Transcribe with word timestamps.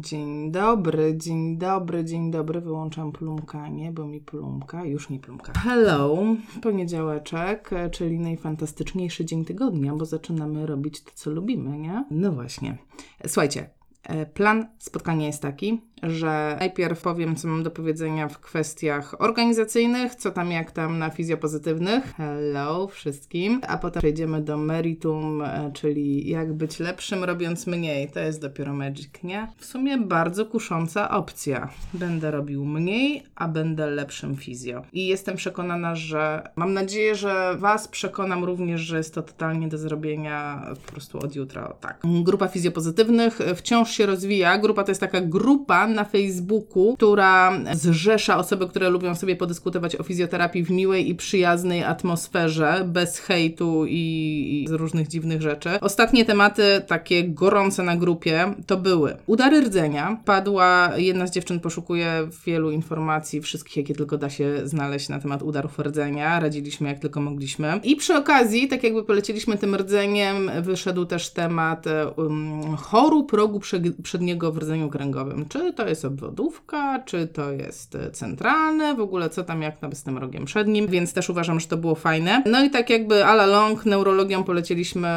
Dzień 0.00 0.50
dobry, 0.50 1.16
dzień 1.16 1.58
dobry, 1.58 2.04
dzień 2.04 2.30
dobry. 2.30 2.60
Wyłączam 2.60 3.12
plumkanie, 3.12 3.92
bo 3.92 4.06
mi 4.06 4.20
plumka, 4.20 4.84
już 4.84 5.10
nie 5.10 5.18
plumka. 5.18 5.52
Hello, 5.52 6.18
poniedziałeczek, 6.62 7.70
czyli 7.90 8.18
najfantastyczniejszy 8.18 9.24
dzień 9.24 9.44
tygodnia, 9.44 9.94
bo 9.94 10.04
zaczynamy 10.04 10.66
robić 10.66 11.02
to, 11.02 11.10
co 11.14 11.30
lubimy, 11.30 11.78
nie? 11.78 12.04
No 12.10 12.32
właśnie. 12.32 12.78
Słuchajcie, 13.26 13.70
e, 14.02 14.26
plan 14.26 14.66
spotkania 14.78 15.26
jest 15.26 15.42
taki, 15.42 15.80
że 16.02 16.56
najpierw 16.60 17.02
powiem, 17.02 17.36
co 17.36 17.48
mam 17.48 17.62
do 17.62 17.70
powiedzenia 17.70 18.28
w 18.28 18.40
kwestiach 18.40 19.20
organizacyjnych, 19.20 20.14
co 20.14 20.30
tam 20.30 20.50
jak 20.50 20.70
tam 20.72 20.98
na 20.98 21.10
fizjopozytywnych. 21.10 22.14
Hello 22.16 22.86
wszystkim. 22.86 23.60
A 23.68 23.78
potem 23.78 24.00
przejdziemy 24.00 24.42
do 24.42 24.56
meritum, 24.56 25.42
e, 25.42 25.70
czyli 25.74 26.28
jak 26.28 26.52
być 26.52 26.80
lepszym 26.80 27.24
robiąc 27.24 27.66
mniej. 27.66 28.10
To 28.10 28.20
jest 28.20 28.40
dopiero 28.40 28.74
magic, 28.74 29.08
nie? 29.22 29.48
W 29.56 29.64
sumie 29.64 29.98
bardzo 29.98 30.46
kusząca 30.46 31.10
opcja. 31.10 31.68
Będę 31.94 32.30
robił 32.30 32.64
mniej, 32.64 33.22
a 33.34 33.48
będę 33.48 33.86
lepszym 33.86 34.36
fizjo. 34.36 34.82
I 34.92 35.06
jestem 35.06 35.36
przekonana, 35.36 35.94
że 35.94 36.48
mam 36.56 36.72
nadzieję, 36.72 37.14
że 37.14 37.56
Was 37.58 37.88
przekonam 37.88 38.44
również, 38.44 38.80
że 38.80 38.96
jest 38.96 39.14
to 39.14 39.22
totalnie 39.22 39.68
do 39.68 39.78
zrobienia 39.78 40.66
po 40.86 40.92
prostu 40.92 41.18
od 41.18 41.36
jutra. 41.36 41.74
Tak. 41.80 42.00
Grupa 42.22 42.48
fizjopozytywnych 42.48 43.38
wciąż 43.56 43.90
się 43.90 44.06
rozwija. 44.06 44.58
Grupa 44.58 44.84
to 44.84 44.90
jest 44.90 45.00
taka 45.00 45.20
grupa 45.20 45.83
na 45.86 46.04
Facebooku, 46.04 46.94
która 46.96 47.52
zrzesza 47.72 48.38
osoby, 48.38 48.68
które 48.68 48.90
lubią 48.90 49.14
sobie 49.14 49.36
podyskutować 49.36 49.96
o 49.96 50.02
fizjoterapii 50.02 50.64
w 50.64 50.70
miłej 50.70 51.08
i 51.08 51.14
przyjaznej 51.14 51.84
atmosferze, 51.84 52.84
bez 52.86 53.18
hejtu 53.18 53.86
i, 53.86 54.64
i 54.64 54.68
z 54.68 54.72
różnych 54.72 55.08
dziwnych 55.08 55.42
rzeczy. 55.42 55.68
Ostatnie 55.80 56.24
tematy 56.24 56.62
takie 56.86 57.28
gorące 57.28 57.82
na 57.82 57.96
grupie 57.96 58.54
to 58.66 58.76
były 58.76 59.16
udary 59.26 59.60
rdzenia. 59.60 60.20
Padła, 60.24 60.90
jedna 60.96 61.26
z 61.26 61.30
dziewczyn 61.30 61.60
poszukuje 61.60 62.28
wielu 62.46 62.70
informacji, 62.70 63.40
wszystkich 63.40 63.76
jakie 63.76 63.94
tylko 63.94 64.18
da 64.18 64.30
się 64.30 64.60
znaleźć 64.64 65.08
na 65.08 65.18
temat 65.20 65.42
udarów 65.42 65.78
rdzenia. 65.78 66.40
Radziliśmy 66.40 66.88
jak 66.88 66.98
tylko 66.98 67.20
mogliśmy. 67.20 67.80
I 67.82 67.96
przy 67.96 68.14
okazji, 68.14 68.68
tak 68.68 68.84
jakby 68.84 69.04
polecieliśmy 69.04 69.58
tym 69.58 69.74
rdzeniem, 69.74 70.50
wyszedł 70.62 71.04
też 71.04 71.30
temat 71.30 71.86
um, 72.16 72.76
chorób 72.76 73.32
rogu 73.32 73.60
przedniego 74.02 74.52
w 74.52 74.58
rdzeniu 74.58 74.88
kręgowym. 74.88 75.46
Czy 75.48 75.72
to 75.74 75.88
jest 75.88 76.04
obwodówka, 76.04 77.02
czy 77.04 77.26
to 77.26 77.52
jest 77.52 77.94
e, 77.94 78.10
centralne, 78.10 78.94
w 78.94 79.00
ogóle 79.00 79.30
co 79.30 79.44
tam 79.44 79.62
jak 79.62 79.78
tam 79.78 79.92
z 79.92 80.02
tym 80.02 80.18
rogiem 80.18 80.44
przednim, 80.44 80.86
więc 80.86 81.12
też 81.12 81.30
uważam, 81.30 81.60
że 81.60 81.66
to 81.66 81.76
było 81.76 81.94
fajne. 81.94 82.42
No 82.46 82.64
i 82.64 82.70
tak 82.70 82.90
jakby 82.90 83.24
a 83.24 83.32
la 83.32 83.46
long 83.46 83.86
neurologią 83.86 84.44
polecieliśmy 84.44 85.08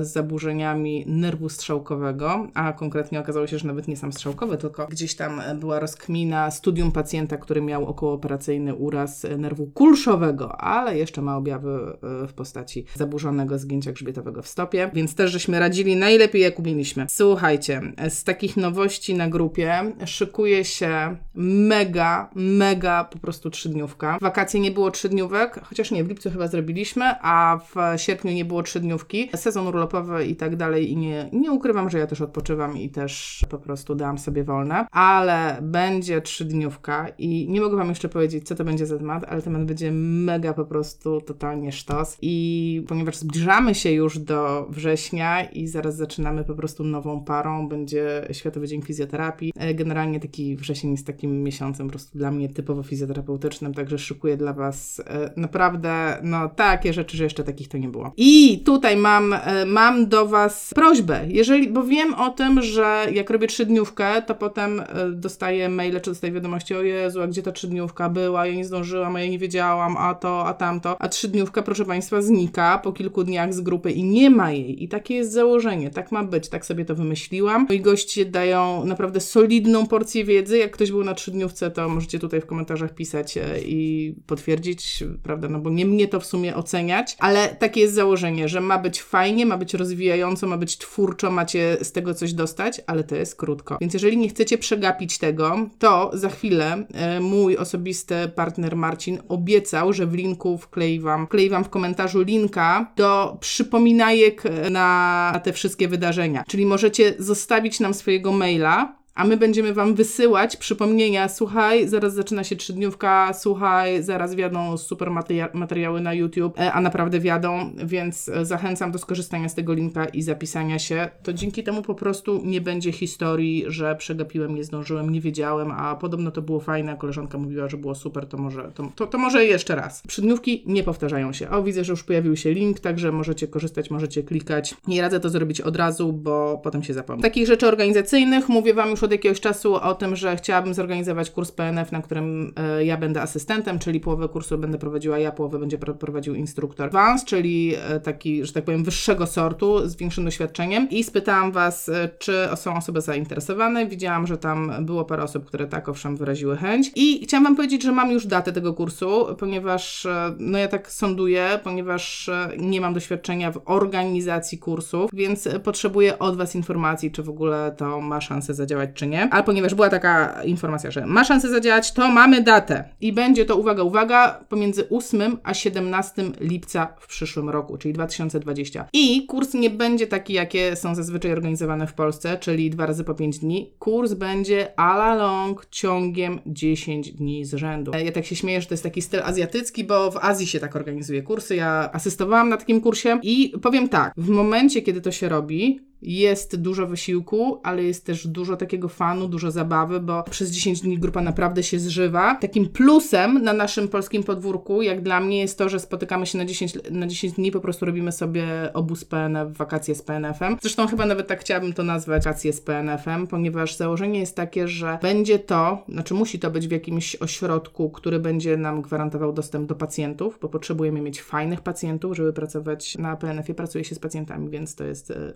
z 0.00 0.12
zaburzeniami 0.12 1.04
nerwu 1.06 1.48
strzałkowego, 1.48 2.48
a 2.54 2.72
konkretnie 2.72 3.20
okazało 3.20 3.46
się, 3.46 3.58
że 3.58 3.66
nawet 3.66 3.88
nie 3.88 3.96
sam 3.96 4.12
strzałkowy, 4.12 4.56
tylko 4.56 4.86
gdzieś 4.86 5.14
tam 5.16 5.40
była 5.54 5.80
rozkmina 5.80 6.50
studium 6.50 6.92
pacjenta, 6.92 7.36
który 7.36 7.62
miał 7.62 7.86
okołooperacyjny 7.86 8.74
uraz 8.74 9.26
nerwu 9.38 9.66
kulszowego, 9.66 10.60
ale 10.60 10.98
jeszcze 10.98 11.22
ma 11.22 11.36
objawy 11.36 11.96
e, 12.22 12.26
w 12.26 12.32
postaci 12.32 12.84
zaburzonego 12.94 13.58
zgięcia 13.58 13.92
grzbietowego 13.92 14.42
w 14.42 14.48
stopie, 14.48 14.90
więc 14.94 15.14
też 15.14 15.32
żeśmy 15.32 15.58
radzili 15.58 15.96
najlepiej 15.96 16.42
jak 16.42 16.58
umieliśmy. 16.58 17.06
Słuchajcie, 17.10 17.82
z 18.08 18.24
takich 18.24 18.56
nowości 18.56 19.14
na 19.14 19.28
grupie 19.28 19.92
szykuje 20.06 20.64
się 20.64 21.16
mega, 21.34 22.30
mega 22.34 23.04
po 23.04 23.18
prostu 23.18 23.50
trzydniówka. 23.50 24.18
W 24.18 24.22
wakacje 24.22 24.60
nie 24.60 24.70
było 24.70 24.90
trzydniówek, 24.90 25.60
chociaż 25.64 25.90
nie, 25.90 26.04
w 26.04 26.08
lipcu 26.08 26.30
chyba 26.30 26.48
zrobiliśmy, 26.48 27.04
a 27.22 27.60
w 27.74 28.00
sierpniu 28.00 28.32
nie 28.32 28.44
było 28.44 28.62
trzydniówki. 28.62 29.30
Sezon 29.34 29.66
urlopowy 29.66 30.26
i 30.26 30.36
tak 30.36 30.56
dalej 30.56 30.90
i 30.90 30.96
nie, 30.96 31.28
nie 31.32 31.52
ukrywam, 31.52 31.90
że 31.90 31.98
ja 31.98 32.06
też 32.06 32.20
odpoczywam 32.20 32.76
i 32.78 32.90
też 32.90 33.44
po 33.50 33.58
prostu 33.58 33.94
dałam 33.94 34.18
sobie 34.18 34.44
wolne, 34.44 34.86
ale 34.90 35.58
będzie 35.62 36.20
trzydniówka 36.20 37.08
i 37.18 37.46
nie 37.48 37.60
mogę 37.60 37.76
Wam 37.76 37.88
jeszcze 37.88 38.08
powiedzieć, 38.08 38.48
co 38.48 38.54
to 38.54 38.64
będzie 38.64 38.86
za 38.86 38.98
temat, 38.98 39.24
ale 39.28 39.42
temat 39.42 39.64
będzie 39.64 39.92
mega 39.92 40.52
po 40.52 40.64
prostu 40.64 41.20
totalnie 41.20 41.72
sztos 41.72 42.18
i 42.22 42.84
ponieważ 42.88 43.16
zbliżamy 43.16 43.74
się 43.74 43.90
już 43.90 44.18
do 44.18 44.66
września 44.70 45.44
i 45.44 45.66
zaraz 45.66 45.96
zaczynamy 45.96 46.44
po 46.44 46.54
prostu 46.54 46.84
nową 46.84 47.24
parą, 47.24 47.68
będzie 47.68 48.28
Światowy 48.32 48.68
Dzień 48.68 48.82
Fizjoterapii, 48.82 49.52
generalnie 49.74 49.93
generalnie 49.94 50.20
taki 50.20 50.56
wrzesień 50.56 50.90
jest 50.90 51.06
takim 51.06 51.42
miesiącem 51.42 51.86
po 51.86 51.90
prostu 51.90 52.18
dla 52.18 52.30
mnie 52.30 52.48
typowo 52.48 52.82
fizjoterapeutycznym, 52.82 53.74
także 53.74 53.98
szykuję 53.98 54.36
dla 54.36 54.52
Was 54.52 55.02
e, 55.06 55.30
naprawdę 55.36 56.18
no 56.22 56.48
takie 56.48 56.92
rzeczy, 56.92 57.16
że 57.16 57.24
jeszcze 57.24 57.44
takich 57.44 57.68
to 57.68 57.78
nie 57.78 57.88
było. 57.88 58.12
I 58.16 58.62
tutaj 58.64 58.96
mam, 58.96 59.32
e, 59.32 59.66
mam 59.66 60.08
do 60.08 60.26
Was 60.26 60.72
prośbę, 60.74 61.20
jeżeli, 61.28 61.68
bo 61.68 61.84
wiem 61.84 62.14
o 62.14 62.30
tym, 62.30 62.62
że 62.62 63.06
jak 63.12 63.30
robię 63.30 63.46
trzydniówkę, 63.46 64.22
to 64.22 64.34
potem 64.34 64.80
e, 64.80 64.84
dostaję 65.12 65.68
maile, 65.68 66.00
czy 66.00 66.10
dostaję 66.10 66.32
wiadomości, 66.32 66.74
o 66.74 66.82
Jezu, 66.82 67.22
a 67.22 67.26
gdzie 67.26 67.42
ta 67.42 67.52
trzydniówka 67.52 68.08
była, 68.08 68.46
ja 68.46 68.54
nie 68.54 68.64
zdążyłam, 68.64 69.16
a 69.16 69.20
ja 69.20 69.28
nie 69.28 69.38
wiedziałam, 69.38 69.96
a 69.96 70.14
to, 70.14 70.46
a 70.46 70.54
tamto, 70.54 71.02
a 71.02 71.08
trzydniówka, 71.08 71.62
proszę 71.62 71.84
Państwa, 71.84 72.22
znika 72.22 72.78
po 72.78 72.92
kilku 72.92 73.24
dniach 73.24 73.54
z 73.54 73.60
grupy 73.60 73.90
i 73.90 74.04
nie 74.04 74.30
ma 74.30 74.52
jej. 74.52 74.84
I 74.84 74.88
takie 74.88 75.14
jest 75.14 75.32
założenie, 75.32 75.90
tak 75.90 76.12
ma 76.12 76.24
być, 76.24 76.48
tak 76.48 76.66
sobie 76.66 76.84
to 76.84 76.94
wymyśliłam. 76.94 77.66
Moi 77.68 77.80
goście 77.80 78.24
dają 78.24 78.84
naprawdę 78.84 79.20
solidną 79.20 79.83
porcję 79.86 80.24
wiedzy. 80.24 80.58
Jak 80.58 80.70
ktoś 80.70 80.90
był 80.90 81.04
na 81.04 81.14
trzydniówce, 81.14 81.70
to 81.70 81.88
możecie 81.88 82.18
tutaj 82.18 82.40
w 82.40 82.46
komentarzach 82.46 82.94
pisać 82.94 83.36
e, 83.36 83.60
i 83.60 84.14
potwierdzić, 84.26 85.04
prawda? 85.22 85.48
No 85.48 85.58
bo 85.58 85.70
nie 85.70 85.86
mnie 85.86 86.08
to 86.08 86.20
w 86.20 86.26
sumie 86.26 86.56
oceniać, 86.56 87.16
ale 87.18 87.48
takie 87.48 87.80
jest 87.80 87.94
założenie, 87.94 88.48
że 88.48 88.60
ma 88.60 88.78
być 88.78 89.02
fajnie, 89.02 89.46
ma 89.46 89.58
być 89.58 89.74
rozwijająco, 89.74 90.46
ma 90.46 90.56
być 90.56 90.78
twórczo, 90.78 91.30
macie 91.30 91.76
z 91.82 91.92
tego 91.92 92.14
coś 92.14 92.32
dostać, 92.32 92.80
ale 92.86 93.04
to 93.04 93.16
jest 93.16 93.36
krótko. 93.36 93.78
Więc 93.80 93.94
jeżeli 93.94 94.16
nie 94.16 94.28
chcecie 94.28 94.58
przegapić 94.58 95.18
tego, 95.18 95.68
to 95.78 96.10
za 96.14 96.28
chwilę 96.28 96.86
e, 96.94 97.20
mój 97.20 97.56
osobisty 97.56 98.14
partner 98.34 98.76
Marcin 98.76 99.18
obiecał, 99.28 99.92
że 99.92 100.06
w 100.06 100.14
linku 100.14 100.58
wklei 100.58 101.00
wam, 101.00 101.26
wklei 101.26 101.50
wam 101.50 101.64
w 101.64 101.68
komentarzu 101.68 102.22
linka 102.22 102.92
do 102.96 103.36
przypominajek 103.40 104.42
na 104.70 105.40
te 105.44 105.52
wszystkie 105.52 105.88
wydarzenia. 105.88 106.44
Czyli 106.48 106.66
możecie 106.66 107.14
zostawić 107.18 107.80
nam 107.80 107.94
swojego 107.94 108.32
maila, 108.32 108.96
a 109.14 109.24
my 109.24 109.36
będziemy 109.36 109.74
Wam 109.74 109.94
wysyłać 109.94 110.56
przypomnienia, 110.56 111.28
słuchaj, 111.28 111.88
zaraz 111.88 112.14
zaczyna 112.14 112.44
się 112.44 112.56
trzydniówka, 112.56 113.32
słuchaj, 113.32 114.02
zaraz 114.02 114.34
wiadą 114.34 114.76
super 114.76 115.10
materiały 115.54 116.00
na 116.00 116.14
YouTube, 116.14 116.58
e, 116.58 116.72
a 116.72 116.80
naprawdę 116.80 117.20
wiadą, 117.20 117.70
więc 117.84 118.28
e, 118.28 118.44
zachęcam 118.44 118.92
do 118.92 118.98
skorzystania 118.98 119.48
z 119.48 119.54
tego 119.54 119.74
linka 119.74 120.04
i 120.04 120.22
zapisania 120.22 120.78
się. 120.78 121.08
To 121.22 121.32
dzięki 121.32 121.62
temu 121.62 121.82
po 121.82 121.94
prostu 121.94 122.40
nie 122.44 122.60
będzie 122.60 122.92
historii, 122.92 123.64
że 123.66 123.96
przegapiłem, 123.96 124.54
nie 124.54 124.64
zdążyłem, 124.64 125.10
nie 125.10 125.20
wiedziałem, 125.20 125.70
a 125.70 125.96
podobno 125.96 126.30
to 126.30 126.42
było 126.42 126.60
fajne, 126.60 126.96
koleżanka 126.96 127.38
mówiła, 127.38 127.68
że 127.68 127.76
było 127.76 127.94
super, 127.94 128.26
to 128.26 128.38
może, 128.38 128.72
to, 128.74 128.92
to, 128.94 129.06
to 129.06 129.18
może 129.18 129.44
jeszcze 129.44 129.74
raz. 129.74 130.02
Trzydniówki 130.02 130.62
nie 130.66 130.82
powtarzają 130.82 131.32
się. 131.32 131.50
O, 131.50 131.62
widzę, 131.62 131.84
że 131.84 131.92
już 131.92 132.02
pojawił 132.02 132.36
się 132.36 132.52
link, 132.52 132.80
także 132.80 133.12
możecie 133.12 133.48
korzystać, 133.48 133.90
możecie 133.90 134.22
klikać. 134.22 134.74
Nie 134.86 135.02
radzę 135.02 135.20
to 135.20 135.28
zrobić 135.30 135.60
od 135.60 135.76
razu, 135.76 136.12
bo 136.12 136.60
potem 136.62 136.82
się 136.82 136.94
zapomni. 136.94 137.22
Takich 137.22 137.46
rzeczy 137.46 137.66
organizacyjnych 137.66 138.48
mówię 138.48 138.74
Wam 138.74 138.90
już 138.90 139.03
od 139.04 139.12
jakiegoś 139.12 139.40
czasu 139.40 139.74
o 139.74 139.94
tym, 139.94 140.16
że 140.16 140.36
chciałabym 140.36 140.74
zorganizować 140.74 141.30
kurs 141.30 141.52
PNF, 141.52 141.92
na 141.92 142.02
którym 142.02 142.52
e, 142.56 142.84
ja 142.84 142.96
będę 142.96 143.22
asystentem, 143.22 143.78
czyli 143.78 144.00
połowę 144.00 144.28
kursu 144.28 144.58
będę 144.58 144.78
prowadziła 144.78 145.18
ja, 145.18 145.32
połowę 145.32 145.58
będzie 145.58 145.78
prowadził 145.78 146.34
instruktor 146.34 146.86
Advanced, 146.86 147.28
czyli 147.28 147.74
e, 147.88 148.00
taki, 148.00 148.44
że 148.44 148.52
tak 148.52 148.64
powiem, 148.64 148.84
wyższego 148.84 149.26
sortu 149.26 149.88
z 149.88 149.96
większym 149.96 150.24
doświadczeniem. 150.24 150.90
I 150.90 151.04
spytałam 151.04 151.52
Was, 151.52 151.88
e, 151.88 152.08
czy 152.18 152.48
są 152.56 152.76
osoby 152.76 153.00
zainteresowane. 153.00 153.86
Widziałam, 153.86 154.26
że 154.26 154.38
tam 154.38 154.72
było 154.80 155.04
parę 155.04 155.22
osób, 155.22 155.44
które 155.44 155.66
tak 155.66 155.88
owszem 155.88 156.16
wyraziły 156.16 156.56
chęć. 156.56 156.90
I 156.96 157.24
chciałam 157.24 157.44
Wam 157.44 157.56
powiedzieć, 157.56 157.82
że 157.82 157.92
mam 157.92 158.10
już 158.10 158.26
datę 158.26 158.52
tego 158.52 158.74
kursu, 158.74 159.26
ponieważ 159.38 160.06
no 160.38 160.58
ja 160.58 160.68
tak 160.68 160.92
sąduję, 160.92 161.60
ponieważ 161.64 162.30
nie 162.58 162.80
mam 162.80 162.94
doświadczenia 162.94 163.52
w 163.52 163.60
organizacji 163.64 164.58
kursów, 164.58 165.10
więc 165.12 165.48
potrzebuję 165.64 166.18
od 166.18 166.36
Was 166.36 166.54
informacji, 166.54 167.10
czy 167.10 167.22
w 167.22 167.28
ogóle 167.28 167.74
to 167.78 168.00
ma 168.00 168.20
szansę 168.20 168.54
zadziałać, 168.54 168.90
czy 168.94 169.06
nie. 169.06 169.28
Ale 169.30 169.44
ponieważ 169.44 169.74
była 169.74 169.88
taka 169.88 170.42
informacja, 170.44 170.90
że 170.90 171.06
ma 171.06 171.24
szansę 171.24 171.50
zadziałać, 171.50 171.92
to 171.92 172.08
mamy 172.08 172.42
datę. 172.42 172.84
I 173.00 173.12
będzie 173.12 173.44
to, 173.44 173.56
uwaga, 173.56 173.82
uwaga, 173.82 174.44
pomiędzy 174.48 174.88
8 174.88 175.38
a 175.42 175.54
17 175.54 176.22
lipca 176.40 176.94
w 177.00 177.06
przyszłym 177.06 177.50
roku, 177.50 177.78
czyli 177.78 177.94
2020. 177.94 178.88
I 178.92 179.26
kurs 179.26 179.54
nie 179.54 179.70
będzie 179.70 180.06
taki, 180.06 180.32
jakie 180.32 180.76
są 180.76 180.94
zazwyczaj 180.94 181.32
organizowane 181.32 181.86
w 181.86 181.94
Polsce, 181.94 182.38
czyli 182.38 182.70
dwa 182.70 182.86
razy 182.86 183.04
po 183.04 183.14
5 183.14 183.38
dni. 183.38 183.74
Kurs 183.78 184.14
będzie 184.14 184.78
a 184.80 184.96
la 184.96 185.14
long 185.14 185.66
ciągiem 185.70 186.40
10 186.46 187.12
dni 187.12 187.44
z 187.44 187.54
rzędu. 187.54 187.92
Ja 188.04 188.12
tak 188.12 188.26
się 188.26 188.36
śmieję, 188.36 188.60
że 188.60 188.66
to 188.66 188.74
jest 188.74 188.84
taki 188.84 189.02
styl 189.02 189.20
azjatycki, 189.24 189.84
bo 189.84 190.10
w 190.10 190.16
Azji 190.16 190.46
się 190.46 190.60
tak 190.60 190.76
organizuje 190.76 191.22
kursy. 191.22 191.56
Ja 191.56 191.90
asystowałam 191.92 192.48
na 192.48 192.56
takim 192.56 192.80
kursie 192.80 193.18
i 193.22 193.52
powiem 193.62 193.88
tak, 193.88 194.12
w 194.16 194.28
momencie, 194.28 194.82
kiedy 194.82 195.00
to 195.00 195.12
się 195.12 195.28
robi, 195.28 195.80
jest 196.02 196.56
dużo 196.56 196.86
wysiłku, 196.86 197.60
ale 197.62 197.82
jest 197.82 198.06
też 198.06 198.26
dużo 198.26 198.56
takiego 198.56 198.88
fanu, 198.88 199.28
dużo 199.28 199.50
zabawy, 199.50 200.00
bo 200.00 200.22
przez 200.22 200.50
10 200.50 200.80
dni 200.80 200.98
grupa 200.98 201.20
naprawdę 201.20 201.62
się 201.62 201.78
zżywa. 201.78 202.34
Takim 202.34 202.68
plusem 202.68 203.42
na 203.42 203.52
naszym 203.52 203.88
polskim 203.88 204.22
podwórku, 204.22 204.82
jak 204.82 205.02
dla 205.02 205.20
mnie, 205.20 205.40
jest 205.40 205.58
to, 205.58 205.68
że 205.68 205.80
spotykamy 205.80 206.26
się 206.26 206.38
na 206.38 206.44
10, 206.44 206.78
na 206.90 207.06
10 207.06 207.34
dni, 207.34 207.50
po 207.50 207.60
prostu 207.60 207.86
robimy 207.86 208.12
sobie 208.12 208.44
obóz 208.74 209.04
PNF, 209.04 209.56
wakacje 209.56 209.94
z 209.94 210.02
PNF-em. 210.02 210.56
Zresztą 210.62 210.86
chyba 210.86 211.06
nawet 211.06 211.26
tak 211.26 211.40
chciałabym 211.40 211.72
to 211.72 211.82
nazwać, 211.82 212.24
wakacje 212.24 212.52
z 212.52 212.60
PNF-em, 212.60 213.26
ponieważ 213.26 213.76
założenie 213.76 214.20
jest 214.20 214.36
takie, 214.36 214.68
że 214.68 214.98
będzie 215.02 215.38
to, 215.38 215.84
znaczy 215.88 216.14
musi 216.14 216.38
to 216.38 216.50
być 216.50 216.68
w 216.68 216.70
jakimś 216.70 217.16
ośrodku, 217.16 217.90
który 217.90 218.18
będzie 218.18 218.56
nam 218.56 218.82
gwarantował 218.82 219.32
dostęp 219.32 219.68
do 219.68 219.74
pacjentów, 219.74 220.38
bo 220.42 220.48
potrzebujemy 220.48 221.00
mieć 221.00 221.22
fajnych 221.22 221.60
pacjentów, 221.60 222.16
żeby 222.16 222.32
pracować 222.32 222.98
na 222.98 223.16
PNF-ie. 223.16 223.54
Pracuje 223.54 223.84
się 223.84 223.94
z 223.94 223.98
pacjentami, 223.98 224.50
więc 224.50 224.74
to 224.74 224.84
jest 224.84 225.10
e, 225.10 225.32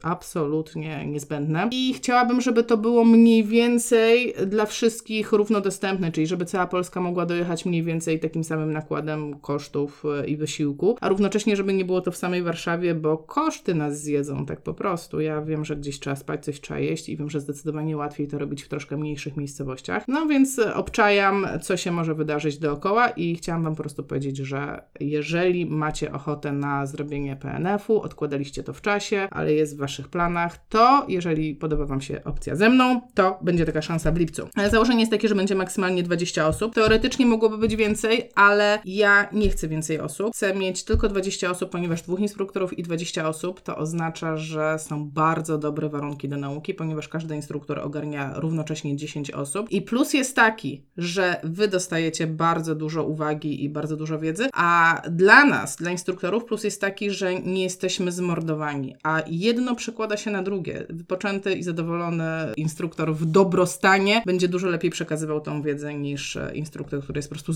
absolutnie 0.48 1.06
niezbędne. 1.06 1.68
I 1.72 1.94
chciałabym, 1.94 2.40
żeby 2.40 2.64
to 2.64 2.76
było 2.76 3.04
mniej 3.04 3.44
więcej 3.44 4.34
dla 4.46 4.66
wszystkich 4.66 5.32
równodostępne, 5.32 6.12
czyli 6.12 6.26
żeby 6.26 6.44
cała 6.44 6.66
Polska 6.66 7.00
mogła 7.00 7.26
dojechać 7.26 7.66
mniej 7.66 7.82
więcej 7.82 8.20
takim 8.20 8.44
samym 8.44 8.72
nakładem 8.72 9.38
kosztów 9.40 10.04
e, 10.22 10.26
i 10.26 10.36
wysiłku, 10.36 10.96
a 11.00 11.08
równocześnie, 11.08 11.56
żeby 11.56 11.72
nie 11.72 11.84
było 11.84 12.00
to 12.00 12.10
w 12.10 12.16
samej 12.16 12.42
Warszawie, 12.42 12.94
bo 12.94 13.18
koszty 13.18 13.74
nas 13.74 14.02
zjedzą 14.02 14.46
tak 14.46 14.60
po 14.60 14.74
prostu. 14.74 15.20
Ja 15.20 15.42
wiem, 15.42 15.64
że 15.64 15.76
gdzieś 15.76 16.00
trzeba 16.00 16.16
spać, 16.16 16.44
coś 16.44 16.60
trzeba 16.60 16.80
jeść 16.80 17.08
i 17.08 17.16
wiem, 17.16 17.30
że 17.30 17.40
zdecydowanie 17.40 17.96
łatwiej 17.96 18.28
to 18.28 18.38
robić 18.38 18.62
w 18.62 18.68
troszkę 18.68 18.96
mniejszych 18.96 19.36
miejscowościach. 19.36 20.04
No 20.08 20.26
więc 20.26 20.58
obczajam, 20.74 21.46
co 21.62 21.76
się 21.76 21.92
może 21.92 22.14
wydarzyć 22.14 22.58
dookoła 22.58 23.08
i 23.08 23.36
chciałam 23.36 23.62
Wam 23.62 23.74
po 23.74 23.82
prostu 23.82 24.04
powiedzieć, 24.04 24.36
że 24.36 24.82
jeżeli 25.00 25.66
macie 25.66 26.12
ochotę 26.12 26.52
na 26.52 26.86
zrobienie 26.86 27.36
PNF-u, 27.36 28.00
odkładaliście 28.00 28.62
to 28.62 28.72
w 28.72 28.80
czasie, 28.80 29.28
ale 29.30 29.52
jest 29.52 29.76
w 29.76 29.78
Waszych 29.78 30.08
planach, 30.08 30.37
to 30.68 31.04
jeżeli 31.08 31.54
podoba 31.54 31.86
Wam 31.86 32.00
się 32.00 32.24
opcja 32.24 32.56
ze 32.56 32.68
mną, 32.68 33.00
to 33.14 33.38
będzie 33.42 33.66
taka 33.66 33.82
szansa 33.82 34.12
w 34.12 34.16
lipcu. 34.16 34.48
Założenie 34.70 35.00
jest 35.00 35.12
takie, 35.12 35.28
że 35.28 35.34
będzie 35.34 35.54
maksymalnie 35.54 36.02
20 36.02 36.48
osób. 36.48 36.74
Teoretycznie 36.74 37.26
mogłoby 37.26 37.58
być 37.58 37.76
więcej, 37.76 38.30
ale 38.34 38.78
ja 38.84 39.28
nie 39.32 39.48
chcę 39.50 39.68
więcej 39.68 40.00
osób. 40.00 40.32
Chcę 40.34 40.54
mieć 40.54 40.84
tylko 40.84 41.08
20 41.08 41.50
osób, 41.50 41.70
ponieważ 41.70 42.02
dwóch 42.02 42.20
instruktorów 42.20 42.78
i 42.78 42.82
20 42.82 43.28
osób 43.28 43.60
to 43.60 43.76
oznacza, 43.76 44.36
że 44.36 44.78
są 44.78 45.10
bardzo 45.10 45.58
dobre 45.58 45.88
warunki 45.88 46.28
do 46.28 46.36
nauki, 46.36 46.74
ponieważ 46.74 47.08
każdy 47.08 47.36
instruktor 47.36 47.78
ogarnia 47.78 48.32
równocześnie 48.36 48.96
10 48.96 49.30
osób. 49.30 49.70
I 49.70 49.82
plus 49.82 50.14
jest 50.14 50.36
taki, 50.36 50.84
że 50.96 51.40
Wy 51.44 51.68
dostajecie 51.68 52.26
bardzo 52.26 52.74
dużo 52.74 53.04
uwagi 53.04 53.64
i 53.64 53.68
bardzo 53.68 53.96
dużo 53.96 54.18
wiedzy, 54.18 54.48
a 54.54 55.02
dla 55.10 55.44
nas, 55.44 55.76
dla 55.76 55.90
instruktorów, 55.90 56.44
plus 56.44 56.64
jest 56.64 56.80
taki, 56.80 57.10
że 57.10 57.34
nie 57.34 57.62
jesteśmy 57.62 58.12
zmordowani, 58.12 58.96
a 59.02 59.22
jedno 59.26 59.74
przekłada 59.74 60.16
się 60.16 60.27
na 60.30 60.42
drugie. 60.42 60.86
Wypoczęty 60.90 61.54
i 61.54 61.62
zadowolony 61.62 62.24
instruktor 62.56 63.14
w 63.14 63.24
dobrostanie 63.24 64.22
będzie 64.26 64.48
dużo 64.48 64.68
lepiej 64.68 64.90
przekazywał 64.90 65.40
tą 65.40 65.62
wiedzę 65.62 65.94
niż 65.94 66.38
instruktor, 66.54 67.02
który 67.02 67.18
jest 67.18 67.28
po 67.28 67.34
prostu 67.34 67.52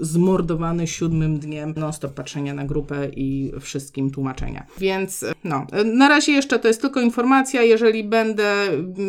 zmordowany 0.00 0.86
siódmym 0.86 1.38
dniem 1.38 1.74
non-stop 1.76 2.12
patrzenia 2.12 2.54
na 2.54 2.64
grupę 2.64 3.08
i 3.16 3.52
wszystkim 3.60 4.10
tłumaczenia. 4.10 4.66
Więc 4.78 5.24
no, 5.44 5.66
na 5.84 6.08
razie 6.08 6.32
jeszcze 6.32 6.58
to 6.58 6.68
jest 6.68 6.80
tylko 6.80 7.00
informacja. 7.00 7.62
Jeżeli 7.62 8.04
będę 8.04 8.66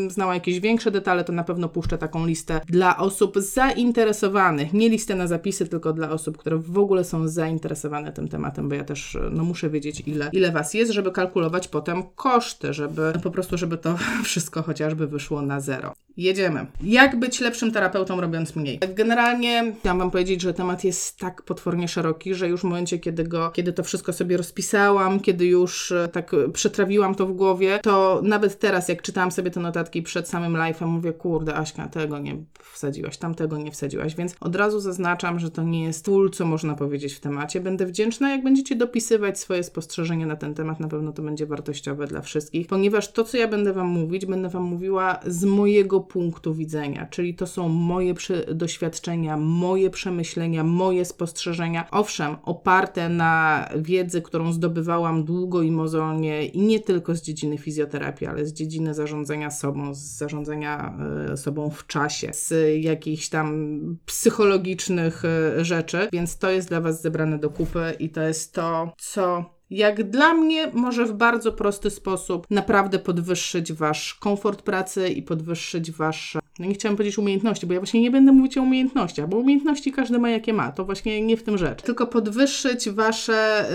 znała 0.07 0.33
jakieś 0.33 0.59
większe 0.59 0.91
detale, 0.91 1.23
to 1.23 1.33
na 1.33 1.43
pewno 1.43 1.69
puszczę 1.69 1.97
taką 1.97 2.25
listę 2.25 2.61
dla 2.69 2.97
osób 2.97 3.37
zainteresowanych. 3.37 4.73
Nie 4.73 4.89
listę 4.89 5.15
na 5.15 5.27
zapisy, 5.27 5.67
tylko 5.67 5.93
dla 5.93 6.09
osób, 6.09 6.37
które 6.37 6.57
w 6.57 6.77
ogóle 6.77 7.03
są 7.03 7.27
zainteresowane 7.27 8.11
tym 8.11 8.27
tematem, 8.27 8.69
bo 8.69 8.75
ja 8.75 8.83
też 8.83 9.17
no, 9.31 9.43
muszę 9.43 9.69
wiedzieć, 9.69 10.03
ile, 10.05 10.29
ile 10.33 10.51
Was 10.51 10.73
jest, 10.73 10.91
żeby 10.91 11.11
kalkulować 11.11 11.67
potem 11.67 12.03
koszty, 12.15 12.73
żeby 12.73 12.98
po 13.23 13.31
prostu, 13.31 13.57
żeby 13.57 13.77
to 13.77 13.97
wszystko 14.23 14.63
chociażby 14.63 15.07
wyszło 15.07 15.41
na 15.41 15.59
zero. 15.59 15.93
Jedziemy. 16.19 16.65
Jak 16.83 17.19
być 17.19 17.39
lepszym 17.39 17.71
terapeutą, 17.71 18.21
robiąc 18.21 18.55
mniej? 18.55 18.79
Generalnie 18.95 19.75
chciałam 19.79 19.99
Wam 19.99 20.11
powiedzieć, 20.11 20.41
że 20.41 20.53
temat 20.53 20.83
jest 20.83 21.17
tak 21.17 21.41
potwornie 21.41 21.87
szeroki, 21.87 22.33
że 22.33 22.49
już 22.49 22.61
w 22.61 22.63
momencie, 22.63 22.99
kiedy, 22.99 23.23
go, 23.23 23.51
kiedy 23.51 23.73
to 23.73 23.83
wszystko 23.83 24.13
sobie 24.13 24.37
rozpisałam, 24.37 25.19
kiedy 25.19 25.45
już 25.45 25.91
e, 25.91 26.07
tak 26.07 26.31
przetrawiłam 26.53 27.15
to 27.15 27.25
w 27.25 27.33
głowie, 27.33 27.79
to 27.83 28.21
nawet 28.23 28.59
teraz, 28.59 28.89
jak 28.89 29.01
czytałam 29.01 29.31
sobie 29.31 29.51
te 29.51 29.59
notatki 29.59 30.01
przed 30.01 30.29
samym 30.29 30.53
live'em, 30.53 30.85
mówię, 30.85 31.13
kurde, 31.13 31.55
Aśka, 31.55 31.87
tego 31.87 32.19
nie 32.19 32.37
wsadziłaś, 32.73 33.17
tamtego 33.17 33.57
nie 33.57 33.71
wsadziłaś, 33.71 34.15
więc 34.15 34.35
od 34.39 34.55
razu 34.55 34.79
zaznaczam, 34.79 35.39
że 35.39 35.51
to 35.51 35.63
nie 35.63 35.83
jest 35.83 36.05
full, 36.05 36.29
co 36.31 36.45
można 36.45 36.75
powiedzieć 36.75 37.13
w 37.13 37.19
temacie. 37.19 37.59
Będę 37.59 37.85
wdzięczna, 37.85 38.31
jak 38.31 38.43
będziecie 38.43 38.75
dopisywać 38.75 39.39
swoje 39.39 39.63
spostrzeżenia 39.63 40.25
na 40.25 40.35
ten 40.35 40.53
temat, 40.53 40.79
na 40.79 40.87
pewno 40.87 41.11
to 41.11 41.21
będzie 41.21 41.45
wartościowe 41.45 42.07
dla 42.07 42.21
wszystkich, 42.21 42.67
ponieważ 42.67 43.11
to, 43.11 43.23
co 43.23 43.37
ja 43.37 43.47
będę 43.47 43.73
Wam 43.73 43.87
mówić, 43.87 44.25
będę 44.25 44.49
Wam 44.49 44.63
mówiła 44.63 45.19
z 45.25 45.43
mojego 45.43 46.08
punktu 46.09 46.53
widzenia, 46.53 47.07
czyli 47.09 47.35
to 47.35 47.47
są 47.47 47.69
moje 47.69 48.13
doświadczenia, 48.53 49.37
moje 49.37 49.89
przemyślenia, 49.89 50.63
moje 50.63 51.05
spostrzeżenia. 51.05 51.87
Owszem, 51.91 52.35
oparte 52.43 53.09
na 53.09 53.65
wiedzy, 53.75 54.21
którą 54.21 54.53
zdobywałam 54.53 55.23
długo 55.23 55.61
i 55.61 55.71
mozolnie 55.71 56.45
i 56.45 56.61
nie 56.61 56.79
tylko 56.79 57.15
z 57.15 57.21
dziedziny 57.21 57.57
fizjoterapii, 57.57 58.27
ale 58.27 58.45
z 58.45 58.53
dziedziny 58.53 58.93
zarządzania 58.93 59.51
sobą, 59.51 59.93
z 59.93 59.99
zarządzania 59.99 60.97
y, 61.33 61.37
sobą 61.37 61.69
w 61.69 61.87
czasie, 61.87 62.33
z 62.33 62.53
jakichś 62.83 63.29
tam 63.29 63.79
psychologicznych 64.05 65.23
y, 65.25 65.65
rzeczy, 65.65 66.09
więc 66.13 66.37
to 66.37 66.49
jest 66.49 66.69
dla 66.69 66.81
Was 66.81 67.01
zebrane 67.01 67.39
do 67.39 67.49
kupy 67.49 67.93
i 67.99 68.09
to 68.09 68.21
jest 68.21 68.53
to, 68.53 68.93
co 68.97 69.58
jak 69.69 70.09
dla 70.09 70.33
mnie 70.33 70.71
może 70.73 71.05
w 71.05 71.13
bardzo 71.13 71.51
prosty 71.51 71.89
sposób 71.89 72.47
naprawdę 72.49 72.99
podwyższyć 72.99 73.73
wasz 73.73 74.13
komfort 74.13 74.61
pracy 74.61 75.09
i 75.09 75.23
podwyższyć 75.23 75.91
wasze 75.91 76.38
no 76.59 76.65
nie 76.65 76.73
chciałam 76.73 76.97
powiedzieć 76.97 77.17
umiejętności, 77.17 77.67
bo 77.67 77.73
ja 77.73 77.79
właśnie 77.79 78.01
nie 78.01 78.11
będę 78.11 78.31
mówić 78.31 78.57
o 78.57 78.61
umiejętnościach, 78.61 79.29
bo 79.29 79.37
umiejętności 79.37 79.91
każdy 79.91 80.19
ma 80.19 80.29
jakie 80.29 80.53
ma, 80.53 80.71
to 80.71 80.85
właśnie 80.85 81.21
nie 81.21 81.37
w 81.37 81.43
tym 81.43 81.57
rzecz. 81.57 81.81
Tylko 81.81 82.07
podwyższyć 82.07 82.89
wasze, 82.89 83.65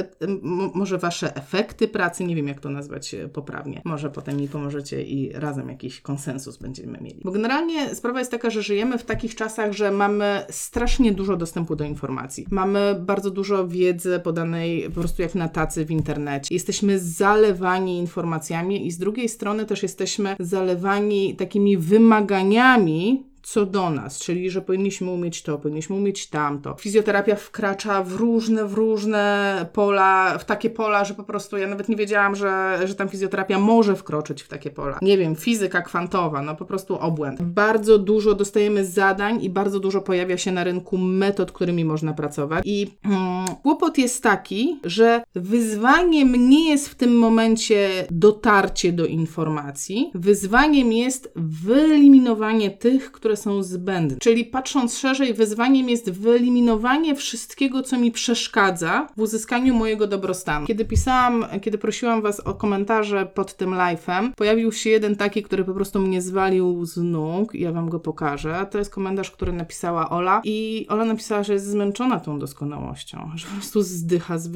może 0.74 0.98
wasze 0.98 1.36
efekty 1.36 1.88
pracy, 1.88 2.24
nie 2.24 2.36
wiem 2.36 2.48
jak 2.48 2.60
to 2.60 2.68
nazwać 2.68 3.14
e, 3.14 3.28
poprawnie. 3.28 3.82
Może 3.84 4.10
potem 4.10 4.36
mi 4.36 4.48
pomożecie 4.48 5.02
i 5.02 5.32
razem 5.32 5.68
jakiś 5.68 6.00
konsensus 6.00 6.56
będziemy 6.56 6.98
mieli. 7.00 7.20
Bo 7.24 7.30
generalnie 7.30 7.94
sprawa 7.94 8.18
jest 8.18 8.30
taka, 8.30 8.50
że 8.50 8.62
żyjemy 8.62 8.98
w 8.98 9.04
takich 9.04 9.34
czasach, 9.34 9.72
że 9.72 9.90
mamy 9.90 10.40
strasznie 10.50 11.12
dużo 11.12 11.36
dostępu 11.36 11.76
do 11.76 11.84
informacji. 11.84 12.46
Mamy 12.50 12.96
bardzo 13.00 13.30
dużo 13.30 13.68
wiedzy 13.68 14.20
podanej 14.24 14.82
po 14.82 15.00
prostu 15.00 15.22
jak 15.22 15.34
na 15.34 15.48
tacy 15.48 15.84
w 15.84 15.90
internecie. 15.90 16.54
Jesteśmy 16.54 16.98
zalewani 16.98 17.98
informacjami 17.98 18.86
i 18.86 18.90
z 18.90 18.98
drugiej 18.98 19.28
strony 19.28 19.64
też 19.64 19.82
jesteśmy 19.82 20.36
zalewani 20.40 21.34
takimi 21.34 21.76
wymaganiami, 21.76 22.73
nami 22.74 23.22
co 23.44 23.66
do 23.66 23.90
nas, 23.90 24.18
czyli 24.18 24.50
że 24.50 24.60
powinniśmy 24.60 25.10
umieć 25.10 25.42
to, 25.42 25.58
powinniśmy 25.58 25.96
umieć 25.96 26.26
tamto. 26.26 26.76
Fizjoterapia 26.80 27.36
wkracza 27.36 28.02
w 28.02 28.12
różne, 28.12 28.64
w 28.64 28.74
różne 28.74 29.66
pola, 29.72 30.38
w 30.38 30.44
takie 30.44 30.70
pola, 30.70 31.04
że 31.04 31.14
po 31.14 31.24
prostu 31.24 31.56
ja 31.56 31.66
nawet 31.66 31.88
nie 31.88 31.96
wiedziałam, 31.96 32.36
że, 32.36 32.80
że 32.84 32.94
tam 32.94 33.08
fizjoterapia 33.08 33.58
może 33.58 33.96
wkroczyć 33.96 34.42
w 34.42 34.48
takie 34.48 34.70
pola. 34.70 34.98
Nie 35.02 35.18
wiem, 35.18 35.36
fizyka 35.36 35.82
kwantowa, 35.82 36.42
no 36.42 36.56
po 36.56 36.64
prostu 36.64 36.98
obłęd. 36.98 37.42
Bardzo 37.42 37.98
dużo 37.98 38.34
dostajemy 38.34 38.84
zadań 38.84 39.44
i 39.44 39.50
bardzo 39.50 39.80
dużo 39.80 40.00
pojawia 40.00 40.38
się 40.38 40.52
na 40.52 40.64
rynku 40.64 40.98
metod, 40.98 41.52
którymi 41.52 41.84
można 41.84 42.12
pracować. 42.12 42.62
I 42.66 42.90
hmm, 43.02 43.46
kłopot 43.62 43.98
jest 43.98 44.22
taki, 44.22 44.80
że 44.84 45.22
wyzwaniem 45.34 46.48
nie 46.48 46.70
jest 46.70 46.88
w 46.88 46.94
tym 46.94 47.18
momencie 47.18 48.06
dotarcie 48.10 48.92
do 48.92 49.06
informacji, 49.06 50.10
wyzwaniem 50.14 50.92
jest 50.92 51.32
wyeliminowanie 51.36 52.70
tych, 52.70 53.12
które 53.12 53.33
które 53.34 53.42
są 53.42 53.62
zbędne. 53.62 54.18
Czyli 54.18 54.44
patrząc 54.44 54.98
szerzej, 54.98 55.34
wyzwaniem 55.34 55.88
jest 55.88 56.10
wyeliminowanie 56.10 57.14
wszystkiego, 57.14 57.82
co 57.82 57.98
mi 57.98 58.10
przeszkadza 58.12 59.08
w 59.16 59.20
uzyskaniu 59.20 59.74
mojego 59.74 60.06
dobrostanu. 60.06 60.66
Kiedy 60.66 60.84
pisałam, 60.84 61.44
kiedy 61.62 61.78
prosiłam 61.78 62.22
Was 62.22 62.40
o 62.40 62.54
komentarze 62.54 63.26
pod 63.26 63.56
tym 63.56 63.70
live'em, 63.70 64.32
pojawił 64.36 64.72
się 64.72 64.90
jeden 64.90 65.16
taki, 65.16 65.42
który 65.42 65.64
po 65.64 65.74
prostu 65.74 66.00
mnie 66.00 66.22
zwalił 66.22 66.84
z 66.84 66.96
nóg 66.96 67.54
ja 67.54 67.72
Wam 67.72 67.88
go 67.88 68.00
pokażę. 68.00 68.66
To 68.70 68.78
jest 68.78 68.90
komentarz, 68.90 69.30
który 69.30 69.52
napisała 69.52 70.10
Ola 70.10 70.40
i 70.44 70.86
Ola 70.88 71.04
napisała, 71.04 71.42
że 71.42 71.52
jest 71.52 71.66
zmęczona 71.66 72.20
tą 72.20 72.38
doskonałością, 72.38 73.30
że 73.34 73.46
po 73.46 73.52
prostu 73.52 73.82
zdycha 73.82 74.38
z, 74.38 74.50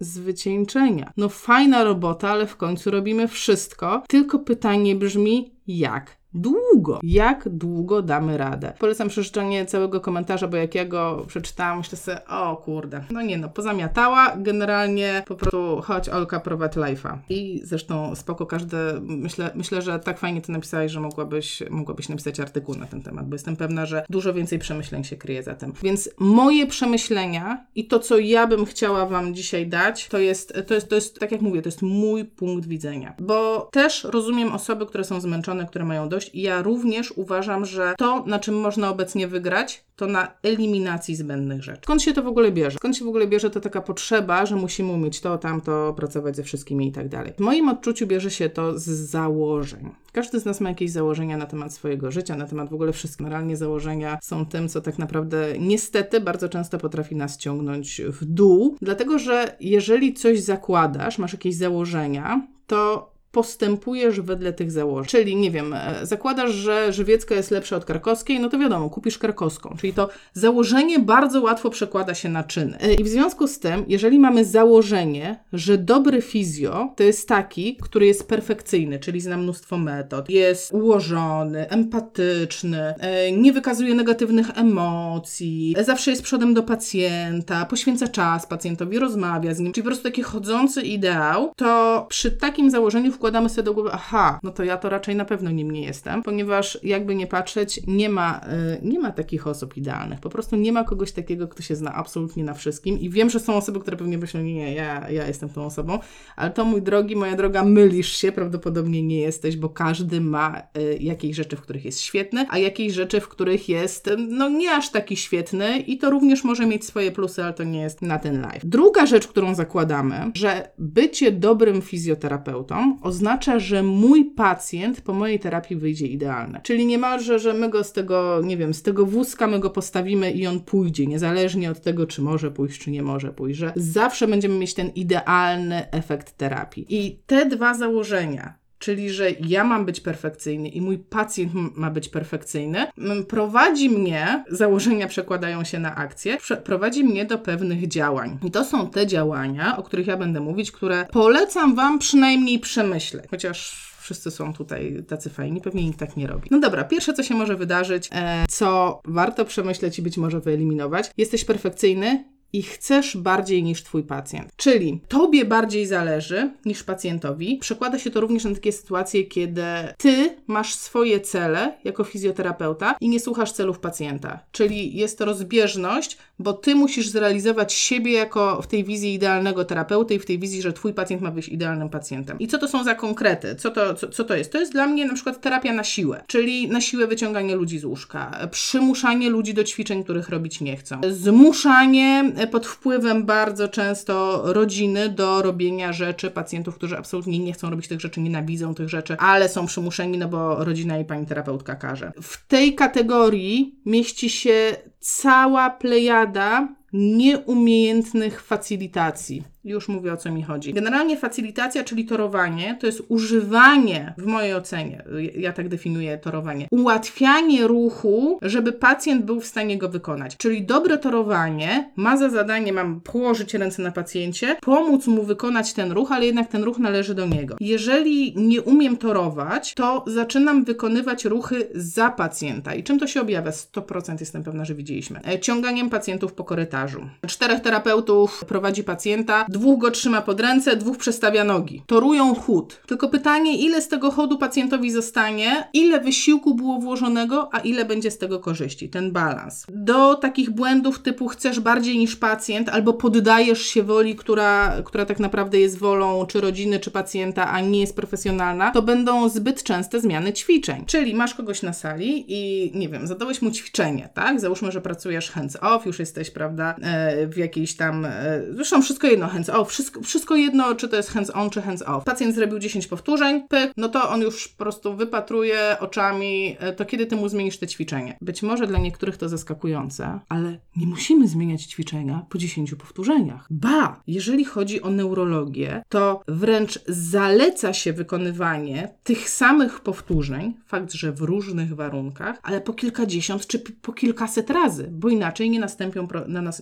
z 0.00 0.18
wycieńczenia. 0.18 1.12
No 1.16 1.28
fajna 1.28 1.84
robota, 1.84 2.30
ale 2.30 2.46
w 2.46 2.56
końcu 2.56 2.90
robimy 2.90 3.28
wszystko. 3.28 4.02
Tylko 4.08 4.38
pytanie 4.38 4.96
brzmi, 4.96 5.52
jak 5.66 6.16
długo. 6.36 7.00
Jak 7.02 7.48
długo 7.48 8.02
damy 8.02 8.36
radę? 8.36 8.72
Polecam 8.78 9.08
przeczytanie 9.08 9.66
całego 9.66 10.00
komentarza, 10.00 10.48
bo 10.48 10.56
jak 10.56 10.74
ja 10.74 10.84
go 10.84 11.24
przeczytałam, 11.28 11.78
myślę 11.78 11.98
sobie, 11.98 12.26
o 12.26 12.56
kurde, 12.56 13.04
no 13.10 13.22
nie 13.22 13.38
no, 13.38 13.48
pozamiatała, 13.48 14.36
generalnie 14.36 15.22
po 15.26 15.34
prostu 15.34 15.80
chodź 15.82 16.08
Olka, 16.08 16.40
prowadź 16.40 16.72
live'a. 16.72 17.18
I 17.28 17.60
zresztą 17.64 18.14
spoko, 18.14 18.46
każde, 18.46 19.00
myślę, 19.00 19.50
myślę, 19.54 19.82
że 19.82 19.98
tak 19.98 20.18
fajnie 20.18 20.42
to 20.42 20.52
napisałeś, 20.52 20.92
że 20.92 21.00
mogłabyś, 21.00 21.62
mogłabyś 21.70 22.08
napisać 22.08 22.40
artykuł 22.40 22.74
na 22.74 22.86
ten 22.86 23.02
temat, 23.02 23.28
bo 23.28 23.34
jestem 23.34 23.56
pewna, 23.56 23.86
że 23.86 24.04
dużo 24.10 24.34
więcej 24.34 24.58
przemyśleń 24.58 25.04
się 25.04 25.16
kryje 25.16 25.42
za 25.42 25.54
tym. 25.54 25.72
Więc 25.82 26.10
moje 26.18 26.66
przemyślenia 26.66 27.66
i 27.74 27.86
to, 27.86 27.98
co 27.98 28.18
ja 28.18 28.46
bym 28.46 28.64
chciała 28.64 29.06
Wam 29.06 29.34
dzisiaj 29.34 29.66
dać, 29.66 30.08
to 30.08 30.18
jest, 30.18 30.52
to 30.66 30.74
jest, 30.74 30.88
to 30.88 30.94
jest 30.94 31.20
tak 31.20 31.32
jak 31.32 31.40
mówię, 31.40 31.62
to 31.62 31.68
jest 31.68 31.82
mój 31.82 32.24
punkt 32.24 32.68
widzenia. 32.68 33.14
Bo 33.18 33.68
też 33.72 34.04
rozumiem 34.04 34.52
osoby, 34.52 34.86
które 34.86 35.04
są 35.04 35.20
zmęczone, 35.20 35.66
które 35.66 35.84
mają 35.84 36.08
dość 36.08 36.25
i 36.34 36.42
ja 36.42 36.62
również 36.62 37.12
uważam, 37.16 37.64
że 37.64 37.94
to, 37.98 38.24
na 38.26 38.38
czym 38.38 38.60
można 38.60 38.90
obecnie 38.90 39.28
wygrać, 39.28 39.84
to 39.96 40.06
na 40.06 40.32
eliminacji 40.42 41.16
zbędnych 41.16 41.62
rzeczy. 41.62 41.80
Skąd 41.82 42.02
się 42.02 42.12
to 42.12 42.22
w 42.22 42.26
ogóle 42.26 42.52
bierze? 42.52 42.76
Skąd 42.78 42.96
się 42.96 43.04
w 43.04 43.08
ogóle 43.08 43.26
bierze 43.26 43.50
to 43.50 43.60
taka 43.60 43.80
potrzeba, 43.80 44.46
że 44.46 44.56
musimy 44.56 44.92
umieć 44.92 45.20
to, 45.20 45.38
tamto, 45.38 45.94
pracować 45.96 46.36
ze 46.36 46.42
wszystkimi 46.42 46.88
i 46.88 46.92
tak 46.92 47.08
dalej. 47.08 47.32
W 47.36 47.40
moim 47.40 47.68
odczuciu 47.68 48.06
bierze 48.06 48.30
się 48.30 48.48
to 48.48 48.78
z 48.78 48.84
założeń. 48.84 49.90
Każdy 50.12 50.40
z 50.40 50.44
nas 50.44 50.60
ma 50.60 50.68
jakieś 50.68 50.90
założenia 50.90 51.36
na 51.36 51.46
temat 51.46 51.72
swojego 51.72 52.10
życia, 52.10 52.36
na 52.36 52.46
temat 52.46 52.70
w 52.70 52.74
ogóle 52.74 52.92
wszystkich. 52.92 53.26
Generalnie 53.26 53.56
założenia 53.56 54.18
są 54.22 54.46
tym, 54.46 54.68
co 54.68 54.80
tak 54.80 54.98
naprawdę 54.98 55.58
niestety 55.58 56.20
bardzo 56.20 56.48
często 56.48 56.78
potrafi 56.78 57.16
nas 57.16 57.36
ciągnąć 57.36 58.02
w 58.08 58.24
dół, 58.24 58.76
dlatego 58.82 59.18
że 59.18 59.56
jeżeli 59.60 60.14
coś 60.14 60.40
zakładasz, 60.40 61.18
masz 61.18 61.32
jakieś 61.32 61.54
założenia, 61.54 62.46
to 62.66 63.10
postępujesz 63.32 64.20
wedle 64.20 64.52
tych 64.52 64.70
założeń. 64.70 65.08
Czyli, 65.08 65.36
nie 65.36 65.50
wiem, 65.50 65.74
e, 65.74 66.06
zakładasz, 66.06 66.50
że 66.50 66.92
żywiecka 66.92 67.34
jest 67.34 67.50
lepsza 67.50 67.76
od 67.76 67.84
krakowskiej, 67.84 68.40
no 68.40 68.48
to 68.48 68.58
wiadomo, 68.58 68.90
kupisz 68.90 69.18
krakowską. 69.18 69.76
Czyli 69.80 69.92
to 69.92 70.08
założenie 70.32 70.98
bardzo 70.98 71.40
łatwo 71.40 71.70
przekłada 71.70 72.14
się 72.14 72.28
na 72.28 72.44
czyny. 72.44 72.78
E, 72.80 72.94
I 72.94 73.04
w 73.04 73.08
związku 73.08 73.48
z 73.48 73.58
tym, 73.58 73.84
jeżeli 73.88 74.18
mamy 74.18 74.44
założenie, 74.44 75.44
że 75.52 75.78
dobry 75.78 76.22
fizjo 76.22 76.92
to 76.96 77.02
jest 77.02 77.28
taki, 77.28 77.76
który 77.76 78.06
jest 78.06 78.28
perfekcyjny, 78.28 78.98
czyli 78.98 79.20
zna 79.20 79.36
mnóstwo 79.36 79.78
metod, 79.78 80.30
jest 80.30 80.72
ułożony, 80.72 81.68
empatyczny, 81.68 82.94
e, 82.98 83.32
nie 83.32 83.52
wykazuje 83.52 83.94
negatywnych 83.94 84.58
emocji, 84.58 85.76
zawsze 85.80 86.10
jest 86.10 86.22
przodem 86.22 86.54
do 86.54 86.62
pacjenta, 86.62 87.64
poświęca 87.64 88.08
czas 88.08 88.46
pacjentowi, 88.46 88.98
rozmawia 88.98 89.54
z 89.54 89.58
nim, 89.58 89.72
czyli 89.72 89.82
po 89.82 89.88
prostu 89.88 90.04
taki 90.04 90.22
chodzący 90.22 90.82
ideał, 90.82 91.52
to 91.56 92.06
przy 92.08 92.30
takim 92.30 92.70
założeniu 92.70 93.12
wkłada 93.12 93.25
wkładamy 93.26 93.48
sobie 93.48 93.62
do 93.62 93.74
głowy, 93.74 93.90
aha, 93.92 94.40
no 94.42 94.50
to 94.50 94.64
ja 94.64 94.76
to 94.76 94.88
raczej 94.88 95.16
na 95.16 95.24
pewno 95.24 95.50
nim 95.50 95.70
nie 95.70 95.82
jestem, 95.82 96.22
ponieważ 96.22 96.78
jakby 96.82 97.14
nie 97.14 97.26
patrzeć, 97.26 97.80
nie 97.86 98.08
ma, 98.08 98.40
y, 98.82 98.86
nie 98.86 98.98
ma 98.98 99.12
takich 99.12 99.46
osób 99.46 99.76
idealnych. 99.76 100.20
Po 100.20 100.30
prostu 100.30 100.56
nie 100.56 100.72
ma 100.72 100.84
kogoś 100.84 101.12
takiego, 101.12 101.48
kto 101.48 101.62
się 101.62 101.76
zna 101.76 101.94
absolutnie 101.94 102.44
na 102.44 102.54
wszystkim. 102.54 103.00
I 103.00 103.10
wiem, 103.10 103.30
że 103.30 103.40
są 103.40 103.54
osoby, 103.54 103.80
które 103.80 103.96
pewnie 103.96 104.18
myślą, 104.18 104.40
nie, 104.40 104.74
ja, 104.74 105.10
ja 105.10 105.26
jestem 105.26 105.48
tą 105.48 105.64
osobą, 105.64 105.98
ale 106.36 106.50
to 106.50 106.64
mój 106.64 106.82
drogi, 106.82 107.16
moja 107.16 107.36
droga, 107.36 107.64
mylisz 107.64 108.16
się, 108.16 108.32
prawdopodobnie 108.32 109.02
nie 109.02 109.20
jesteś, 109.20 109.56
bo 109.56 109.68
każdy 109.68 110.20
ma 110.20 110.62
y, 110.78 110.98
jakieś 111.00 111.36
rzeczy, 111.36 111.56
w 111.56 111.60
których 111.60 111.84
jest 111.84 112.00
świetny, 112.00 112.46
a 112.50 112.58
jakieś 112.58 112.92
rzeczy, 112.92 113.20
w 113.20 113.28
których 113.28 113.68
jest, 113.68 114.10
no 114.28 114.48
nie 114.48 114.70
aż 114.70 114.90
taki 114.90 115.16
świetny 115.16 115.78
i 115.78 115.98
to 115.98 116.10
również 116.10 116.44
może 116.44 116.66
mieć 116.66 116.84
swoje 116.84 117.12
plusy, 117.12 117.44
ale 117.44 117.52
to 117.52 117.64
nie 117.64 117.80
jest 117.80 118.02
na 118.02 118.18
ten 118.18 118.40
live. 118.40 118.62
Druga 118.64 119.06
rzecz, 119.06 119.28
którą 119.28 119.54
zakładamy, 119.54 120.30
że 120.34 120.70
bycie 120.78 121.32
dobrym 121.32 121.82
fizjoterapeutą 121.82 122.98
oznacza, 123.06 123.58
że 123.58 123.82
mój 123.82 124.24
pacjent 124.24 125.00
po 125.00 125.12
mojej 125.12 125.38
terapii 125.38 125.76
wyjdzie 125.76 126.06
idealny. 126.06 126.60
Czyli 126.62 126.86
niemalże, 126.86 127.38
że 127.38 127.54
my 127.54 127.70
go 127.70 127.84
z 127.84 127.92
tego, 127.92 128.40
nie 128.44 128.56
wiem, 128.56 128.74
z 128.74 128.82
tego 128.82 129.06
wózka 129.06 129.46
my 129.46 129.60
go 129.60 129.70
postawimy 129.70 130.30
i 130.30 130.46
on 130.46 130.60
pójdzie, 130.60 131.06
niezależnie 131.06 131.70
od 131.70 131.80
tego, 131.80 132.06
czy 132.06 132.22
może 132.22 132.50
pójść, 132.50 132.80
czy 132.80 132.90
nie 132.90 133.02
może 133.02 133.32
pójść, 133.32 133.58
że 133.58 133.72
zawsze 133.76 134.28
będziemy 134.28 134.58
mieć 134.58 134.74
ten 134.74 134.88
idealny 134.88 135.90
efekt 135.90 136.36
terapii. 136.36 136.86
I 136.88 137.18
te 137.26 137.46
dwa 137.46 137.74
założenia, 137.74 138.65
czyli 138.78 139.10
że 139.10 139.30
ja 139.30 139.64
mam 139.64 139.84
być 139.84 140.00
perfekcyjny 140.00 140.68
i 140.68 140.80
mój 140.80 140.98
pacjent 140.98 141.52
ma 141.76 141.90
być 141.90 142.08
perfekcyjny, 142.08 142.86
prowadzi 143.28 143.90
mnie, 143.90 144.44
założenia 144.50 145.06
przekładają 145.06 145.64
się 145.64 145.78
na 145.78 145.94
akcje, 145.94 146.38
prowadzi 146.64 147.04
mnie 147.04 147.24
do 147.24 147.38
pewnych 147.38 147.88
działań. 147.88 148.38
I 148.44 148.50
to 148.50 148.64
są 148.64 148.90
te 148.90 149.06
działania, 149.06 149.76
o 149.76 149.82
których 149.82 150.06
ja 150.06 150.16
będę 150.16 150.40
mówić, 150.40 150.72
które 150.72 151.06
polecam 151.12 151.74
Wam 151.74 151.98
przynajmniej 151.98 152.58
przemyśleć, 152.58 153.24
chociaż 153.30 153.86
wszyscy 154.06 154.30
są 154.30 154.52
tutaj 154.52 155.04
tacy 155.08 155.30
fajni, 155.30 155.60
pewnie 155.60 155.84
nikt 155.84 155.98
tak 155.98 156.16
nie 156.16 156.26
robi. 156.26 156.48
No 156.50 156.60
dobra, 156.60 156.84
pierwsze 156.84 157.12
co 157.12 157.22
się 157.22 157.34
może 157.34 157.56
wydarzyć, 157.56 158.08
e, 158.12 158.44
co 158.48 159.00
warto 159.04 159.44
przemyśleć 159.44 159.98
i 159.98 160.02
być 160.02 160.16
może 160.16 160.40
wyeliminować, 160.40 161.10
jesteś 161.16 161.44
perfekcyjny 161.44 162.24
i 162.56 162.62
chcesz 162.62 163.16
bardziej 163.16 163.62
niż 163.62 163.82
Twój 163.82 164.02
pacjent. 164.02 164.56
Czyli 164.56 165.00
Tobie 165.08 165.44
bardziej 165.44 165.86
zależy 165.86 166.50
niż 166.64 166.82
pacjentowi. 166.82 167.58
Przekłada 167.60 167.98
się 167.98 168.10
to 168.10 168.20
również 168.20 168.44
na 168.44 168.54
takie 168.54 168.72
sytuacje, 168.72 169.24
kiedy 169.24 169.62
Ty 169.98 170.36
masz 170.46 170.74
swoje 170.74 171.20
cele 171.20 171.72
jako 171.84 172.04
fizjoterapeuta 172.04 172.96
i 173.00 173.08
nie 173.08 173.20
słuchasz 173.20 173.52
celów 173.52 173.78
pacjenta. 173.78 174.38
Czyli 174.52 174.96
jest 174.96 175.18
to 175.18 175.24
rozbieżność, 175.24 176.18
bo 176.38 176.52
Ty 176.52 176.74
musisz 176.74 177.08
zrealizować 177.08 177.72
siebie 177.72 178.12
jako 178.12 178.62
w 178.62 178.66
tej 178.66 178.84
wizji 178.84 179.14
idealnego 179.14 179.64
terapeuty 179.64 180.14
i 180.14 180.18
w 180.18 180.26
tej 180.26 180.38
wizji, 180.38 180.62
że 180.62 180.72
Twój 180.72 180.94
pacjent 180.94 181.22
ma 181.22 181.30
być 181.30 181.48
idealnym 181.48 181.88
pacjentem. 181.88 182.38
I 182.38 182.46
co 182.46 182.58
to 182.58 182.68
są 182.68 182.84
za 182.84 182.94
konkrety? 182.94 183.54
Co 183.54 183.70
to, 183.70 183.94
co, 183.94 184.08
co 184.08 184.24
to 184.24 184.34
jest? 184.34 184.52
To 184.52 184.60
jest 184.60 184.72
dla 184.72 184.86
mnie 184.86 185.06
na 185.06 185.14
przykład 185.14 185.40
terapia 185.40 185.72
na 185.72 185.84
siłę, 185.84 186.24
czyli 186.26 186.68
na 186.68 186.80
siłę 186.80 187.06
wyciąganie 187.06 187.56
ludzi 187.56 187.78
z 187.78 187.84
łóżka, 187.84 188.48
przymuszanie 188.50 189.30
ludzi 189.30 189.54
do 189.54 189.64
ćwiczeń, 189.64 190.04
których 190.04 190.28
robić 190.28 190.60
nie 190.60 190.76
chcą, 190.76 191.00
zmuszanie 191.10 192.32
pod 192.46 192.66
wpływem 192.66 193.26
bardzo 193.26 193.68
często 193.68 194.42
rodziny 194.44 195.08
do 195.08 195.42
robienia 195.42 195.92
rzeczy 195.92 196.30
pacjentów, 196.30 196.74
którzy 196.74 196.98
absolutnie 196.98 197.38
nie 197.38 197.52
chcą 197.52 197.70
robić 197.70 197.88
tych 197.88 198.00
rzeczy, 198.00 198.20
nienawidzą 198.20 198.74
tych 198.74 198.88
rzeczy, 198.88 199.16
ale 199.18 199.48
są 199.48 199.66
przymuszeni, 199.66 200.18
no 200.18 200.28
bo 200.28 200.64
rodzina 200.64 200.98
i 200.98 201.04
pani 201.04 201.26
terapeutka 201.26 201.74
każe. 201.74 202.12
W 202.22 202.46
tej 202.46 202.74
kategorii 202.74 203.80
mieści 203.86 204.30
się 204.30 204.76
cała 205.00 205.70
plejada 205.70 206.68
nieumiejętnych 206.92 208.42
facilitacji. 208.42 209.42
Już 209.66 209.88
mówię 209.88 210.12
o 210.12 210.16
co 210.16 210.32
mi 210.32 210.42
chodzi. 210.42 210.72
Generalnie 210.72 211.16
facilitacja, 211.16 211.84
czyli 211.84 212.04
torowanie, 212.04 212.76
to 212.80 212.86
jest 212.86 213.02
używanie, 213.08 214.14
w 214.18 214.26
mojej 214.26 214.54
ocenie, 214.54 215.04
ja 215.36 215.52
tak 215.52 215.68
definiuję 215.68 216.18
torowanie, 216.18 216.68
ułatwianie 216.70 217.66
ruchu, 217.66 218.38
żeby 218.42 218.72
pacjent 218.72 219.24
był 219.24 219.40
w 219.40 219.46
stanie 219.46 219.78
go 219.78 219.88
wykonać. 219.88 220.36
Czyli 220.36 220.62
dobre 220.62 220.98
torowanie 220.98 221.90
ma 221.96 222.16
za 222.16 222.30
zadanie, 222.30 222.72
mam 222.72 223.00
położyć 223.00 223.54
ręce 223.54 223.82
na 223.82 223.90
pacjencie, 223.90 224.56
pomóc 224.60 225.06
mu 225.06 225.22
wykonać 225.22 225.72
ten 225.72 225.92
ruch, 225.92 226.12
ale 226.12 226.26
jednak 226.26 226.48
ten 226.48 226.62
ruch 226.62 226.78
należy 226.78 227.14
do 227.14 227.26
niego. 227.26 227.56
Jeżeli 227.60 228.32
nie 228.36 228.62
umiem 228.62 228.96
torować, 228.96 229.74
to 229.74 230.04
zaczynam 230.06 230.64
wykonywać 230.64 231.24
ruchy 231.24 231.68
za 231.74 232.10
pacjenta. 232.10 232.74
I 232.74 232.82
czym 232.82 232.98
to 232.98 233.06
się 233.06 233.20
objawia? 233.20 233.50
100% 233.50 234.16
jestem 234.20 234.44
pewna, 234.44 234.64
że 234.64 234.74
widzieliśmy. 234.74 235.20
E, 235.28 235.40
ciąganiem 235.40 235.90
pacjentów 235.90 236.32
po 236.32 236.44
korytarzu. 236.44 237.08
Czterech 237.26 237.60
terapeutów 237.60 238.44
prowadzi 238.44 238.84
pacjenta, 238.84 239.46
dwóch 239.58 239.80
go 239.80 239.90
trzyma 239.90 240.22
pod 240.22 240.40
ręce, 240.40 240.76
dwóch 240.76 240.96
przestawia 240.96 241.44
nogi. 241.44 241.82
Torują 241.86 242.34
chód. 242.34 242.80
Tylko 242.86 243.08
pytanie, 243.08 243.58
ile 243.58 243.82
z 243.82 243.88
tego 243.88 244.10
chodu 244.10 244.38
pacjentowi 244.38 244.90
zostanie, 244.90 245.68
ile 245.72 246.00
wysiłku 246.00 246.54
było 246.54 246.78
włożonego, 246.78 247.48
a 247.52 247.58
ile 247.58 247.84
będzie 247.84 248.10
z 248.10 248.18
tego 248.18 248.40
korzyści. 248.40 248.88
Ten 248.88 249.12
balans. 249.12 249.66
Do 249.68 250.14
takich 250.14 250.50
błędów 250.50 250.98
typu 250.98 251.28
chcesz 251.28 251.60
bardziej 251.60 251.98
niż 251.98 252.16
pacjent, 252.16 252.68
albo 252.68 252.92
poddajesz 252.92 253.62
się 253.62 253.82
woli, 253.82 254.16
która, 254.16 254.76
która 254.84 255.06
tak 255.06 255.20
naprawdę 255.20 255.58
jest 255.58 255.78
wolą 255.78 256.26
czy 256.26 256.40
rodziny, 256.40 256.80
czy 256.80 256.90
pacjenta, 256.90 257.50
a 257.50 257.60
nie 257.60 257.80
jest 257.80 257.96
profesjonalna, 257.96 258.70
to 258.70 258.82
będą 258.82 259.28
zbyt 259.28 259.62
częste 259.62 260.00
zmiany 260.00 260.32
ćwiczeń. 260.32 260.84
Czyli 260.86 261.14
masz 261.14 261.34
kogoś 261.34 261.62
na 261.62 261.72
sali 261.72 262.24
i 262.28 262.72
nie 262.78 262.88
wiem, 262.88 263.06
zadałeś 263.06 263.42
mu 263.42 263.50
ćwiczenie, 263.50 264.08
tak? 264.14 264.40
Załóżmy, 264.40 264.72
że 264.72 264.80
pracujesz 264.80 265.30
hands 265.30 265.56
off, 265.60 265.86
już 265.86 265.98
jesteś, 265.98 266.30
prawda, 266.30 266.76
e, 266.82 267.26
w 267.26 267.36
jakiejś 267.36 267.76
tam, 267.76 268.04
e, 268.04 268.42
zresztą 268.50 268.82
wszystko 268.82 269.06
jedno, 269.06 269.28
hands 269.28 269.45
hands 269.46 269.60
off, 269.60 269.68
wszystko, 269.68 270.02
wszystko 270.02 270.36
jedno, 270.36 270.74
czy 270.74 270.88
to 270.88 270.96
jest 270.96 271.10
hands 271.10 271.30
on, 271.34 271.50
czy 271.50 271.62
hands 271.62 271.82
off. 271.82 272.04
Pacjent 272.04 272.34
zrobił 272.34 272.58
10 272.58 272.86
powtórzeń, 272.86 273.48
pyk, 273.48 273.72
no 273.76 273.88
to 273.88 274.10
on 274.10 274.20
już 274.20 274.48
po 274.48 274.64
prostu 274.64 274.96
wypatruje 274.96 275.76
oczami, 275.80 276.56
e, 276.58 276.72
to 276.72 276.84
kiedy 276.84 277.06
ty 277.06 277.16
mu 277.16 277.28
zmienisz 277.28 277.58
te 277.58 277.66
ćwiczenie. 277.66 278.18
Być 278.20 278.42
może 278.42 278.66
dla 278.66 278.78
niektórych 278.78 279.16
to 279.16 279.28
zaskakujące, 279.28 280.20
ale 280.28 280.58
nie 280.76 280.86
musimy 280.86 281.28
zmieniać 281.28 281.62
ćwiczenia 281.62 282.26
po 282.30 282.38
10 282.38 282.74
powtórzeniach. 282.74 283.46
Ba, 283.50 284.00
jeżeli 284.06 284.44
chodzi 284.44 284.82
o 284.82 284.90
neurologię, 284.90 285.82
to 285.88 286.22
wręcz 286.28 286.78
zaleca 286.88 287.72
się 287.72 287.92
wykonywanie 287.92 288.94
tych 289.04 289.30
samych 289.30 289.80
powtórzeń, 289.80 290.54
fakt, 290.66 290.92
że 290.92 291.12
w 291.12 291.20
różnych 291.20 291.74
warunkach, 291.74 292.38
ale 292.42 292.60
po 292.60 292.72
kilkadziesiąt 292.72 293.46
czy 293.46 293.58
po 293.58 293.92
kilkaset 293.92 294.50
razy, 294.50 294.88
bo 294.92 295.08
inaczej 295.08 295.50
nie 295.50 295.60
nastąpią, 295.60 296.08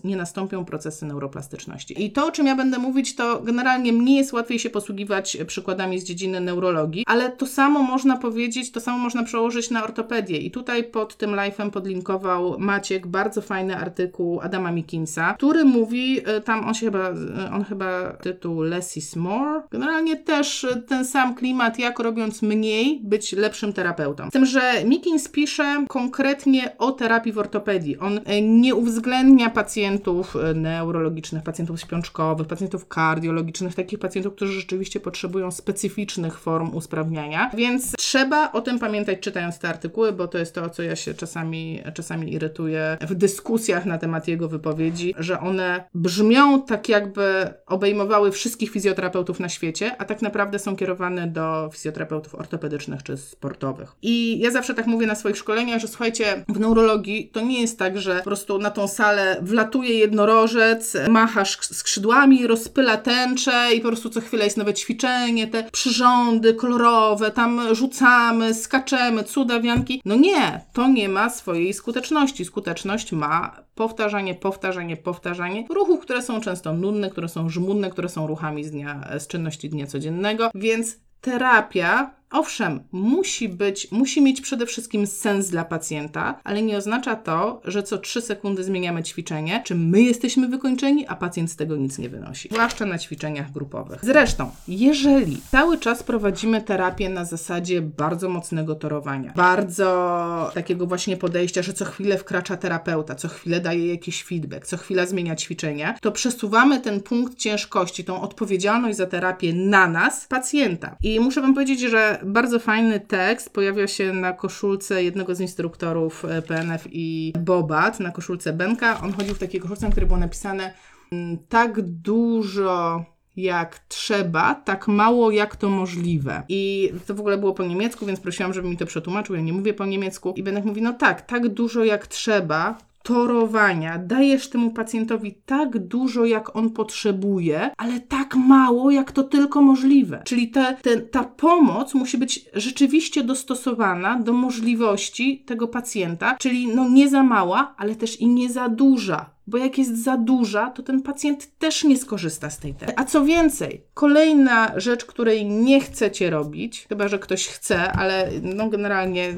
nie 0.04 0.16
nastąpią 0.16 0.64
procesy 0.64 1.06
neuroplastyczności. 1.06 2.04
I 2.04 2.12
to, 2.12 2.26
o 2.26 2.30
czym 2.30 2.46
ja 2.46 2.56
będę 2.56 2.73
będę 2.74 2.88
mówić, 2.88 3.14
to 3.14 3.40
generalnie 3.40 3.92
mnie 3.92 4.16
jest 4.16 4.32
łatwiej 4.32 4.58
się 4.58 4.70
posługiwać 4.70 5.36
przykładami 5.46 5.98
z 5.98 6.04
dziedziny 6.04 6.40
neurologii, 6.40 7.04
ale 7.06 7.30
to 7.30 7.46
samo 7.46 7.82
można 7.82 8.16
powiedzieć, 8.16 8.72
to 8.72 8.80
samo 8.80 8.98
można 8.98 9.22
przełożyć 9.22 9.70
na 9.70 9.84
ortopedię. 9.84 10.38
I 10.38 10.50
tutaj 10.50 10.84
pod 10.84 11.16
tym 11.16 11.30
live'em 11.30 11.70
podlinkował 11.70 12.58
Maciek 12.58 13.06
bardzo 13.06 13.40
fajny 13.40 13.76
artykuł 13.76 14.40
Adama 14.40 14.72
Mikinsa, 14.72 15.34
który 15.34 15.64
mówi, 15.64 16.20
e, 16.24 16.40
tam 16.40 16.68
on 16.68 16.74
się 16.74 16.86
chyba, 16.86 17.10
e, 17.10 17.50
on 17.52 17.64
chyba 17.64 18.12
tytuł 18.12 18.62
Less 18.62 18.96
is 18.96 19.16
More. 19.16 19.62
Generalnie 19.70 20.16
też 20.16 20.66
ten 20.88 21.04
sam 21.04 21.34
klimat, 21.34 21.78
jak 21.78 21.98
robiąc 21.98 22.42
mniej, 22.42 23.00
być 23.02 23.32
lepszym 23.32 23.72
terapeutą. 23.72 24.28
Z 24.28 24.32
tym, 24.32 24.46
że 24.46 24.84
Mikins 24.84 25.28
pisze 25.28 25.84
konkretnie 25.88 26.78
o 26.78 26.92
terapii 26.92 27.32
w 27.32 27.38
ortopedii. 27.38 27.98
On 27.98 28.20
e, 28.24 28.42
nie 28.42 28.74
uwzględnia 28.74 29.50
pacjentów 29.50 30.36
neurologicznych, 30.54 31.42
pacjentów 31.42 31.80
śpiączkowych, 31.80 32.46
pacjentów 32.46 32.63
kardiologicznych, 32.88 33.74
takich 33.74 33.98
pacjentów, 33.98 34.34
którzy 34.34 34.52
rzeczywiście 34.52 35.00
potrzebują 35.00 35.50
specyficznych 35.50 36.38
form 36.38 36.74
usprawniania, 36.74 37.50
więc 37.56 37.92
trzeba 37.98 38.52
o 38.52 38.60
tym 38.60 38.78
pamiętać 38.78 39.20
czytając 39.20 39.58
te 39.58 39.68
artykuły, 39.68 40.12
bo 40.12 40.28
to 40.28 40.38
jest 40.38 40.54
to, 40.54 40.70
co 40.70 40.82
ja 40.82 40.96
się 40.96 41.14
czasami, 41.14 41.82
czasami 41.94 42.32
irytuję 42.32 42.96
w 43.00 43.14
dyskusjach 43.14 43.86
na 43.86 43.98
temat 43.98 44.28
jego 44.28 44.48
wypowiedzi, 44.48 45.14
że 45.18 45.40
one 45.40 45.84
brzmią 45.94 46.62
tak 46.62 46.88
jakby 46.88 47.54
obejmowały 47.66 48.32
wszystkich 48.32 48.70
fizjoterapeutów 48.70 49.40
na 49.40 49.48
świecie, 49.48 49.96
a 49.98 50.04
tak 50.04 50.22
naprawdę 50.22 50.58
są 50.58 50.76
kierowane 50.76 51.26
do 51.26 51.70
fizjoterapeutów 51.72 52.34
ortopedycznych 52.34 53.02
czy 53.02 53.16
sportowych. 53.16 53.92
I 54.02 54.38
ja 54.38 54.50
zawsze 54.50 54.74
tak 54.74 54.86
mówię 54.86 55.06
na 55.06 55.14
swoich 55.14 55.36
szkoleniach, 55.36 55.80
że 55.80 55.88
słuchajcie, 55.88 56.44
w 56.48 56.60
neurologii 56.60 57.30
to 57.32 57.40
nie 57.40 57.60
jest 57.60 57.78
tak, 57.78 57.98
że 57.98 58.18
po 58.18 58.24
prostu 58.24 58.58
na 58.58 58.70
tą 58.70 58.88
salę 58.88 59.36
wlatuje 59.42 59.98
jednorożec, 59.98 60.96
macha 61.08 61.44
skrzydłami, 61.44 62.43
rozpyla 62.46 62.96
tęczę 62.96 63.74
i 63.74 63.80
po 63.80 63.88
prostu 63.88 64.10
co 64.10 64.20
chwilę 64.20 64.44
jest 64.44 64.56
nowe 64.56 64.74
ćwiczenie, 64.74 65.46
te 65.46 65.70
przyrządy 65.70 66.54
kolorowe, 66.54 67.30
tam 67.30 67.74
rzucamy, 67.74 68.54
skaczemy, 68.54 69.24
cudawianki. 69.24 70.02
No 70.04 70.16
nie, 70.16 70.60
to 70.72 70.88
nie 70.88 71.08
ma 71.08 71.30
swojej 71.30 71.74
skuteczności. 71.74 72.44
Skuteczność 72.44 73.12
ma 73.12 73.64
powtarzanie, 73.74 74.34
powtarzanie, 74.34 74.96
powtarzanie 74.96 75.64
ruchów, 75.70 76.00
które 76.00 76.22
są 76.22 76.40
często 76.40 76.72
nudne, 76.72 77.10
które 77.10 77.28
są 77.28 77.48
żmudne, 77.48 77.90
które 77.90 78.08
są 78.08 78.26
ruchami 78.26 78.64
z 78.64 78.70
dnia, 78.70 79.08
z 79.18 79.26
czynności 79.26 79.68
dnia 79.68 79.86
codziennego, 79.86 80.50
więc 80.54 80.96
terapia 81.24 82.14
Owszem, 82.34 82.80
musi 82.92 83.48
być, 83.48 83.92
musi 83.92 84.22
mieć 84.22 84.40
przede 84.40 84.66
wszystkim 84.66 85.06
sens 85.06 85.48
dla 85.48 85.64
pacjenta, 85.64 86.40
ale 86.44 86.62
nie 86.62 86.76
oznacza 86.76 87.16
to, 87.16 87.60
że 87.64 87.82
co 87.82 87.98
3 87.98 88.20
sekundy 88.20 88.64
zmieniamy 88.64 89.02
ćwiczenie, 89.02 89.62
czy 89.64 89.74
my 89.74 90.02
jesteśmy 90.02 90.48
wykończeni, 90.48 91.06
a 91.06 91.16
pacjent 91.16 91.50
z 91.50 91.56
tego 91.56 91.76
nic 91.76 91.98
nie 91.98 92.08
wynosi. 92.08 92.48
Zwłaszcza 92.52 92.86
na 92.86 92.98
ćwiczeniach 92.98 93.52
grupowych. 93.52 94.00
Zresztą, 94.02 94.50
jeżeli 94.68 95.40
cały 95.50 95.78
czas 95.78 96.02
prowadzimy 96.02 96.62
terapię 96.62 97.08
na 97.08 97.24
zasadzie 97.24 97.82
bardzo 97.82 98.28
mocnego 98.28 98.74
torowania, 98.74 99.32
bardzo 99.36 100.50
takiego 100.54 100.86
właśnie 100.86 101.16
podejścia, 101.16 101.62
że 101.62 101.72
co 101.72 101.84
chwilę 101.84 102.18
wkracza 102.18 102.56
terapeuta, 102.56 103.14
co 103.14 103.28
chwilę 103.28 103.60
daje 103.60 103.86
jakiś 103.86 104.24
feedback, 104.24 104.66
co 104.66 104.76
chwila 104.76 105.06
zmienia 105.06 105.36
ćwiczenia, 105.36 105.94
to 106.00 106.12
przesuwamy 106.12 106.80
ten 106.80 107.00
punkt 107.00 107.38
ciężkości, 107.38 108.04
tą 108.04 108.20
odpowiedzialność 108.20 108.96
za 108.96 109.06
terapię 109.06 109.52
na 109.52 109.86
nas, 109.86 110.26
pacjenta. 110.26 110.96
I 111.02 111.13
muszę 111.20 111.40
Wam 111.40 111.54
powiedzieć, 111.54 111.80
że 111.80 112.20
bardzo 112.24 112.58
fajny 112.58 113.00
tekst 113.00 113.50
pojawia 113.50 113.86
się 113.86 114.12
na 114.12 114.32
koszulce 114.32 115.04
jednego 115.04 115.34
z 115.34 115.40
instruktorów 115.40 116.24
e, 116.24 116.42
PNF 116.42 116.88
i 116.92 117.32
Bobat, 117.38 118.00
na 118.00 118.10
koszulce 118.10 118.52
Benka. 118.52 119.00
On 119.00 119.12
chodził 119.12 119.34
w 119.34 119.38
takiej 119.38 119.60
koszulce, 119.60 119.86
na 119.86 119.90
której 119.92 120.06
było 120.06 120.18
napisane 120.18 120.74
mm, 121.12 121.38
tak 121.48 121.80
dużo 121.82 123.04
jak 123.36 123.78
trzeba, 123.78 124.54
tak 124.54 124.88
mało 124.88 125.30
jak 125.30 125.56
to 125.56 125.70
możliwe. 125.70 126.42
I 126.48 126.92
to 127.06 127.14
w 127.14 127.20
ogóle 127.20 127.38
było 127.38 127.54
po 127.54 127.64
niemiecku, 127.64 128.06
więc 128.06 128.20
prosiłam, 128.20 128.52
żeby 128.52 128.68
mi 128.68 128.76
to 128.76 128.86
przetłumaczył. 128.86 129.36
Ja 129.36 129.42
nie 129.42 129.52
mówię 129.52 129.74
po 129.74 129.86
niemiecku. 129.86 130.34
I 130.36 130.42
Benek 130.42 130.64
mówi, 130.64 130.82
no 130.82 130.92
tak, 130.92 131.22
tak 131.22 131.48
dużo 131.48 131.84
jak 131.84 132.06
trzeba, 132.06 132.78
torowania, 133.04 133.98
dajesz 133.98 134.48
temu 134.48 134.70
pacjentowi 134.70 135.34
tak 135.46 135.78
dużo, 135.78 136.24
jak 136.24 136.56
on 136.56 136.70
potrzebuje, 136.70 137.70
ale 137.76 138.00
tak 138.00 138.36
mało, 138.36 138.90
jak 138.90 139.12
to 139.12 139.22
tylko 139.22 139.62
możliwe. 139.62 140.22
Czyli 140.24 140.50
te, 140.50 140.76
te, 140.82 140.96
ta 140.96 141.24
pomoc 141.24 141.94
musi 141.94 142.18
być 142.18 142.50
rzeczywiście 142.54 143.24
dostosowana 143.24 144.18
do 144.18 144.32
możliwości 144.32 145.44
tego 145.46 145.68
pacjenta, 145.68 146.36
czyli 146.38 146.66
no 146.66 146.88
nie 146.88 147.08
za 147.08 147.22
mała, 147.22 147.74
ale 147.76 147.94
też 147.94 148.20
i 148.20 148.26
nie 148.26 148.50
za 148.50 148.68
duża 148.68 149.33
bo 149.46 149.58
jak 149.58 149.78
jest 149.78 150.04
za 150.04 150.16
duża, 150.16 150.70
to 150.70 150.82
ten 150.82 151.02
pacjent 151.02 151.58
też 151.58 151.84
nie 151.84 151.96
skorzysta 151.96 152.50
z 152.50 152.58
tej 152.58 152.74
terapii. 152.74 153.02
A 153.02 153.04
co 153.04 153.24
więcej, 153.24 153.84
kolejna 153.94 154.72
rzecz, 154.76 155.04
której 155.04 155.46
nie 155.46 155.80
chcecie 155.80 156.30
robić, 156.30 156.86
chyba 156.88 157.08
że 157.08 157.18
ktoś 157.18 157.46
chce, 157.46 157.92
ale 157.92 158.30
no 158.42 158.68
generalnie 158.68 159.34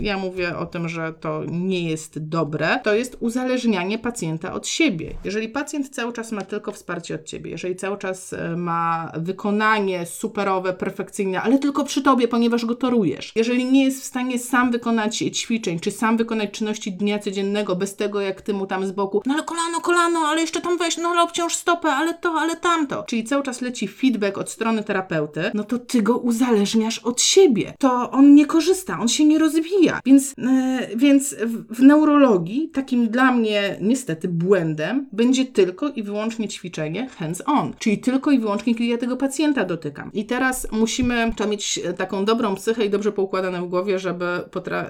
ja 0.00 0.18
mówię 0.18 0.56
o 0.56 0.66
tym, 0.66 0.88
że 0.88 1.12
to 1.12 1.42
nie 1.48 1.90
jest 1.90 2.18
dobre, 2.18 2.80
to 2.84 2.94
jest 2.94 3.16
uzależnianie 3.20 3.98
pacjenta 3.98 4.52
od 4.52 4.68
siebie. 4.68 5.14
Jeżeli 5.24 5.48
pacjent 5.48 5.88
cały 5.88 6.12
czas 6.12 6.32
ma 6.32 6.42
tylko 6.42 6.72
wsparcie 6.72 7.14
od 7.14 7.24
ciebie, 7.24 7.50
jeżeli 7.50 7.76
cały 7.76 7.98
czas 7.98 8.32
e, 8.32 8.56
ma 8.56 9.12
wykonanie 9.16 10.06
superowe, 10.06 10.72
perfekcyjne, 10.72 11.42
ale 11.42 11.58
tylko 11.58 11.84
przy 11.84 12.02
tobie, 12.02 12.28
ponieważ 12.28 12.64
go 12.64 12.74
torujesz, 12.74 13.32
jeżeli 13.36 13.64
nie 13.64 13.84
jest 13.84 14.00
w 14.00 14.04
stanie 14.04 14.38
sam 14.38 14.70
wykonać 14.70 15.16
ćwiczeń, 15.16 15.80
czy 15.80 15.90
sam 15.90 16.16
wykonać 16.16 16.50
czynności 16.50 16.92
dnia 16.92 17.18
codziennego 17.18 17.76
bez 17.76 17.96
tego, 17.96 18.20
jak 18.20 18.42
ty 18.42 18.54
mu 18.54 18.66
tam 18.66 18.86
z 18.86 18.92
boku, 18.92 19.22
no 19.26 19.34
ale 19.34 19.45
kolano, 19.46 19.80
kolano, 19.80 20.20
ale 20.20 20.40
jeszcze 20.40 20.60
tam 20.60 20.78
weź, 20.78 20.96
no 20.96 21.08
ale 21.08 21.22
obciąż 21.22 21.54
stopę, 21.54 21.88
ale 21.88 22.14
to, 22.14 22.32
ale 22.32 22.56
tamto. 22.56 23.02
Czyli 23.02 23.24
cały 23.24 23.42
czas 23.42 23.60
leci 23.60 23.88
feedback 23.88 24.38
od 24.38 24.50
strony 24.50 24.82
terapeuty, 24.82 25.50
no 25.54 25.64
to 25.64 25.78
ty 25.78 26.02
go 26.02 26.18
uzależniasz 26.18 26.98
od 26.98 27.20
siebie. 27.20 27.74
To 27.78 28.10
on 28.10 28.34
nie 28.34 28.46
korzysta, 28.46 28.98
on 29.00 29.08
się 29.08 29.24
nie 29.24 29.38
rozwija. 29.38 30.00
Więc, 30.04 30.34
yy, 30.38 30.96
więc 30.96 31.34
w, 31.34 31.76
w 31.76 31.82
neurologii 31.82 32.68
takim 32.68 33.08
dla 33.08 33.32
mnie 33.32 33.78
niestety 33.80 34.28
błędem 34.28 35.06
będzie 35.12 35.44
tylko 35.44 35.88
i 35.88 36.02
wyłącznie 36.02 36.48
ćwiczenie 36.48 37.08
hands-on, 37.08 37.72
czyli 37.78 37.98
tylko 37.98 38.30
i 38.30 38.38
wyłącznie, 38.38 38.74
kiedy 38.74 38.84
ja 38.84 38.98
tego 38.98 39.16
pacjenta 39.16 39.64
dotykam. 39.64 40.10
I 40.12 40.26
teraz 40.26 40.66
musimy 40.72 41.32
trzeba 41.36 41.50
mieć 41.50 41.80
taką 41.96 42.24
dobrą 42.24 42.54
psychę 42.54 42.84
i 42.84 42.90
dobrze 42.90 43.12
poukładane 43.12 43.62
w 43.62 43.68
głowie, 43.68 43.98
żeby, 43.98 44.26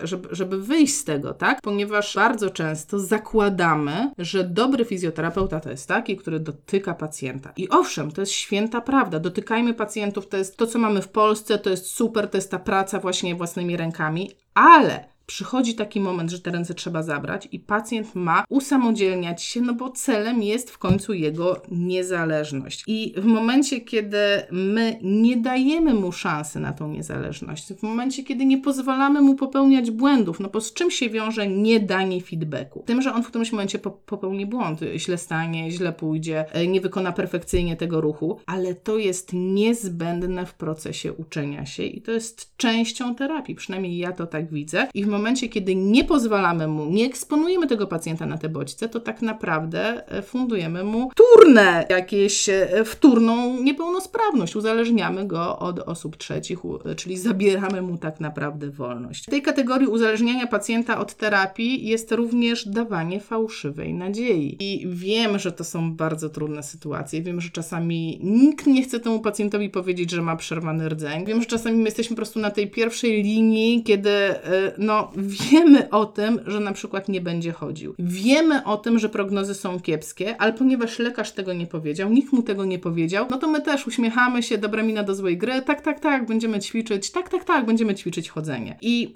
żeby, 0.02 0.28
żeby 0.30 0.62
wyjść 0.62 0.94
z 0.94 1.04
tego, 1.04 1.34
tak? 1.34 1.60
Ponieważ 1.62 2.14
bardzo 2.14 2.50
często 2.50 2.98
zakładamy, 2.98 4.10
że 4.18 4.44
dobry 4.46 4.84
fizjoterapeuta 4.84 5.60
to 5.60 5.70
jest 5.70 5.88
taki, 5.88 6.16
który 6.16 6.40
dotyka 6.40 6.94
pacjenta. 6.94 7.52
I 7.56 7.68
owszem, 7.68 8.12
to 8.12 8.20
jest 8.20 8.32
święta 8.32 8.80
prawda. 8.80 9.20
Dotykajmy 9.20 9.74
pacjentów, 9.74 10.28
to 10.28 10.36
jest 10.36 10.56
to, 10.56 10.66
co 10.66 10.78
mamy 10.78 11.02
w 11.02 11.08
Polsce, 11.08 11.58
to 11.58 11.70
jest 11.70 11.86
super, 11.86 12.30
to 12.30 12.38
jest 12.38 12.50
ta 12.50 12.58
praca 12.58 13.00
właśnie 13.00 13.34
własnymi 13.34 13.76
rękami, 13.76 14.30
ale 14.54 15.15
przychodzi 15.26 15.74
taki 15.74 16.00
moment, 16.00 16.30
że 16.30 16.40
te 16.40 16.50
ręce 16.50 16.74
trzeba 16.74 17.02
zabrać 17.02 17.48
i 17.52 17.60
pacjent 17.60 18.14
ma 18.14 18.44
usamodzielniać 18.48 19.42
się, 19.42 19.60
no 19.60 19.74
bo 19.74 19.90
celem 19.90 20.42
jest 20.42 20.70
w 20.70 20.78
końcu 20.78 21.14
jego 21.14 21.62
niezależność. 21.70 22.84
I 22.86 23.14
w 23.16 23.24
momencie, 23.24 23.80
kiedy 23.80 24.18
my 24.50 24.98
nie 25.02 25.36
dajemy 25.36 25.94
mu 25.94 26.12
szansy 26.12 26.60
na 26.60 26.72
tą 26.72 26.88
niezależność, 26.88 27.72
w 27.72 27.82
momencie, 27.82 28.24
kiedy 28.24 28.46
nie 28.46 28.58
pozwalamy 28.58 29.22
mu 29.22 29.34
popełniać 29.34 29.90
błędów, 29.90 30.40
no 30.40 30.48
bo 30.48 30.60
z 30.60 30.72
czym 30.72 30.90
się 30.90 31.10
wiąże 31.10 31.48
niedanie 31.48 32.20
feedbacku? 32.20 32.82
Tym, 32.86 33.02
że 33.02 33.14
on 33.14 33.22
w 33.22 33.26
którymś 33.26 33.52
momencie 33.52 33.78
popełni 33.78 34.46
błąd, 34.46 34.80
źle 34.96 35.18
stanie, 35.18 35.70
źle 35.70 35.92
pójdzie, 35.92 36.44
e, 36.52 36.66
nie 36.66 36.80
wykona 36.80 37.12
perfekcyjnie 37.12 37.76
tego 37.76 38.00
ruchu, 38.00 38.40
ale 38.46 38.74
to 38.74 38.98
jest 38.98 39.30
niezbędne 39.32 40.46
w 40.46 40.54
procesie 40.54 41.12
uczenia 41.12 41.66
się 41.66 41.82
i 41.82 42.02
to 42.02 42.12
jest 42.12 42.56
częścią 42.56 43.14
terapii, 43.14 43.54
przynajmniej 43.54 43.98
ja 43.98 44.12
to 44.12 44.26
tak 44.26 44.50
widzę. 44.50 44.88
I 44.94 45.04
w 45.04 45.15
momencie, 45.16 45.48
kiedy 45.48 45.74
nie 45.74 46.04
pozwalamy 46.04 46.68
mu, 46.68 46.84
nie 46.84 47.06
eksponujemy 47.06 47.66
tego 47.66 47.86
pacjenta 47.86 48.26
na 48.26 48.38
te 48.38 48.48
bodźce, 48.48 48.88
to 48.88 49.00
tak 49.00 49.22
naprawdę 49.22 50.10
e, 50.12 50.22
fundujemy 50.22 50.84
mu 50.84 51.10
turne, 51.14 51.86
jakieś 51.90 52.48
e, 52.48 52.84
wtórną 52.84 53.62
niepełnosprawność. 53.62 54.56
Uzależniamy 54.56 55.26
go 55.26 55.58
od 55.58 55.78
osób 55.78 56.16
trzecich, 56.16 56.58
czyli 56.96 57.18
zabieramy 57.18 57.82
mu 57.82 57.98
tak 57.98 58.20
naprawdę 58.20 58.70
wolność. 58.70 59.26
W 59.26 59.30
tej 59.30 59.42
kategorii 59.42 59.88
uzależniania 59.88 60.46
pacjenta 60.46 60.98
od 60.98 61.14
terapii 61.14 61.86
jest 61.88 62.12
również 62.12 62.68
dawanie 62.68 63.20
fałszywej 63.20 63.94
nadziei. 63.94 64.56
I 64.60 64.86
wiem, 64.88 65.38
że 65.38 65.52
to 65.52 65.64
są 65.64 65.92
bardzo 65.92 66.28
trudne 66.28 66.62
sytuacje. 66.62 67.22
Wiem, 67.22 67.40
że 67.40 67.50
czasami 67.50 68.20
nikt 68.22 68.66
nie 68.66 68.82
chce 68.82 69.00
temu 69.00 69.20
pacjentowi 69.20 69.70
powiedzieć, 69.70 70.10
że 70.10 70.22
ma 70.22 70.36
przerwany 70.36 70.88
rdzeń. 70.88 71.26
Wiem, 71.26 71.40
że 71.40 71.46
czasami 71.46 71.76
my 71.76 71.84
jesteśmy 71.84 72.16
po 72.16 72.20
prostu 72.20 72.40
na 72.40 72.50
tej 72.50 72.70
pierwszej 72.70 73.22
linii, 73.22 73.82
kiedy 73.82 74.10
e, 74.10 74.72
wiemy 75.16 75.90
o 75.90 76.06
tym, 76.06 76.40
że 76.46 76.60
na 76.60 76.72
przykład 76.72 77.08
nie 77.08 77.20
będzie 77.20 77.52
chodził. 77.52 77.94
Wiemy 77.98 78.64
o 78.64 78.76
tym, 78.76 78.98
że 78.98 79.08
prognozy 79.08 79.54
są 79.54 79.80
kiepskie, 79.80 80.36
ale 80.40 80.52
ponieważ 80.52 80.98
lekarz 80.98 81.32
tego 81.32 81.52
nie 81.52 81.66
powiedział, 81.66 82.10
nikt 82.10 82.32
mu 82.32 82.42
tego 82.42 82.64
nie 82.64 82.78
powiedział, 82.78 83.26
no 83.30 83.38
to 83.38 83.48
my 83.48 83.62
też 83.62 83.86
uśmiechamy 83.86 84.42
się, 84.42 84.58
dobra 84.58 84.82
mina 84.82 85.02
do 85.02 85.14
złej 85.14 85.38
gry, 85.38 85.62
tak, 85.62 85.80
tak, 85.80 86.00
tak, 86.00 86.26
będziemy 86.26 86.60
ćwiczyć, 86.60 87.10
tak, 87.10 87.28
tak, 87.28 87.44
tak, 87.44 87.66
będziemy 87.66 87.94
ćwiczyć 87.94 88.28
chodzenie. 88.28 88.78
I 88.82 89.14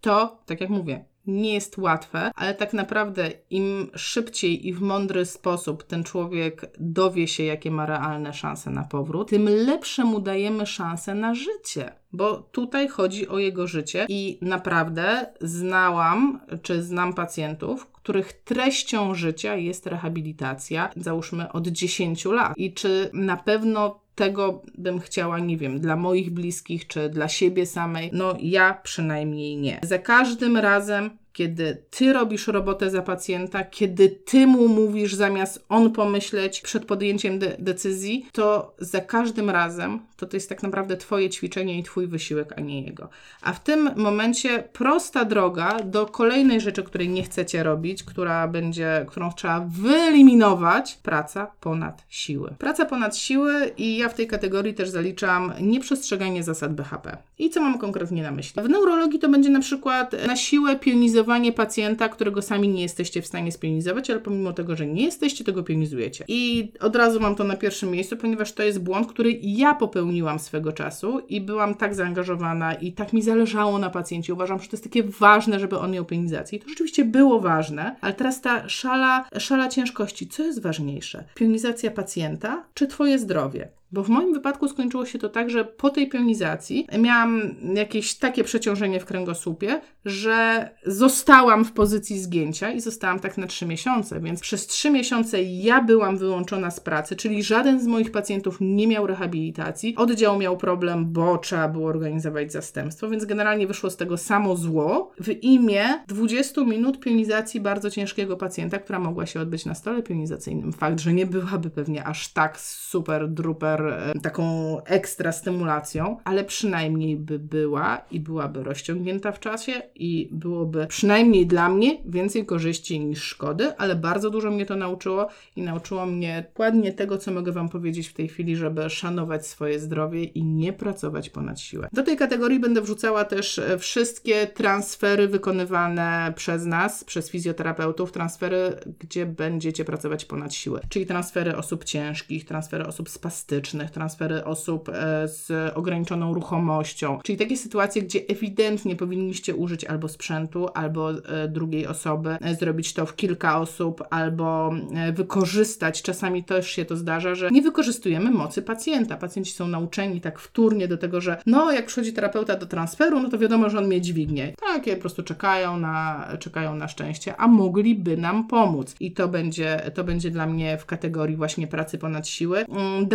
to, 0.00 0.42
tak 0.46 0.60
jak 0.60 0.70
mówię, 0.70 1.04
nie 1.26 1.54
jest 1.54 1.78
łatwe, 1.78 2.30
ale 2.34 2.54
tak 2.54 2.72
naprawdę 2.72 3.30
im 3.50 3.90
szybciej 3.94 4.68
i 4.68 4.72
w 4.72 4.80
mądry 4.80 5.24
sposób 5.24 5.82
ten 5.82 6.04
człowiek 6.04 6.70
dowie 6.80 7.28
się, 7.28 7.44
jakie 7.44 7.70
ma 7.70 7.86
realne 7.86 8.32
szanse 8.32 8.70
na 8.70 8.84
powrót, 8.84 9.30
tym 9.30 9.48
lepsze 9.48 10.04
mu 10.04 10.20
dajemy 10.20 10.66
szanse 10.66 11.14
na 11.14 11.34
życie. 11.34 11.92
Bo 12.12 12.36
tutaj 12.36 12.88
chodzi 12.88 13.28
o 13.28 13.38
jego 13.38 13.66
życie 13.66 14.06
i 14.08 14.38
naprawdę 14.42 15.26
znałam, 15.40 16.40
czy 16.62 16.82
znam 16.82 17.14
pacjentów, 17.14 17.86
których 17.86 18.32
treścią 18.32 19.14
życia 19.14 19.56
jest 19.56 19.86
rehabilitacja, 19.86 20.90
załóżmy 20.96 21.52
od 21.52 21.68
10 21.68 22.24
lat. 22.24 22.52
I 22.56 22.72
czy 22.72 23.10
na 23.12 23.36
pewno 23.36 24.05
tego 24.16 24.62
bym 24.78 25.00
chciała, 25.00 25.38
nie 25.38 25.56
wiem, 25.56 25.80
dla 25.80 25.96
moich 25.96 26.30
bliskich 26.30 26.86
czy 26.86 27.08
dla 27.08 27.28
siebie 27.28 27.66
samej? 27.66 28.10
No, 28.12 28.34
ja 28.40 28.80
przynajmniej 28.82 29.56
nie. 29.56 29.80
Za 29.82 29.98
każdym 29.98 30.56
razem 30.56 31.10
kiedy 31.36 31.82
ty 31.90 32.12
robisz 32.12 32.46
robotę 32.46 32.90
za 32.90 33.02
pacjenta, 33.02 33.64
kiedy 33.64 34.08
ty 34.08 34.46
mu 34.46 34.68
mówisz 34.68 35.14
zamiast 35.14 35.64
on 35.68 35.92
pomyśleć 35.92 36.60
przed 36.60 36.84
podjęciem 36.84 37.38
de 37.38 37.56
decyzji, 37.58 38.26
to 38.32 38.74
za 38.78 39.00
każdym 39.00 39.50
razem 39.50 40.00
to 40.16 40.26
to 40.26 40.36
jest 40.36 40.48
tak 40.48 40.62
naprawdę 40.62 40.96
twoje 40.96 41.30
ćwiczenie 41.30 41.78
i 41.78 41.82
twój 41.82 42.06
wysiłek, 42.06 42.54
a 42.56 42.60
nie 42.60 42.82
jego. 42.82 43.08
A 43.42 43.52
w 43.52 43.60
tym 43.60 43.90
momencie 43.96 44.64
prosta 44.72 45.24
droga 45.24 45.76
do 45.84 46.06
kolejnej 46.06 46.60
rzeczy, 46.60 46.82
której 46.82 47.08
nie 47.08 47.22
chcecie 47.22 47.62
robić, 47.62 48.02
która 48.02 48.48
będzie, 48.48 49.06
którą 49.08 49.32
trzeba 49.32 49.66
wyeliminować, 49.68 50.98
praca 51.02 51.46
ponad 51.60 52.04
siły. 52.08 52.54
Praca 52.58 52.84
ponad 52.84 53.16
siły 53.16 53.72
i 53.78 53.96
ja 53.96 54.08
w 54.08 54.14
tej 54.14 54.26
kategorii 54.26 54.74
też 54.74 54.88
zaliczam 54.88 55.52
nieprzestrzeganie 55.60 56.42
zasad 56.42 56.74
BHP. 56.74 57.16
I 57.38 57.50
co 57.50 57.60
mam 57.60 57.78
konkretnie 57.78 58.22
na 58.22 58.30
myśli? 58.30 58.62
W 58.62 58.68
neurologii 58.68 59.18
to 59.18 59.28
będzie 59.28 59.50
na 59.50 59.60
przykład 59.60 60.26
na 60.26 60.36
siłę 60.36 60.76
pionizowanie 60.76 61.25
pionizowanie 61.26 61.52
pacjenta, 61.52 62.08
którego 62.08 62.42
sami 62.42 62.68
nie 62.68 62.82
jesteście 62.82 63.22
w 63.22 63.26
stanie 63.26 63.52
spionizować, 63.52 64.10
ale 64.10 64.20
pomimo 64.20 64.52
tego, 64.52 64.76
że 64.76 64.86
nie 64.86 65.04
jesteście, 65.04 65.44
tego 65.44 65.62
pionizujecie. 65.62 66.24
I 66.28 66.72
od 66.80 66.96
razu 66.96 67.20
mam 67.20 67.34
to 67.34 67.44
na 67.44 67.56
pierwszym 67.56 67.90
miejscu, 67.90 68.16
ponieważ 68.16 68.52
to 68.52 68.62
jest 68.62 68.82
błąd, 68.82 69.06
który 69.06 69.38
ja 69.42 69.74
popełniłam 69.74 70.38
swego 70.38 70.72
czasu 70.72 71.20
i 71.28 71.40
byłam 71.40 71.74
tak 71.74 71.94
zaangażowana 71.94 72.74
i 72.74 72.92
tak 72.92 73.12
mi 73.12 73.22
zależało 73.22 73.78
na 73.78 73.90
pacjencie. 73.90 74.34
Uważam, 74.34 74.58
że 74.58 74.68
to 74.68 74.76
jest 74.76 74.84
takie 74.84 75.02
ważne, 75.02 75.60
żeby 75.60 75.78
on 75.78 75.90
miał 75.90 76.04
pionizację. 76.04 76.58
I 76.58 76.62
to 76.62 76.68
rzeczywiście 76.68 77.04
było 77.04 77.40
ważne, 77.40 77.96
ale 78.00 78.14
teraz 78.14 78.40
ta 78.40 78.68
szala, 78.68 79.28
szala 79.38 79.68
ciężkości, 79.68 80.28
co 80.28 80.42
jest 80.42 80.62
ważniejsze? 80.62 81.24
Pionizacja 81.34 81.90
pacjenta 81.90 82.64
czy 82.74 82.86
Twoje 82.86 83.18
zdrowie? 83.18 83.68
Bo 83.92 84.02
w 84.02 84.08
moim 84.08 84.32
wypadku 84.32 84.68
skończyło 84.68 85.06
się 85.06 85.18
to 85.18 85.28
tak, 85.28 85.50
że 85.50 85.64
po 85.64 85.90
tej 85.90 86.08
pionizacji 86.08 86.86
miałam 86.98 87.54
jakieś 87.74 88.14
takie 88.14 88.44
przeciążenie 88.44 89.00
w 89.00 89.04
kręgosłupie, 89.04 89.80
że 90.04 90.70
zostałam 90.86 91.64
w 91.64 91.72
pozycji 91.72 92.20
zgięcia 92.20 92.70
i 92.70 92.80
zostałam 92.80 93.20
tak 93.20 93.38
na 93.38 93.46
trzy 93.46 93.66
miesiące. 93.66 94.20
Więc 94.20 94.40
przez 94.40 94.66
trzy 94.66 94.90
miesiące 94.90 95.42
ja 95.42 95.82
byłam 95.82 96.18
wyłączona 96.18 96.70
z 96.70 96.80
pracy, 96.80 97.16
czyli 97.16 97.42
żaden 97.42 97.80
z 97.80 97.86
moich 97.86 98.10
pacjentów 98.10 98.56
nie 98.60 98.86
miał 98.86 99.06
rehabilitacji. 99.06 99.96
Oddział 99.96 100.38
miał 100.38 100.56
problem, 100.56 101.12
bo 101.12 101.38
trzeba 101.38 101.68
było 101.68 101.88
organizować 101.88 102.52
zastępstwo, 102.52 103.08
więc 103.08 103.24
generalnie 103.24 103.66
wyszło 103.66 103.90
z 103.90 103.96
tego 103.96 104.16
samo 104.16 104.56
zło 104.56 105.12
w 105.20 105.28
imię 105.42 105.84
20 106.08 106.64
minut 106.64 107.00
pionizacji 107.00 107.60
bardzo 107.60 107.90
ciężkiego 107.90 108.36
pacjenta, 108.36 108.78
która 108.78 108.98
mogła 108.98 109.26
się 109.26 109.40
odbyć 109.40 109.66
na 109.66 109.74
stole 109.74 110.02
pionizacyjnym. 110.02 110.72
Fakt, 110.72 111.00
że 111.00 111.12
nie 111.12 111.26
byłaby 111.26 111.70
pewnie 111.70 112.04
aż 112.04 112.32
tak 112.32 112.60
super, 112.60 113.28
druper 113.28 113.75
E, 113.80 114.20
taką 114.22 114.76
ekstra 114.84 115.32
stymulacją, 115.32 116.16
ale 116.24 116.44
przynajmniej 116.44 117.16
by 117.16 117.38
była 117.38 118.02
i 118.10 118.20
byłaby 118.20 118.62
rozciągnięta 118.62 119.32
w 119.32 119.40
czasie 119.40 119.72
i 119.94 120.28
byłoby 120.32 120.86
przynajmniej 120.86 121.46
dla 121.46 121.68
mnie 121.68 121.98
więcej 122.04 122.46
korzyści 122.46 123.00
niż 123.00 123.22
szkody, 123.22 123.76
ale 123.76 123.96
bardzo 123.96 124.30
dużo 124.30 124.50
mnie 124.50 124.66
to 124.66 124.76
nauczyło 124.76 125.28
i 125.56 125.62
nauczyło 125.62 126.06
mnie 126.06 126.44
dokładnie 126.48 126.92
tego, 126.92 127.18
co 127.18 127.30
mogę 127.32 127.52
Wam 127.52 127.68
powiedzieć 127.68 128.08
w 128.08 128.12
tej 128.12 128.28
chwili, 128.28 128.56
żeby 128.56 128.90
szanować 128.90 129.46
swoje 129.46 129.80
zdrowie 129.80 130.24
i 130.24 130.44
nie 130.44 130.72
pracować 130.72 131.30
ponad 131.30 131.60
siłę. 131.60 131.88
Do 131.92 132.02
tej 132.02 132.16
kategorii 132.16 132.60
będę 132.60 132.80
wrzucała 132.80 133.24
też 133.24 133.58
e, 133.58 133.78
wszystkie 133.78 134.46
transfery 134.46 135.28
wykonywane 135.28 136.32
przez 136.36 136.64
nas, 136.64 137.04
przez 137.04 137.30
fizjoterapeutów, 137.30 138.12
transfery, 138.12 138.76
gdzie 138.98 139.26
będziecie 139.26 139.84
pracować 139.84 140.24
ponad 140.24 140.54
siłę, 140.54 140.80
czyli 140.88 141.06
transfery 141.06 141.56
osób 141.56 141.84
ciężkich, 141.84 142.44
transfery 142.44 142.86
osób 142.86 143.08
spastycznych, 143.08 143.65
transfery 143.92 144.44
osób 144.44 144.88
e, 144.88 145.28
z 145.28 145.72
ograniczoną 145.74 146.34
ruchomością, 146.34 147.18
czyli 147.24 147.38
takie 147.38 147.56
sytuacje, 147.56 148.02
gdzie 148.02 148.20
ewidentnie 148.28 148.96
powinniście 148.96 149.54
użyć 149.54 149.84
albo 149.84 150.08
sprzętu, 150.08 150.68
albo 150.74 151.10
e, 151.10 151.48
drugiej 151.48 151.86
osoby, 151.86 152.36
e, 152.40 152.54
zrobić 152.54 152.92
to 152.92 153.06
w 153.06 153.16
kilka 153.16 153.60
osób, 153.60 154.04
albo 154.10 154.74
wykorzystać, 155.12 156.02
czasami 156.02 156.44
też 156.44 156.70
się 156.70 156.84
to 156.84 156.96
zdarza, 156.96 157.34
że 157.34 157.50
nie 157.50 157.62
wykorzystujemy 157.62 158.30
mocy 158.30 158.62
pacjenta. 158.62 159.16
Pacjenci 159.16 159.52
są 159.52 159.68
nauczeni 159.68 160.20
tak 160.20 160.38
wtórnie 160.38 160.88
do 160.88 160.96
tego, 160.96 161.20
że 161.20 161.42
no 161.46 161.72
jak 161.72 161.86
przychodzi 161.86 162.12
terapeuta 162.12 162.56
do 162.56 162.66
transferu, 162.66 163.20
no 163.20 163.28
to 163.28 163.38
wiadomo, 163.38 163.70
że 163.70 163.78
on 163.78 163.86
mnie 163.86 164.00
dźwignie. 164.00 164.52
Takie 164.60 164.94
po 164.94 165.00
prostu 165.00 165.22
czekają 165.22 165.78
na, 165.78 166.26
czekają 166.38 166.74
na 166.74 166.88
szczęście, 166.88 167.36
a 167.36 167.48
mogliby 167.48 168.16
nam 168.16 168.48
pomóc. 168.48 168.94
I 169.00 169.12
to 169.12 169.28
będzie, 169.28 169.90
to 169.94 170.04
będzie 170.04 170.30
dla 170.30 170.46
mnie 170.46 170.78
w 170.78 170.86
kategorii 170.86 171.36
właśnie 171.36 171.66
pracy 171.66 171.98
ponad 171.98 172.28
siły. 172.28 172.66
Mm, 172.66 173.06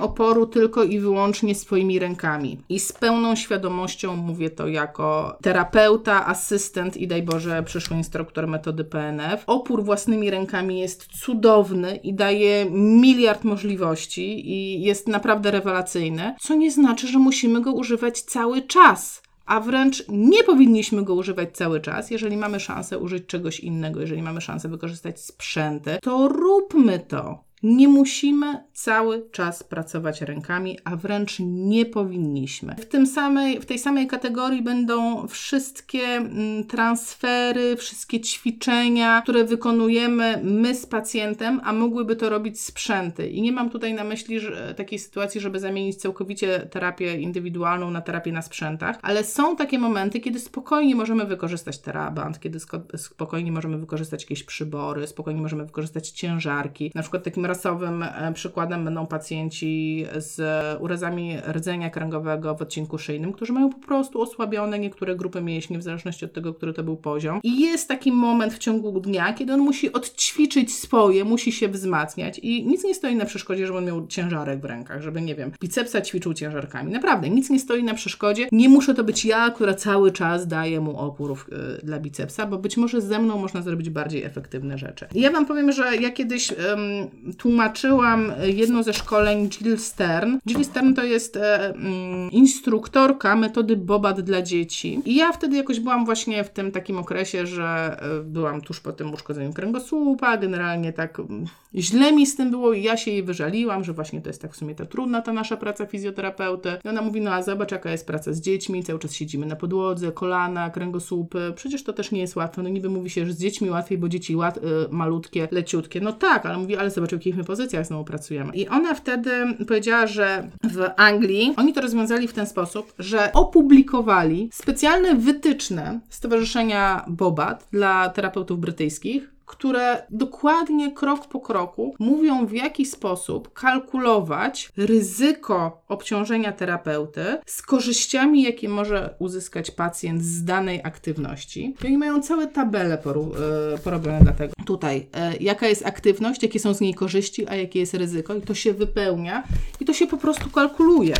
oporu 0.00 0.46
tylko 0.46 0.84
i 0.84 1.00
wyłącznie 1.00 1.54
swoimi 1.54 1.98
rękami. 1.98 2.58
I 2.68 2.80
z 2.80 2.92
pełną 2.92 3.36
świadomością 3.36 4.16
mówię 4.16 4.50
to 4.50 4.68
jako 4.68 5.38
terapeuta, 5.42 6.26
asystent 6.26 6.96
i 6.96 7.06
daj 7.06 7.22
Boże 7.22 7.62
przyszły 7.62 7.96
instruktor 7.96 8.48
metody 8.48 8.84
PNF. 8.84 9.44
Opór 9.46 9.84
własnymi 9.84 10.30
rękami 10.30 10.80
jest 10.80 11.06
cudowny 11.06 11.96
i 11.96 12.14
daje 12.14 12.66
miliard 12.70 13.44
możliwości 13.44 14.50
i 14.50 14.82
jest 14.82 15.08
naprawdę 15.08 15.50
rewelacyjny, 15.50 16.34
co 16.40 16.54
nie 16.54 16.70
znaczy, 16.70 17.08
że 17.08 17.18
musimy 17.18 17.60
go 17.60 17.72
używać 17.72 18.20
cały 18.20 18.62
czas 18.62 19.26
a 19.46 19.60
wręcz 19.60 20.04
nie 20.08 20.44
powinniśmy 20.44 21.04
go 21.04 21.14
używać 21.14 21.56
cały 21.56 21.80
czas. 21.80 22.10
Jeżeli 22.10 22.36
mamy 22.36 22.60
szansę 22.60 22.98
użyć 22.98 23.26
czegoś 23.26 23.60
innego, 23.60 24.00
jeżeli 24.00 24.22
mamy 24.22 24.40
szansę 24.40 24.68
wykorzystać 24.68 25.20
sprzęty, 25.20 25.98
to 26.02 26.28
róbmy 26.28 26.98
to. 26.98 27.45
Nie 27.62 27.88
musimy 27.88 28.64
cały 28.72 29.30
czas 29.30 29.62
pracować 29.62 30.22
rękami, 30.22 30.78
a 30.84 30.96
wręcz 30.96 31.36
nie 31.40 31.86
powinniśmy. 31.86 32.74
W, 32.74 32.86
tym 32.86 33.06
samej, 33.06 33.60
w 33.60 33.66
tej 33.66 33.78
samej 33.78 34.06
kategorii 34.06 34.62
będą 34.62 35.26
wszystkie 35.28 36.02
mm, 36.02 36.64
transfery, 36.64 37.76
wszystkie 37.76 38.20
ćwiczenia, 38.20 39.22
które 39.22 39.44
wykonujemy 39.44 40.40
my 40.42 40.74
z 40.74 40.86
pacjentem, 40.86 41.60
a 41.64 41.72
mogłyby 41.72 42.16
to 42.16 42.28
robić 42.28 42.60
sprzęty. 42.60 43.28
I 43.28 43.42
nie 43.42 43.52
mam 43.52 43.70
tutaj 43.70 43.94
na 43.94 44.04
myśli 44.04 44.40
takiej 44.76 44.98
sytuacji, 44.98 45.40
żeby 45.40 45.60
zamienić 45.60 45.96
całkowicie 45.96 46.58
terapię 46.58 47.20
indywidualną 47.20 47.90
na 47.90 48.00
terapię 48.00 48.32
na 48.32 48.42
sprzętach, 48.42 48.98
ale 49.02 49.24
są 49.24 49.56
takie 49.56 49.78
momenty, 49.78 50.20
kiedy 50.20 50.38
spokojnie 50.38 50.94
możemy 50.94 51.24
wykorzystać 51.24 51.78
teraband, 51.78 52.40
kiedy 52.40 52.58
spokojnie 52.96 53.52
możemy 53.52 53.78
wykorzystać 53.78 54.22
jakieś 54.22 54.42
przybory, 54.42 55.06
spokojnie 55.06 55.42
możemy 55.42 55.64
wykorzystać 55.64 56.10
ciężarki. 56.10 56.92
Na 56.94 57.02
przykład 57.02 57.24
rasowym 57.46 58.02
e, 58.02 58.32
przykładem 58.34 58.84
będą 58.84 59.06
pacjenci 59.06 60.06
z 60.16 60.40
urazami 60.80 61.36
rdzenia 61.52 61.90
kręgowego 61.90 62.54
w 62.54 62.62
odcinku 62.62 62.98
szyjnym, 62.98 63.32
którzy 63.32 63.52
mają 63.52 63.70
po 63.70 63.86
prostu 63.86 64.22
osłabione 64.22 64.78
niektóre 64.78 65.16
grupy 65.16 65.40
mięśni, 65.40 65.78
w 65.78 65.82
zależności 65.82 66.24
od 66.24 66.32
tego, 66.32 66.54
który 66.54 66.72
to 66.72 66.82
był 66.82 66.96
poziom. 66.96 67.40
I 67.42 67.60
jest 67.60 67.88
taki 67.88 68.12
moment 68.12 68.54
w 68.54 68.58
ciągu 68.58 69.00
dnia, 69.00 69.32
kiedy 69.32 69.52
on 69.52 69.60
musi 69.60 69.92
odćwiczyć 69.92 70.74
swoje, 70.74 71.24
musi 71.24 71.52
się 71.52 71.68
wzmacniać 71.68 72.38
i 72.38 72.66
nic 72.66 72.84
nie 72.84 72.94
stoi 72.94 73.16
na 73.16 73.24
przeszkodzie, 73.24 73.66
żeby 73.66 73.78
on 73.78 73.84
miał 73.84 74.06
ciężarek 74.06 74.60
w 74.60 74.64
rękach, 74.64 75.02
żeby, 75.02 75.20
nie 75.20 75.34
wiem, 75.34 75.52
bicepsa 75.60 76.00
ćwiczył 76.00 76.34
ciężarkami. 76.34 76.92
Naprawdę, 76.92 77.30
nic 77.30 77.50
nie 77.50 77.58
stoi 77.58 77.84
na 77.84 77.94
przeszkodzie. 77.94 78.48
Nie 78.52 78.68
muszę 78.68 78.94
to 78.94 79.04
być 79.04 79.24
ja, 79.24 79.50
która 79.50 79.74
cały 79.74 80.12
czas 80.12 80.46
daje 80.46 80.80
mu 80.80 80.98
opór 80.98 81.36
yy, 81.50 81.58
dla 81.82 81.98
bicepsa, 81.98 82.46
bo 82.46 82.58
być 82.58 82.76
może 82.76 83.00
ze 83.00 83.18
mną 83.18 83.38
można 83.38 83.62
zrobić 83.62 83.90
bardziej 83.90 84.22
efektywne 84.22 84.78
rzeczy. 84.78 85.06
I 85.14 85.20
ja 85.20 85.30
Wam 85.30 85.46
powiem, 85.46 85.72
że 85.72 85.96
ja 85.96 86.10
kiedyś 86.10 86.52
um, 86.52 87.35
tłumaczyłam 87.38 88.32
jedno 88.42 88.82
ze 88.82 88.92
szkoleń 88.92 89.48
Jill 89.48 89.78
Stern. 89.78 90.38
Jill 90.46 90.64
Stern 90.64 90.94
to 90.94 91.04
jest 91.04 91.36
e, 91.36 91.68
mm, 91.68 92.30
instruktorka 92.30 93.36
metody 93.36 93.76
Bobat 93.76 94.20
dla 94.20 94.42
dzieci. 94.42 95.00
I 95.04 95.16
ja 95.16 95.32
wtedy 95.32 95.56
jakoś 95.56 95.80
byłam 95.80 96.04
właśnie 96.04 96.44
w 96.44 96.50
tym 96.50 96.72
takim 96.72 96.98
okresie, 96.98 97.46
że 97.46 97.96
e, 98.02 98.22
byłam 98.22 98.60
tuż 98.60 98.80
po 98.80 98.92
tym 98.92 99.14
uszkodzeniu 99.14 99.52
kręgosłupa, 99.52 100.36
generalnie 100.36 100.92
tak 100.92 101.20
mm, 101.20 101.46
źle 101.74 102.12
mi 102.12 102.26
z 102.26 102.36
tym 102.36 102.50
było 102.50 102.72
i 102.72 102.82
ja 102.82 102.96
się 102.96 103.10
jej 103.10 103.22
wyżaliłam, 103.22 103.84
że 103.84 103.92
właśnie 103.92 104.20
to 104.20 104.28
jest 104.28 104.42
tak 104.42 104.52
w 104.52 104.56
sumie 104.56 104.74
ta 104.74 104.86
trudna 104.86 105.22
ta 105.22 105.32
nasza 105.32 105.56
praca 105.56 105.86
fizjoterapeuty. 105.86 106.76
I 106.84 106.88
ona 106.88 107.02
mówi, 107.02 107.20
no 107.20 107.34
a 107.34 107.42
zobacz 107.42 107.72
jaka 107.72 107.90
jest 107.90 108.06
praca 108.06 108.32
z 108.32 108.40
dziećmi, 108.40 108.84
cały 108.84 108.98
czas 108.98 109.12
siedzimy 109.12 109.46
na 109.46 109.56
podłodze, 109.56 110.12
kolana, 110.12 110.70
kręgosłupy. 110.70 111.52
Przecież 111.56 111.84
to 111.84 111.92
też 111.92 112.12
nie 112.12 112.20
jest 112.20 112.36
łatwe. 112.36 112.62
No 112.62 112.68
niby 112.68 112.88
mówi 112.88 113.10
się, 113.10 113.26
że 113.26 113.32
z 113.32 113.38
dziećmi 113.38 113.70
łatwiej, 113.70 113.98
bo 113.98 114.08
dzieci 114.08 114.36
łat, 114.36 114.56
y, 114.56 114.60
malutkie, 114.90 115.48
leciutkie. 115.50 116.00
No 116.00 116.12
tak, 116.12 116.46
ale 116.46 116.58
mówi, 116.58 116.76
ale 116.76 116.90
zobacz 116.90 117.12
jakich 117.26 117.38
my 117.38 117.44
pozycjach 117.44 117.86
znowu 117.86 118.04
pracujemy. 118.04 118.52
I 118.54 118.68
ona 118.68 118.94
wtedy 118.94 119.30
powiedziała, 119.68 120.06
że 120.06 120.48
w 120.64 120.90
Anglii 120.96 121.54
oni 121.56 121.72
to 121.72 121.80
rozwiązali 121.80 122.28
w 122.28 122.32
ten 122.32 122.46
sposób, 122.46 122.92
że 122.98 123.32
opublikowali 123.32 124.50
specjalne 124.52 125.14
wytyczne 125.14 126.00
Stowarzyszenia 126.08 127.04
Bobat 127.08 127.68
dla 127.72 128.08
terapeutów 128.08 128.60
brytyjskich, 128.60 129.35
które 129.46 130.06
dokładnie 130.10 130.92
krok 130.92 131.26
po 131.26 131.40
kroku 131.40 131.94
mówią, 131.98 132.46
w 132.46 132.52
jaki 132.52 132.86
sposób 132.86 133.52
kalkulować 133.52 134.72
ryzyko 134.76 135.82
obciążenia 135.88 136.52
terapeuty 136.52 137.24
z 137.46 137.62
korzyściami, 137.62 138.42
jakie 138.42 138.68
może 138.68 139.14
uzyskać 139.18 139.70
pacjent 139.70 140.22
z 140.22 140.44
danej 140.44 140.80
aktywności. 140.84 141.74
I 141.84 141.86
oni 141.86 141.98
mają 141.98 142.22
całe 142.22 142.46
tabele 142.46 142.94
e, 142.94 143.78
porobione 143.78 144.20
dla 144.20 144.32
tego. 144.32 144.54
Tutaj, 144.66 145.06
e, 145.14 145.36
jaka 145.36 145.66
jest 145.66 145.86
aktywność, 145.86 146.42
jakie 146.42 146.60
są 146.60 146.74
z 146.74 146.80
niej 146.80 146.94
korzyści, 146.94 147.48
a 147.48 147.54
jakie 147.54 147.80
jest 147.80 147.94
ryzyko, 147.94 148.34
i 148.34 148.42
to 148.42 148.54
się 148.54 148.72
wypełnia 148.72 149.42
i 149.80 149.84
to 149.84 149.92
się 149.92 150.06
po 150.06 150.16
prostu 150.16 150.50
kalkuluje. 150.50 151.14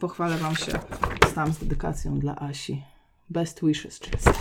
Pochwalę 0.00 0.36
Wam 0.36 0.56
się 0.56 0.72
tam 1.34 1.52
z 1.52 1.58
dedykacją 1.58 2.18
dla 2.18 2.36
Asi. 2.36 2.82
Best 3.30 3.60
wishes, 3.64 4.00
Chester. 4.00 4.34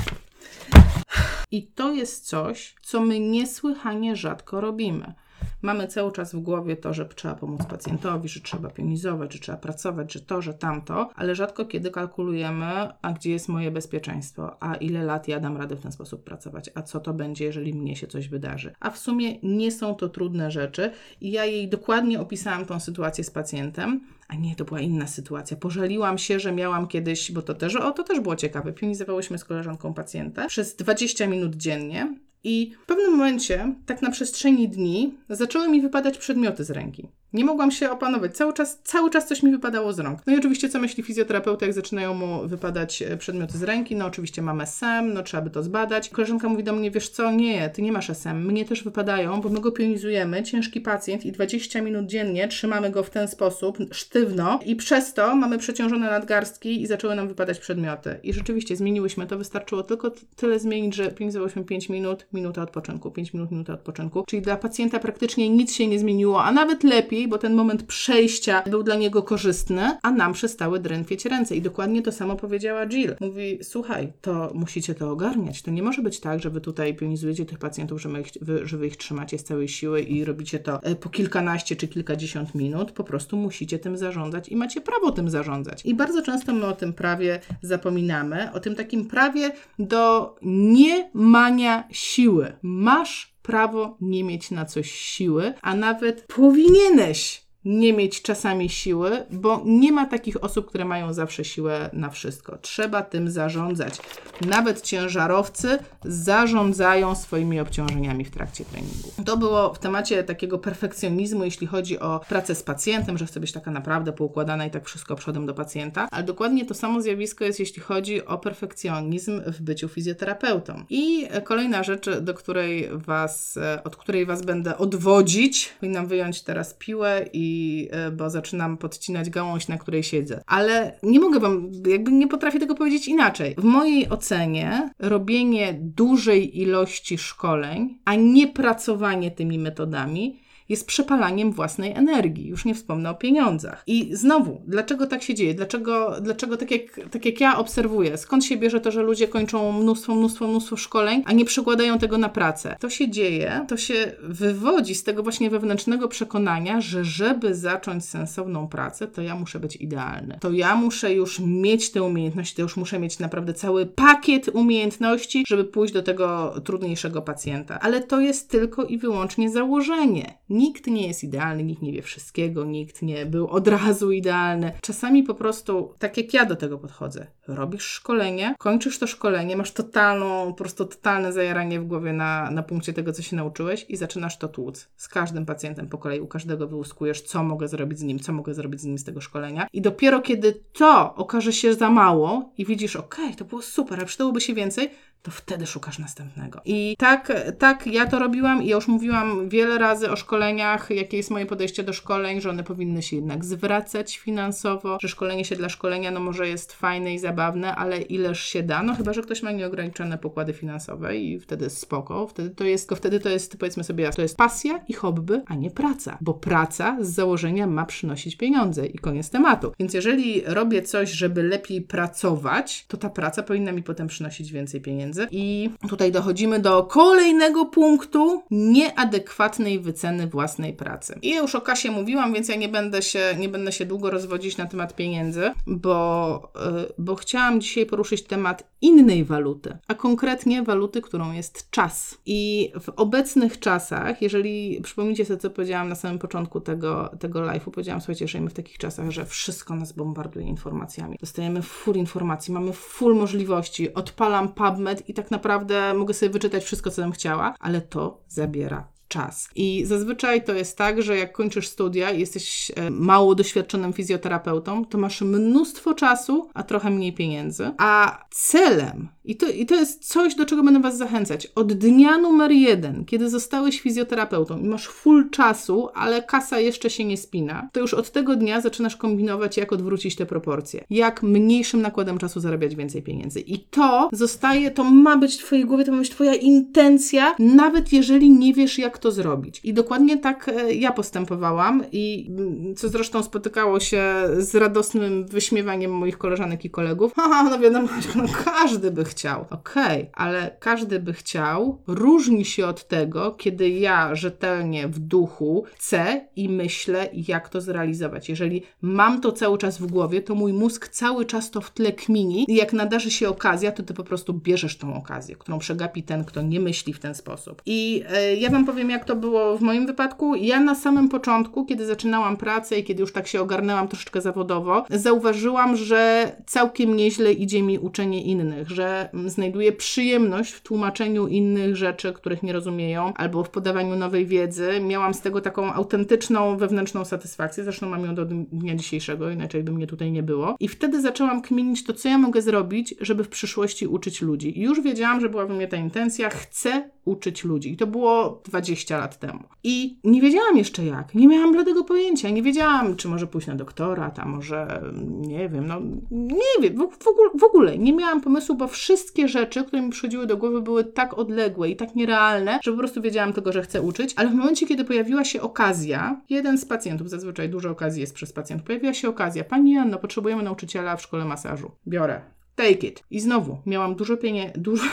I 1.52 1.68
to 1.68 1.94
jest 1.94 2.28
coś, 2.28 2.76
co 2.82 3.02
my 3.02 3.20
niesłychanie 3.20 4.16
rzadko 4.16 4.62
robimy. 4.62 5.14
Mamy 5.62 5.88
cały 5.88 6.12
czas 6.12 6.36
w 6.36 6.40
głowie 6.40 6.76
to, 6.76 6.94
że 6.94 7.06
trzeba 7.06 7.36
pomóc 7.36 7.66
pacjentowi, 7.66 8.30
że 8.30 8.40
trzeba 8.40 8.70
pionizować, 8.70 9.34
że 9.34 9.40
trzeba 9.40 9.58
pracować, 9.58 10.14
że 10.14 10.20
to, 10.20 10.42
że 10.42 10.54
tamto, 10.54 11.10
ale 11.16 11.36
rzadko 11.36 11.66
kiedy 11.66 11.92
kalkulujemy, 11.92 12.66
a 13.02 13.14
gdzie 13.14 13.32
jest 13.32 13.50
moje 13.50 13.72
bezpieczeństwo, 13.72 14.64
a 14.64 14.76
ile 14.76 15.04
lat 15.04 15.28
ja 15.28 15.40
dam 15.40 15.58
radę 15.58 15.76
w 15.76 15.82
ten 15.82 15.92
sposób 15.92 16.24
pracować, 16.24 16.70
a 16.76 16.82
co 16.82 17.00
to 17.00 17.14
będzie, 17.14 17.46
jeżeli 17.46 17.74
mnie 17.74 17.96
się 17.96 18.08
coś 18.08 18.30
wydarzy. 18.30 18.74
A 18.80 18.90
w 18.90 18.98
sumie 18.98 19.40
nie 19.44 19.72
są 19.72 19.96
to 19.96 20.10
trudne 20.10 20.52
rzeczy 20.52 20.92
i 21.22 21.32
ja 21.32 21.46
jej 21.46 21.70
dokładnie 21.70 22.20
opisałam 22.20 22.66
tą 22.66 22.80
sytuację 22.80 23.24
z 23.24 23.32
pacjentem, 23.32 24.02
a 24.28 24.36
nie, 24.36 24.56
to 24.56 24.66
była 24.66 24.80
inna 24.80 25.08
sytuacja. 25.08 25.58
Pożaliłam 25.58 26.18
się, 26.18 26.40
że 26.40 26.52
miałam 26.52 26.88
kiedyś, 26.88 27.32
bo 27.32 27.42
to 27.42 27.54
też, 27.54 27.76
o, 27.76 27.92
to 27.92 28.04
też 28.04 28.20
było 28.20 28.36
ciekawe. 28.36 28.74
Pionizowałyśmy 28.74 29.38
z 29.38 29.46
koleżanką 29.46 29.94
pacjenta 29.94 30.48
przez 30.48 30.76
20 30.76 31.28
minut 31.28 31.56
dziennie 31.56 32.16
i 32.46 32.72
w 32.84 32.86
pewnym 32.86 33.12
momencie, 33.12 33.76
tak 33.86 34.02
na 34.02 34.12
przestrzeni 34.12 34.70
dni, 34.70 35.18
zaczęły 35.30 35.70
mi 35.70 35.82
wypadać 35.82 36.18
przedmioty 36.18 36.64
z 36.64 36.72
ręki. 36.72 37.08
Nie 37.36 37.46
mogłam 37.46 37.72
się 37.72 37.92
opanować. 37.92 38.38
Cały 38.38 38.54
czas, 38.54 38.80
cały 38.84 39.10
czas 39.10 39.28
coś 39.28 39.44
mi 39.44 39.52
wypadało 39.52 39.94
z 39.94 40.00
rąk. 40.00 40.20
No 40.28 40.34
i 40.34 40.38
oczywiście, 40.38 40.70
co 40.70 40.80
myśli 40.80 41.04
fizjoterapeuta, 41.04 41.66
jak 41.66 41.76
zaczynają 41.76 42.14
mu 42.14 42.48
wypadać 42.48 43.02
e, 43.02 43.18
przedmioty 43.18 43.58
z 43.58 43.64
ręki? 43.64 43.96
No 43.96 44.06
oczywiście 44.06 44.42
mam 44.42 44.62
SM, 44.62 45.14
no 45.14 45.24
trzeba 45.24 45.44
by 45.44 45.50
to 45.50 45.64
zbadać. 45.64 46.10
Koleżanka 46.10 46.50
mówi 46.50 46.64
do 46.64 46.74
mnie, 46.74 46.92
wiesz 46.92 47.10
co, 47.10 47.32
nie, 47.32 47.70
ty 47.70 47.82
nie 47.82 47.92
masz 47.92 48.10
SM, 48.10 48.46
mnie 48.46 48.66
też 48.66 48.84
wypadają, 48.84 49.42
bo 49.42 49.50
my 49.50 49.60
go 49.60 49.72
pionizujemy, 49.72 50.44
ciężki 50.44 50.82
pacjent 50.82 51.26
i 51.26 51.32
20 51.32 51.82
minut 51.82 52.06
dziennie 52.06 52.48
trzymamy 52.48 52.90
go 52.90 53.04
w 53.04 53.10
ten 53.10 53.28
sposób, 53.28 53.78
sztywno 53.92 54.60
i 54.66 54.76
przez 54.76 55.14
to 55.14 55.36
mamy 55.36 55.58
przeciążone 55.58 56.10
nadgarstki 56.10 56.82
i 56.82 56.88
zaczęły 56.88 57.16
nam 57.16 57.28
wypadać 57.28 57.60
przedmioty. 57.60 58.20
I 58.24 58.34
rzeczywiście 58.34 58.76
zmieniłyśmy 58.76 59.28
to, 59.28 59.38
wystarczyło 59.38 59.84
tylko 59.84 60.12
tyle 60.36 60.60
zmienić, 60.60 60.96
że 60.96 61.12
pionizowałyśmy 61.12 61.64
5 61.64 61.90
minut, 61.90 62.26
minuta 62.34 62.62
odpoczynku, 62.62 63.12
5 63.12 63.34
minut, 63.34 63.52
minuta 63.52 63.74
odpoczynku. 63.74 64.24
Czyli 64.28 64.42
dla 64.42 64.58
pacjenta 64.58 65.00
praktycznie 65.00 65.50
nic 65.50 65.74
się 65.74 65.88
nie 65.88 66.00
zmieniło, 66.00 66.44
a 66.44 66.52
nawet 66.52 66.84
lepiej, 66.84 67.25
bo 67.28 67.38
ten 67.38 67.54
moment 67.54 67.84
przejścia 67.84 68.64
był 68.70 68.84
dla 68.84 68.96
niego 68.96 69.24
korzystny, 69.24 69.98
a 70.02 70.12
nam 70.12 70.34
przestały 70.34 70.80
drętwieć 70.80 71.26
ręce. 71.26 71.56
I 71.56 71.62
dokładnie 71.62 72.02
to 72.02 72.12
samo 72.12 72.36
powiedziała 72.36 72.88
Jill. 72.88 73.16
Mówi, 73.20 73.60
słuchaj, 73.62 74.14
to 74.22 74.52
musicie 74.54 74.96
to 74.96 75.12
ogarniać. 75.12 75.62
To 75.62 75.72
nie 75.72 75.84
może 75.84 76.02
być 76.02 76.20
tak, 76.20 76.42
że 76.42 76.50
wy 76.50 76.62
tutaj 76.62 76.96
pionizujecie 76.96 77.46
tych 77.46 77.60
pacjentów, 77.60 78.02
że, 78.02 78.22
ich, 78.22 78.28
wy, 78.42 78.68
że 78.68 78.78
wy 78.78 78.88
ich 78.88 78.98
trzymacie 78.98 79.38
z 79.38 79.44
całej 79.44 79.68
siły 79.68 80.02
i 80.02 80.26
robicie 80.26 80.60
to 80.60 80.84
e, 80.84 80.96
po 80.96 81.10
kilkanaście 81.10 81.76
czy 81.76 81.88
kilkadziesiąt 81.88 82.56
minut. 82.56 82.92
Po 82.92 83.04
prostu 83.04 83.38
musicie 83.38 83.80
tym 83.80 83.98
zarządzać 83.98 84.50
i 84.50 84.56
macie 84.56 84.82
prawo 84.82 85.12
tym 85.12 85.30
zarządzać. 85.30 85.86
I 85.86 85.94
bardzo 85.96 86.22
często 86.22 86.54
my 86.54 86.66
o 86.66 86.76
tym 86.76 86.94
prawie 86.94 87.40
zapominamy, 87.62 88.52
o 88.54 88.60
tym 88.60 88.76
takim 88.76 89.06
prawie 89.06 89.52
do 89.80 90.36
niemania 90.42 91.84
siły. 91.92 92.54
Masz 92.62 93.35
prawo 93.46 93.98
nie 94.02 94.24
mieć 94.24 94.52
na 94.52 94.66
coś 94.66 94.92
siły, 94.92 95.54
a 95.62 95.76
nawet 95.76 96.26
powinieneś 96.28 97.45
nie 97.66 97.94
mieć 97.94 98.22
czasami 98.22 98.70
siły, 98.70 99.26
bo 99.32 99.62
nie 99.66 99.92
ma 99.92 100.06
takich 100.06 100.44
osób, 100.44 100.68
które 100.68 100.86
mają 100.86 101.14
zawsze 101.14 101.46
siłę 101.46 101.90
na 101.94 102.10
wszystko. 102.10 102.58
Trzeba 102.58 103.02
tym 103.02 103.30
zarządzać. 103.30 103.98
Nawet 104.42 104.82
ciężarowcy 104.82 105.80
zarządzają 106.04 107.16
swoimi 107.16 107.60
obciążeniami 107.60 108.26
w 108.26 108.32
trakcie 108.32 108.66
treningu. 108.66 109.12
To 109.26 109.38
było 109.38 109.74
w 109.74 109.80
temacie 109.80 110.24
takiego 110.24 110.60
perfekcjonizmu, 110.60 111.46
jeśli 111.46 111.68
chodzi 111.68 112.00
o 112.00 112.22
pracę 112.30 112.56
z 112.56 112.64
pacjentem, 112.64 113.18
że 113.18 113.26
chce 113.26 113.40
być 113.40 113.52
taka 113.52 113.72
naprawdę 113.72 114.14
poukładana 114.14 114.66
i 114.66 114.72
tak 114.72 114.86
wszystko 114.86 115.16
przodem 115.16 115.46
do 115.46 115.54
pacjenta, 115.54 116.08
ale 116.12 116.24
dokładnie 116.24 116.66
to 116.66 116.74
samo 116.74 117.02
zjawisko 117.02 117.46
jest, 117.46 117.60
jeśli 117.60 117.82
chodzi 117.82 118.26
o 118.26 118.38
perfekcjonizm 118.38 119.42
w 119.42 119.62
byciu 119.62 119.88
fizjoterapeutą. 119.88 120.84
I 120.90 121.28
kolejna 121.44 121.84
rzecz, 121.84 122.10
do 122.10 122.34
której 122.34 122.90
was, 122.92 123.60
od 123.84 123.96
której 123.96 124.26
Was 124.26 124.42
będę 124.42 124.78
odwodzić, 124.78 125.74
powinnam 125.80 126.08
wyjąć 126.08 126.42
teraz 126.42 126.74
piłę 126.74 127.26
i 127.34 127.55
E, 127.92 128.12
bo 128.12 128.30
zaczynam 128.30 128.78
podcinać 128.78 129.30
gałąź, 129.30 129.68
na 129.68 129.78
której 129.78 130.04
siedzę. 130.04 130.42
Ale 130.48 131.00
nie 131.04 131.20
mogę 131.20 131.40
Wam, 131.40 131.72
jakby 131.88 132.12
nie 132.12 132.28
potrafię 132.28 132.60
tego 132.60 132.76
powiedzieć 132.76 133.08
inaczej. 133.08 133.56
W 133.58 133.64
mojej 133.64 134.10
ocenie 134.10 134.90
robienie 135.00 135.80
dużej 135.82 136.62
ilości 136.62 137.18
szkoleń, 137.18 137.98
a 138.06 138.16
nie 138.16 138.48
pracowanie 138.48 139.32
tymi 139.32 139.60
metodami 139.60 140.45
jest 140.70 140.88
przepalaniem 140.88 141.52
własnej 141.52 141.92
energii. 141.92 142.48
Już 142.48 142.66
nie 142.66 142.76
wspomnę 142.76 143.10
o 143.10 143.16
pieniądzach. 143.16 143.84
I 143.88 144.10
znowu, 144.16 144.62
dlaczego 144.68 145.08
tak 145.08 145.24
się 145.24 145.34
dzieje? 145.34 145.54
Dlaczego, 145.54 146.16
dlaczego 146.22 146.58
tak, 146.58 146.72
jak, 146.72 147.00
tak 147.12 147.26
jak 147.26 147.42
ja 147.42 147.58
obserwuję, 147.58 148.18
skąd 148.18 148.46
się 148.46 148.58
bierze 148.58 148.80
to, 148.80 148.92
że 148.92 149.02
ludzie 149.02 149.28
kończą 149.28 149.72
mnóstwo, 149.72 150.16
mnóstwo, 150.16 150.48
mnóstwo 150.48 150.78
szkoleń, 150.78 151.24
a 151.26 151.34
nie 151.34 151.46
przekładają 151.46 152.00
tego 152.00 152.18
na 152.18 152.30
pracę? 152.30 152.76
To 152.80 152.90
się 152.90 153.10
dzieje, 153.10 153.66
to 153.68 153.78
się 153.78 154.12
wywodzi 154.24 154.96
z 154.96 155.04
tego 155.04 155.24
właśnie 155.24 155.50
wewnętrznego 155.50 156.08
przekonania, 156.08 156.82
że 156.82 157.06
żeby 157.06 157.56
zacząć 157.56 158.06
sensowną 158.06 158.68
pracę, 158.68 159.08
to 159.08 159.22
ja 159.22 159.36
muszę 159.36 159.60
być 159.60 159.76
idealny. 159.76 160.38
To 160.42 160.52
ja 160.52 160.76
muszę 160.76 161.14
już 161.14 161.40
mieć 161.40 161.92
te 161.92 162.04
umiejętności, 162.04 162.56
to 162.56 162.62
już 162.62 162.78
muszę 162.78 163.00
mieć 163.00 163.20
naprawdę 163.20 163.54
cały 163.54 163.86
pakiet 163.86 164.50
umiejętności, 164.54 165.44
żeby 165.48 165.64
pójść 165.64 165.94
do 165.94 166.04
tego 166.04 166.54
trudniejszego 166.64 167.22
pacjenta. 167.22 167.80
Ale 167.80 168.02
to 168.02 168.20
jest 168.20 168.50
tylko 168.50 168.84
i 168.84 168.98
wyłącznie 168.98 169.50
założenie 169.50 170.38
Nikt 170.56 170.88
nie 170.88 171.08
jest 171.08 171.24
idealny, 171.24 171.64
nikt 171.64 171.82
nie 171.82 171.92
wie 171.92 172.02
wszystkiego, 172.02 172.66
nikt 172.66 173.02
nie 173.02 173.26
był 173.26 173.48
od 173.48 173.68
razu 173.68 174.12
idealny. 174.12 174.72
Czasami 174.82 175.24
po 175.24 175.34
prostu, 175.34 175.94
tak 176.00 176.18
jak 176.18 176.34
ja 176.34 176.46
do 176.46 176.56
tego 176.56 176.78
podchodzę, 176.78 177.28
robisz 177.48 177.84
szkolenie, 177.84 178.56
kończysz 178.60 179.00
to 179.00 179.08
szkolenie, 179.08 179.58
masz 179.58 179.72
totalną, 179.72 180.48
po 180.48 180.54
prostu 180.54 180.86
totalne 180.86 181.34
zajaranie 181.34 181.80
w 181.80 181.86
głowie 181.86 182.14
na, 182.14 182.52
na 182.52 182.64
punkcie 182.64 182.94
tego, 182.94 183.14
co 183.14 183.22
się 183.22 183.36
nauczyłeś 183.36 183.86
i 183.90 183.98
zaczynasz 183.98 184.38
to 184.38 184.48
tłuc. 184.48 184.88
Z 184.96 185.08
każdym 185.08 185.46
pacjentem 185.46 185.90
po 185.90 185.98
kolei, 185.98 186.20
u 186.20 186.28
każdego 186.28 186.68
wyłuskujesz, 186.68 187.22
co 187.22 187.44
mogę 187.44 187.68
zrobić 187.68 188.00
z 188.00 188.04
nim, 188.04 188.20
co 188.20 188.34
mogę 188.34 188.54
zrobić 188.54 188.82
z 188.82 188.86
nim 188.86 188.98
z 188.98 189.04
tego 189.04 189.22
szkolenia. 189.22 189.68
I 189.74 189.82
dopiero 189.82 190.22
kiedy 190.22 190.64
to 190.74 191.16
okaże 191.16 191.54
się 191.54 191.74
za 191.74 191.90
mało 191.90 192.54
i 192.58 192.66
widzisz, 192.66 192.96
okej, 192.96 193.26
okay, 193.26 193.38
to 193.38 193.46
było 193.46 193.62
super, 193.62 193.98
ale 193.98 194.06
przydałoby 194.06 194.42
się 194.42 194.54
więcej, 194.54 194.90
to 195.26 195.32
wtedy 195.32 195.68
szukasz 195.68 196.00
następnego. 196.00 196.62
I 196.66 196.96
tak, 197.00 197.32
tak 197.60 197.88
ja 197.88 198.06
to 198.06 198.20
robiłam 198.20 198.64
i 198.64 198.68
ja 198.68 198.76
już 198.76 198.88
mówiłam 198.88 199.50
wiele 199.50 199.78
razy 199.78 200.12
o 200.12 200.16
szkoleniach, 200.16 200.90
jakie 200.90 201.18
jest 201.18 201.32
moje 201.32 201.46
podejście 201.46 201.84
do 201.84 201.94
szkoleń, 201.94 202.42
że 202.42 202.50
one 202.50 202.64
powinny 202.64 203.04
się 203.04 203.16
jednak 203.16 203.46
zwracać 203.46 204.18
finansowo, 204.18 204.98
że 205.02 205.08
szkolenie 205.08 205.46
się 205.46 205.56
dla 205.56 205.70
szkolenia 205.70 206.12
no 206.12 206.20
może 206.20 206.48
jest 206.48 206.74
fajne 206.74 207.14
i 207.14 207.20
zabawne, 207.20 207.76
ale 207.76 208.02
ileż 208.02 208.44
się 208.44 208.64
da, 208.64 208.84
no 208.84 208.96
chyba, 208.96 209.14
że 209.14 209.22
ktoś 209.22 209.44
ma 209.44 209.52
nieograniczone 209.52 210.18
pokłady 210.18 210.54
finansowe 210.54 211.18
i 211.18 211.40
wtedy 211.40 211.70
spoko, 211.70 212.28
wtedy 212.28 212.50
to 212.50 212.64
jest, 212.64 212.92
wtedy 212.96 213.20
to 213.20 213.30
jest, 213.30 213.58
powiedzmy 213.58 213.84
sobie, 213.84 214.10
to 214.10 214.22
jest 214.22 214.38
pasja 214.38 214.80
i 214.88 214.94
hobby, 214.94 215.42
a 215.48 215.56
nie 215.56 215.72
praca, 215.72 216.18
bo 216.22 216.34
praca 216.34 216.98
z 217.02 217.10
założenia 217.10 217.68
ma 217.68 217.86
przynosić 217.86 218.36
pieniądze 218.36 218.86
i 218.86 218.98
koniec 218.98 219.30
tematu. 219.30 219.72
Więc 219.80 219.94
jeżeli 219.94 220.42
robię 220.46 220.82
coś, 220.82 221.12
żeby 221.12 221.44
lepiej 221.44 221.82
pracować, 221.82 222.86
to 222.88 222.98
ta 222.98 223.10
praca 223.10 223.44
powinna 223.44 223.72
mi 223.72 223.84
potem 223.84 224.08
przynosić 224.08 224.52
więcej 224.52 224.82
pieniędzy 224.82 225.15
pieniędzy. 225.16 225.28
I 225.32 225.70
tutaj 225.90 226.12
dochodzimy 226.12 226.60
do 226.60 226.84
kolejnego 226.84 227.66
punktu 227.66 228.44
nieadekwatnej 228.52 229.80
wyceny 229.80 230.28
własnej 230.28 230.74
pracy. 230.74 231.20
I 231.22 231.30
ja 231.30 231.42
już 231.42 231.56
o 231.56 231.62
kasie 231.62 231.92
mówiłam, 231.92 232.34
więc 232.34 232.50
ja 232.50 232.56
nie 232.56 232.70
będę 232.70 233.02
się, 233.02 233.36
nie 233.40 233.50
będę 233.50 233.72
się 233.72 233.86
długo 233.86 234.10
rozwodzić 234.10 234.58
na 234.58 234.66
temat 234.66 234.96
pieniędzy, 234.96 235.52
bo, 235.68 236.52
yy, 236.56 236.94
bo 236.98 237.16
chciałam 237.16 237.62
dzisiaj 237.62 237.86
poruszyć 237.86 238.24
temat 238.24 238.64
innej 238.82 239.24
waluty, 239.24 239.78
a 239.88 239.94
konkretnie 239.94 240.64
waluty, 240.64 241.02
którą 241.02 241.32
jest 241.32 241.70
czas. 241.70 242.18
I 242.26 242.72
w 242.82 242.90
obecnych 242.90 243.60
czasach, 243.60 244.22
jeżeli 244.22 244.82
przypomnicie 244.84 245.26
sobie, 245.26 245.40
co 245.40 245.50
powiedziałam 245.50 245.90
na 245.90 245.96
samym 245.96 246.20
początku 246.20 246.62
tego, 246.62 247.12
tego 247.20 247.40
live'u, 247.40 247.72
powiedziałam, 247.72 248.02
słuchajcie, 248.02 248.28
żyjemy 248.28 248.50
w 248.50 248.54
takich 248.54 248.78
czasach, 248.78 249.12
że 249.12 249.26
wszystko 249.26 249.76
nas 249.76 249.92
bombarduje 249.92 250.48
informacjami. 250.48 251.18
Dostajemy 251.20 251.62
full 251.62 251.96
informacji, 251.96 252.54
mamy 252.54 252.74
full 252.74 253.16
możliwości. 253.16 253.94
Odpalam 253.94 254.50
PubMed 254.50 254.95
i 255.10 255.14
tak 255.14 255.32
naprawdę 255.32 255.94
mogę 255.94 256.14
sobie 256.14 256.30
wyczytać 256.30 256.64
wszystko, 256.64 256.92
co 256.92 257.02
bym 257.02 257.12
chciała, 257.12 257.56
ale 257.60 257.82
to 257.82 258.24
zabiera 258.28 258.95
czas. 259.16 259.50
I 259.56 259.86
zazwyczaj 259.86 260.44
to 260.44 260.54
jest 260.54 260.78
tak, 260.78 261.02
że 261.02 261.18
jak 261.18 261.32
kończysz 261.32 261.68
studia 261.68 262.12
i 262.12 262.20
jesteś 262.20 262.72
e, 262.76 262.90
mało 262.90 263.36
doświadczonym 263.36 263.94
fizjoterapeutą, 263.94 264.86
to 264.86 264.98
masz 264.98 265.22
mnóstwo 265.22 265.94
czasu, 265.94 266.50
a 266.54 266.64
trochę 266.64 266.90
mniej 266.90 267.14
pieniędzy. 267.14 267.72
A 267.78 268.26
celem, 268.32 269.08
i 269.26 269.36
to, 269.36 269.48
i 269.48 269.66
to 269.66 269.76
jest 269.76 270.08
coś, 270.08 270.36
do 270.36 270.46
czego 270.46 270.64
będę 270.64 270.80
Was 270.80 270.98
zachęcać, 270.98 271.48
od 271.56 271.74
dnia 271.74 272.18
numer 272.18 272.52
jeden, 272.52 273.06
kiedy 273.06 273.30
zostałeś 273.30 273.82
fizjoterapeutą 273.82 274.60
i 274.60 274.64
masz 274.64 274.88
full 274.88 275.30
czasu, 275.30 275.90
ale 275.94 276.24
kasa 276.24 276.60
jeszcze 276.60 276.90
się 276.90 277.06
nie 277.06 277.18
spina, 277.18 277.70
to 277.74 277.80
już 277.80 277.94
od 277.94 278.12
tego 278.12 278.36
dnia 278.36 278.62
zaczynasz 278.62 278.96
kombinować, 278.96 279.58
jak 279.58 279.74
odwrócić 279.74 280.16
te 280.16 280.26
proporcje. 280.26 280.84
Jak 280.90 281.24
mniejszym 281.24 281.82
nakładem 281.82 282.18
czasu 282.18 282.40
zarabiać 282.40 282.76
więcej 282.76 283.04
pieniędzy. 283.04 283.40
I 283.40 283.60
to 283.60 284.10
zostaje, 284.14 284.72
to 284.72 284.84
ma 284.84 285.18
być 285.18 285.36
w 285.36 285.46
Twojej 285.46 285.66
głowie, 285.66 285.84
to 285.84 285.92
ma 285.92 285.98
być 285.98 286.10
Twoja 286.10 286.36
intencja, 286.36 287.36
nawet 287.40 287.94
jeżeli 287.94 288.30
nie 288.30 288.54
wiesz, 288.54 288.78
jak 288.78 288.98
to 288.98 289.05
zrobić. 289.12 289.62
I 289.64 289.74
dokładnie 289.74 290.18
tak 290.18 290.50
e, 290.50 290.74
ja 290.74 290.92
postępowałam 290.92 291.84
i 291.92 292.28
mm, 292.30 292.76
co 292.76 292.90
zresztą 292.90 293.24
spotykało 293.24 293.80
się 293.80 294.04
z 294.38 294.56
radosnym 294.56 295.26
wyśmiewaniem 295.26 295.92
moich 295.92 296.18
koleżanek 296.18 296.66
i 296.66 296.70
kolegów. 296.70 297.14
Haha, 297.18 297.44
no 297.44 297.60
wiadomo, 297.60 297.88
no 298.16 298.24
każdy 298.46 298.92
by 298.92 299.06
chciał. 299.06 299.46
Okej, 299.50 300.02
okay, 300.02 300.10
ale 300.14 300.56
każdy 300.60 301.00
by 301.00 301.14
chciał 301.14 301.82
różni 301.88 302.46
się 302.46 302.68
od 302.68 302.88
tego, 302.88 303.32
kiedy 303.32 303.70
ja 303.70 304.16
rzetelnie 304.16 304.88
w 304.88 305.00
duchu 305.00 305.64
chcę 305.76 306.28
i 306.36 306.50
myślę, 306.50 307.10
jak 307.14 307.50
to 307.50 307.62
zrealizować. 307.62 308.30
Jeżeli 308.30 308.64
mam 308.82 309.22
to 309.22 309.32
cały 309.32 309.58
czas 309.58 309.78
w 309.78 309.86
głowie, 309.86 310.22
to 310.22 310.36
mój 310.36 310.54
mózg 310.54 310.88
cały 310.88 311.26
czas 311.26 311.52
to 311.52 311.62
w 311.62 311.72
tle 311.72 311.92
kmini 311.92 312.46
i 312.48 312.56
jak 312.56 312.74
nadarzy 312.74 313.12
się 313.12 313.30
okazja, 313.30 313.72
to 313.72 313.84
ty 313.84 313.94
po 313.94 314.04
prostu 314.04 314.34
bierzesz 314.34 314.78
tą 314.78 314.96
okazję, 314.96 315.36
którą 315.36 315.60
przegapi 315.60 316.04
ten, 316.04 316.26
kto 316.26 316.42
nie 316.42 316.60
myśli 316.60 316.94
w 316.94 317.00
ten 317.00 317.16
sposób. 317.16 317.62
I 317.66 318.04
e, 318.10 318.36
ja 318.36 318.50
Wam 318.50 318.66
powiem, 318.66 318.85
jak 318.90 319.06
to 319.06 319.16
było 319.16 319.58
w 319.58 319.62
moim 319.62 319.88
wypadku. 319.88 320.36
Ja 320.36 320.60
na 320.60 320.76
samym 320.76 321.10
początku, 321.10 321.66
kiedy 321.66 321.86
zaczynałam 321.86 322.38
pracę 322.38 322.80
i 322.80 322.84
kiedy 322.84 323.02
już 323.02 323.14
tak 323.14 323.28
się 323.28 323.42
ogarnęłam 323.42 323.88
troszeczkę 323.88 324.22
zawodowo, 324.22 324.86
zauważyłam, 324.90 325.76
że 325.76 326.32
całkiem 326.46 326.96
nieźle 326.96 327.34
idzie 327.34 327.62
mi 327.64 327.80
uczenie 327.80 328.24
innych, 328.24 328.70
że 328.70 329.10
znajduję 329.26 329.72
przyjemność 329.72 330.52
w 330.52 330.62
tłumaczeniu 330.62 331.28
innych 331.28 331.76
rzeczy, 331.76 332.14
których 332.14 332.44
nie 332.44 332.54
rozumieją, 332.54 333.14
albo 333.16 333.44
w 333.44 333.50
podawaniu 333.50 333.96
nowej 333.96 334.26
wiedzy. 334.26 334.70
Miałam 334.82 335.14
z 335.14 335.22
tego 335.22 335.42
taką 335.42 335.74
autentyczną, 335.74 336.58
wewnętrzną 336.58 337.06
satysfakcję, 337.06 337.64
zresztą 337.64 337.90
mam 337.90 338.06
ją 338.06 338.16
do 338.16 338.26
dnia 338.26 338.76
dzisiejszego, 338.76 339.30
inaczej 339.30 339.64
by 339.64 339.72
mnie 339.72 339.88
tutaj 339.88 340.12
nie 340.12 340.24
było. 340.24 340.56
I 340.60 340.68
wtedy 340.68 341.02
zaczęłam 341.02 341.42
kminić 341.42 341.84
to, 341.84 341.94
co 341.94 342.10
ja 342.10 342.18
mogę 342.18 342.42
zrobić, 342.42 342.96
żeby 343.02 343.24
w 343.24 343.30
przyszłości 343.30 343.88
uczyć 343.88 344.22
ludzi. 344.22 344.60
I 344.60 344.62
już 344.62 344.82
wiedziałam, 344.82 345.22
że 345.22 345.30
była 345.30 345.46
we 345.46 345.54
mnie 345.54 345.68
ta 345.68 345.78
intencja, 345.78 346.30
chcę 346.30 346.90
uczyć 347.06 347.44
ludzi. 347.44 347.72
I 347.72 347.78
to 347.78 347.88
było 347.88 348.42
20 348.46 348.75
lat 348.90 349.20
temu. 349.20 349.44
I 349.64 349.98
nie 350.04 350.22
wiedziałam 350.22 350.58
jeszcze 350.58 350.86
jak. 350.86 351.16
Nie 351.16 351.28
miałam 351.28 351.52
bladego 351.52 351.84
pojęcia. 351.84 352.30
Nie 352.30 352.42
wiedziałam, 352.42 352.96
czy 352.96 353.08
może 353.08 353.28
pójść 353.28 353.48
na 353.48 353.56
doktorat, 353.56 354.20
a 354.20 354.26
może 354.26 354.82
nie 355.08 355.50
wiem, 355.50 355.68
no 355.68 355.82
nie 356.12 356.62
wiem, 356.62 356.90
w, 356.90 357.04
w, 357.04 357.08
ogóle, 357.08 357.30
w 357.40 357.44
ogóle 357.44 357.78
nie 357.78 357.94
miałam 357.94 358.22
pomysłu, 358.22 358.56
bo 358.56 358.68
wszystkie 358.68 359.28
rzeczy, 359.28 359.64
które 359.64 359.82
mi 359.82 359.90
przychodziły 359.90 360.28
do 360.28 360.38
głowy, 360.38 360.62
były 360.62 360.84
tak 360.84 361.18
odległe 361.18 361.70
i 361.70 361.76
tak 361.76 361.96
nierealne, 361.96 362.60
że 362.64 362.72
po 362.72 362.78
prostu 362.78 363.02
wiedziałam 363.02 363.34
tego, 363.34 363.52
że 363.52 363.62
chcę 363.62 363.82
uczyć. 363.82 364.14
Ale 364.16 364.30
w 364.30 364.34
momencie, 364.34 364.68
kiedy 364.68 364.86
pojawiła 364.86 365.24
się 365.24 365.42
okazja, 365.42 366.22
jeden 366.30 366.58
z 366.58 366.66
pacjentów, 366.66 367.10
zazwyczaj 367.10 367.50
dużo 367.50 367.70
okazji 367.70 368.02
jest 368.02 368.14
przez 368.14 368.34
pacjentów, 368.34 368.68
pojawiła 368.68 368.94
się 368.94 369.10
okazja, 369.10 369.44
pani 369.44 369.78
Anno, 369.78 369.98
potrzebujemy 369.98 370.44
nauczyciela 370.44 370.96
w 370.96 371.02
szkole 371.02 371.26
masażu. 371.26 371.72
Biorę. 371.88 372.22
Take 372.56 372.88
it. 372.88 373.04
I 373.12 373.20
znowu, 373.20 373.58
miałam 373.66 373.96
dużo 373.96 374.18
pieniędzy, 374.18 374.60
dużo, 374.60 374.84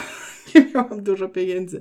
nie 0.55 0.65
miałam 0.75 1.03
dużo 1.03 1.29
pieniędzy. 1.29 1.79